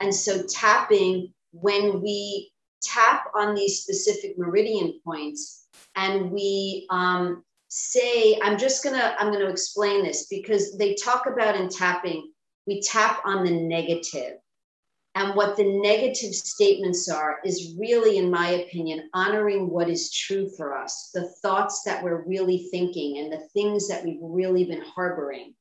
And 0.00 0.14
so, 0.14 0.42
tapping, 0.48 1.32
when 1.52 2.02
we 2.02 2.52
tap 2.86 3.24
on 3.34 3.54
these 3.54 3.82
specific 3.82 4.38
meridian 4.38 5.00
points 5.04 5.66
and 5.96 6.30
we 6.30 6.86
um, 6.90 7.42
say, 7.68 8.38
I'm 8.42 8.58
just 8.58 8.84
gonna, 8.84 9.16
I'm 9.18 9.32
gonna 9.32 9.48
explain 9.48 10.04
this 10.04 10.26
because 10.26 10.76
they 10.78 10.94
talk 10.94 11.26
about 11.26 11.56
in 11.56 11.68
tapping, 11.68 12.32
we 12.66 12.80
tap 12.82 13.20
on 13.24 13.44
the. 13.44 14.38
And 15.14 15.34
what 15.34 15.56
the 15.56 15.64
negative 15.64 16.34
statements 16.34 17.08
are 17.08 17.38
is 17.42 17.74
really, 17.78 18.18
in 18.18 18.30
my 18.30 18.48
opinion, 18.50 19.08
honoring 19.14 19.70
what 19.70 19.88
is 19.88 20.12
true 20.12 20.50
for 20.58 20.76
us, 20.76 21.10
the 21.14 21.30
thoughts 21.42 21.82
that 21.84 22.04
we're 22.04 22.22
really 22.26 22.68
thinking 22.70 23.18
and 23.18 23.32
the 23.32 23.48
things 23.54 23.88
that 23.88 24.04
we've 24.04 24.20
really 24.20 24.64
been 24.64 24.82
harboring, 24.82 25.54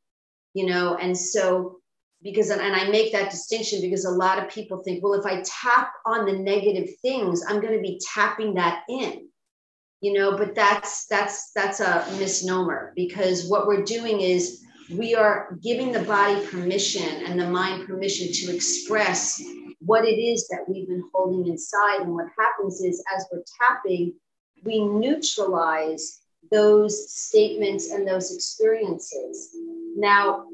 you 0.53 0.65
know. 0.65 0.97
And 0.97 1.17
so, 1.17 1.79
because, 2.23 2.49
and 2.49 2.61
I 2.61 2.89
make 2.89 3.11
that 3.11 3.31
distinction 3.31 3.81
because 3.81 4.05
a 4.05 4.11
lot 4.11 4.39
of 4.39 4.49
people 4.49 4.83
think, 4.83 5.03
well, 5.03 5.13
if 5.13 5.25
I 5.25 5.43
tap 5.45 5.91
on 6.05 6.25
the 6.25 6.33
negative 6.33 6.89
things, 7.01 7.43
I'm 7.47 7.61
going 7.61 7.75
to 7.75 7.81
be 7.81 7.99
tapping 8.13 8.55
that 8.55 8.83
in, 8.89 9.27
you 10.01 10.13
know, 10.13 10.37
but 10.37 10.55
that's, 10.55 11.05
that's, 11.07 11.51
that's 11.53 11.79
a 11.79 12.05
misnomer 12.17 12.93
because 12.95 13.47
what 13.47 13.67
we're 13.67 13.83
doing 13.83 14.21
is, 14.21 14.61
we 14.91 15.15
are 15.15 15.57
giving 15.63 15.91
the 15.91 16.03
body 16.03 16.45
permission 16.45 17.25
and 17.25 17.39
the 17.39 17.49
mind 17.49 17.87
permission 17.87 18.31
to 18.31 18.55
express 18.55 19.41
what 19.79 20.05
it 20.05 20.19
is 20.19 20.47
that 20.49 20.63
we've 20.67 20.87
been 20.87 21.09
holding 21.11 21.51
inside. 21.51 22.01
And 22.01 22.13
what 22.13 22.27
happens 22.37 22.81
is, 22.81 23.03
as 23.17 23.25
we're 23.31 23.41
tapping, 23.59 24.13
we 24.63 24.85
neutralize 24.85 26.21
those 26.51 27.11
statements 27.11 27.89
and 27.89 28.07
those 28.07 28.31
experiences. 28.35 29.55
Now, 29.97 30.45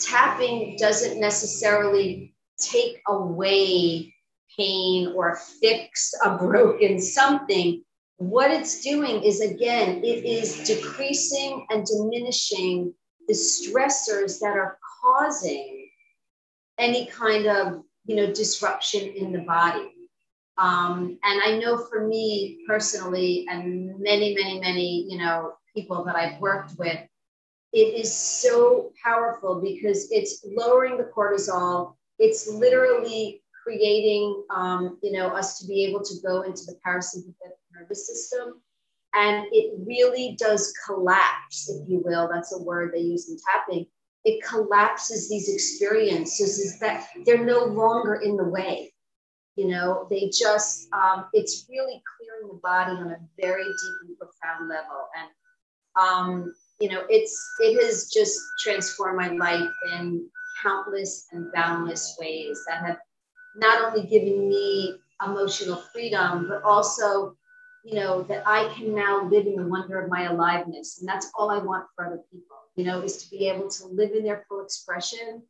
tapping 0.00 0.76
doesn't 0.78 1.20
necessarily 1.20 2.34
take 2.58 3.00
away 3.06 4.14
pain 4.56 5.12
or 5.16 5.36
fix 5.60 6.12
a 6.24 6.36
broken 6.36 7.00
something. 7.00 7.82
What 8.16 8.50
it's 8.50 8.82
doing 8.82 9.22
is, 9.22 9.40
again, 9.40 10.02
it 10.04 10.24
is 10.24 10.64
decreasing 10.64 11.66
and 11.70 11.86
diminishing 11.86 12.92
the 13.26 13.34
stressors 13.34 14.40
that 14.40 14.56
are 14.56 14.78
causing 15.00 15.88
any 16.78 17.06
kind 17.06 17.46
of 17.46 17.82
you 18.06 18.16
know 18.16 18.32
disruption 18.32 19.08
in 19.10 19.32
the 19.32 19.40
body 19.40 19.92
um, 20.58 21.18
and 21.22 21.42
i 21.44 21.58
know 21.58 21.78
for 21.78 22.08
me 22.08 22.64
personally 22.66 23.46
and 23.48 23.98
many 24.00 24.34
many 24.34 24.58
many 24.58 25.06
you 25.08 25.18
know 25.18 25.52
people 25.76 26.04
that 26.04 26.16
i've 26.16 26.40
worked 26.40 26.76
with 26.78 26.98
it 27.72 27.94
is 27.94 28.14
so 28.14 28.92
powerful 29.02 29.60
because 29.60 30.10
it's 30.10 30.44
lowering 30.56 30.96
the 30.96 31.10
cortisol 31.16 31.94
it's 32.18 32.48
literally 32.48 33.42
creating 33.64 34.44
um, 34.54 34.98
you 35.02 35.12
know 35.12 35.28
us 35.28 35.58
to 35.58 35.66
be 35.66 35.84
able 35.84 36.02
to 36.02 36.14
go 36.26 36.42
into 36.42 36.62
the 36.66 36.76
parasympathetic 36.84 37.58
nervous 37.74 38.06
system 38.06 38.60
and 39.14 39.46
it 39.50 39.74
really 39.86 40.36
does 40.38 40.72
collapse, 40.86 41.68
if 41.68 41.88
you 41.88 42.00
will. 42.04 42.28
That's 42.32 42.54
a 42.54 42.62
word 42.62 42.92
they 42.94 43.00
use 43.00 43.28
in 43.28 43.36
tapping. 43.52 43.86
It 44.24 44.44
collapses 44.44 45.28
these 45.28 45.52
experiences 45.52 46.58
is 46.58 46.78
that 46.80 47.08
they're 47.24 47.44
no 47.44 47.64
longer 47.64 48.16
in 48.16 48.36
the 48.36 48.44
way. 48.44 48.92
You 49.56 49.68
know, 49.68 50.06
they 50.10 50.30
just, 50.32 50.88
um, 50.92 51.26
it's 51.32 51.66
really 51.68 52.02
clearing 52.16 52.48
the 52.48 52.60
body 52.62 52.92
on 52.92 53.10
a 53.10 53.16
very 53.40 53.64
deep 53.64 53.94
and 54.08 54.16
profound 54.18 54.68
level. 54.68 55.08
And, 55.18 55.28
um, 56.06 56.54
you 56.80 56.88
know, 56.88 57.02
it's, 57.08 57.48
it 57.60 57.82
has 57.82 58.10
just 58.10 58.40
transformed 58.62 59.16
my 59.16 59.28
life 59.28 59.70
in 59.98 60.28
countless 60.62 61.26
and 61.32 61.52
boundless 61.52 62.16
ways 62.20 62.58
that 62.68 62.84
have 62.84 62.98
not 63.56 63.84
only 63.84 64.08
given 64.08 64.48
me 64.48 64.96
emotional 65.24 65.76
freedom, 65.92 66.46
but 66.48 66.62
also 66.62 67.36
you 67.84 67.94
know, 67.94 68.22
that 68.24 68.42
I 68.46 68.72
can 68.74 68.94
now 68.94 69.24
live 69.24 69.46
in 69.46 69.56
the 69.56 69.66
wonder 69.66 70.00
of 70.00 70.10
my 70.10 70.24
aliveness. 70.24 70.98
And 71.00 71.08
that's 71.08 71.30
all 71.34 71.50
I 71.50 71.58
want 71.58 71.86
for 71.94 72.06
other 72.06 72.20
people, 72.30 72.56
you 72.76 72.84
know, 72.84 73.00
is 73.00 73.24
to 73.24 73.30
be 73.30 73.48
able 73.48 73.68
to 73.70 73.86
live 73.86 74.12
in 74.12 74.22
their 74.22 74.44
full 74.48 74.62
expression, 74.62 75.42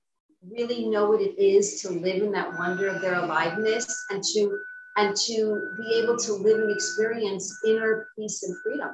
really 0.48 0.86
know 0.86 1.10
what 1.10 1.20
it 1.20 1.38
is 1.38 1.82
to 1.82 1.90
live 1.90 2.22
in 2.22 2.32
that 2.32 2.56
wonder 2.58 2.88
of 2.88 3.00
their 3.00 3.14
aliveness 3.14 4.06
and 4.10 4.22
to 4.22 4.58
and 4.96 5.16
to 5.16 5.70
be 5.78 5.94
able 6.02 6.16
to 6.16 6.32
live 6.32 6.60
and 6.60 6.70
experience 6.70 7.60
inner 7.66 8.08
peace 8.16 8.42
and 8.42 8.56
freedom. 8.62 8.90